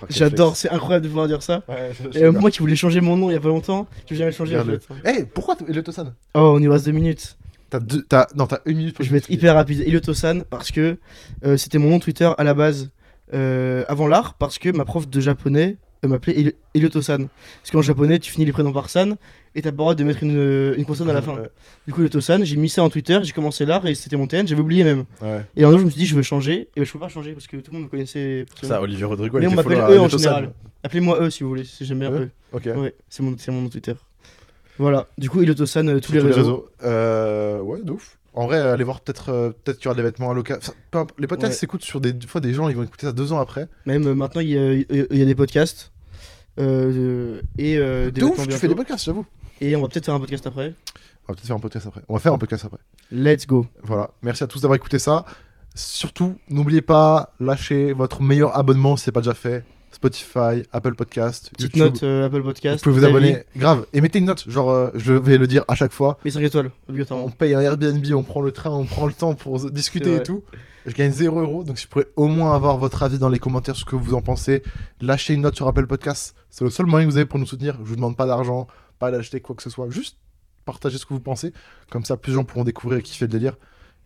[0.00, 1.62] Quel J'adore, c'est incroyable de pouvoir dire ça.
[1.68, 4.14] Ouais, Et euh, moi qui voulais changer mon nom il y a pas longtemps, je
[4.14, 4.78] vais jamais changer en Regarde-le.
[5.02, 5.20] fait.
[5.20, 7.36] Eh, pourquoi Eliotosan Oh, on y reste deux minutes.
[7.70, 8.02] T'as deux.
[8.08, 8.26] T'as...
[8.36, 9.80] Non, t'as une minute pour Je vais être hyper rapide.
[9.80, 10.98] Eliotosan parce que
[11.44, 12.90] euh, c'était mon nom Twitter à la base
[13.34, 17.26] euh, avant l'art parce que ma prof de japonais euh, m'appelait Eli- Eliotosan.
[17.62, 19.16] Parce qu'en japonais tu finis les prénoms par san
[19.54, 21.34] et t'as pas le droit de mettre une, une consonne à la fin.
[21.34, 21.48] Ouais,
[21.86, 24.46] Du coup Eliotosan, j'ai mis ça en Twitter, j'ai commencé l'art et c'était mon TN,
[24.46, 25.04] j'avais oublié même.
[25.22, 25.40] ouais.
[25.56, 27.32] Et un jour je me suis dit je veux changer et je peux pas changer
[27.32, 28.46] parce que tout le monde me connaissait.
[28.62, 28.80] Ça.
[28.80, 30.52] Olivier Rodrigo, Mais on m'appelle eux en général.
[30.84, 32.28] Appelez-moi eux si vous voulez, si j'aime bien.
[32.52, 32.66] Ok.
[32.76, 33.94] Ouais, c'est mon, mon nom Twitter.
[34.80, 36.68] Voilà, du coup Eliotosan, euh, tous les réseaux.
[36.84, 38.17] Euh, ouais, de ouf.
[38.38, 40.72] En vrai, allez voir peut-être euh, peut-être qu'il y aura des vêtements à l'occasion.
[40.92, 41.58] Enfin, les podcasts Ouais.
[41.58, 43.66] s'écoutent sur des, des fois des gens, ils vont écouter ça deux ans après.
[43.86, 45.90] Même euh, maintenant, il y, a- il y a des podcasts.
[46.60, 49.26] euh, et euh, des de ouf, vêtements tu fais des podcasts, j'avoue.
[49.60, 50.74] Et on va peut-être faire un podcast après.
[51.26, 52.02] On va peut-être faire un podcast après.
[52.08, 52.78] On va faire un podcast après.
[53.10, 53.66] Let's go.
[53.82, 54.10] Voilà.
[54.22, 55.24] Merci à tous d'avoir écouté ça.
[55.74, 59.64] Surtout, n'oubliez pas, lâchez votre meilleur abonnement si c'est pas déjà fait.
[59.98, 61.92] Spotify, Apple Podcast, Petite YouTube.
[61.94, 62.84] note euh, Apple Podcast.
[62.84, 63.42] vous pouvez vous abonner.
[63.56, 63.84] Grave.
[63.92, 64.48] Et mettez une note.
[64.48, 66.18] Genre, euh, je vais le dire à chaque fois.
[66.24, 67.28] Mais 5 étoiles, On obligatoirement.
[67.30, 70.44] paye un Airbnb, on prend le train, on prend le temps pour discuter et tout.
[70.86, 73.40] Je gagne 0 euros, donc si vous pourrez au moins avoir votre avis dans les
[73.40, 74.62] commentaires, ce que vous en pensez,
[75.00, 76.36] lâchez une note sur Apple Podcast.
[76.48, 77.76] C'est le seul moyen que vous avez pour nous soutenir.
[77.82, 78.68] Je vous demande pas d'argent,
[79.00, 80.16] pas d'acheter quoi que ce soit, juste
[80.64, 81.52] partagez ce que vous pensez.
[81.90, 83.56] Comme ça, plus de gens pourront découvrir et kiffer le délire.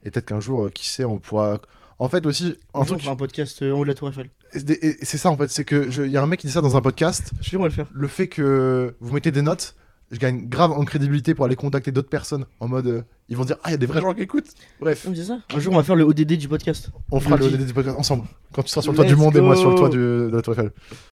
[0.05, 1.61] Et peut-être qu'un jour, euh, qui sait, on pourra.
[1.99, 3.01] En fait, aussi, un on truc.
[3.01, 4.31] fera un podcast en haut de la Tour Eiffel.
[4.55, 6.77] C'est ça, en fait, c'est que il y a un mec qui dit ça dans
[6.77, 7.31] un podcast.
[7.39, 7.87] Je suis sûr, on va le faire.
[7.93, 9.75] Le fait que vous mettez des notes,
[10.11, 12.87] je gagne grave en crédibilité pour aller contacter d'autres personnes en mode.
[12.87, 14.51] euh, ils vont dire, ah, il y a des vrais gens qui écoutent.
[14.79, 15.07] Bref.
[15.09, 16.91] On dit ça Un jour, on va faire le ODD du podcast.
[17.11, 17.47] On fera le.
[17.47, 18.25] ODD du podcast ensemble.
[18.53, 20.31] Quand tu seras sur le toit du monde et moi sur le toit du- de
[20.31, 20.71] la Tour Eiffel.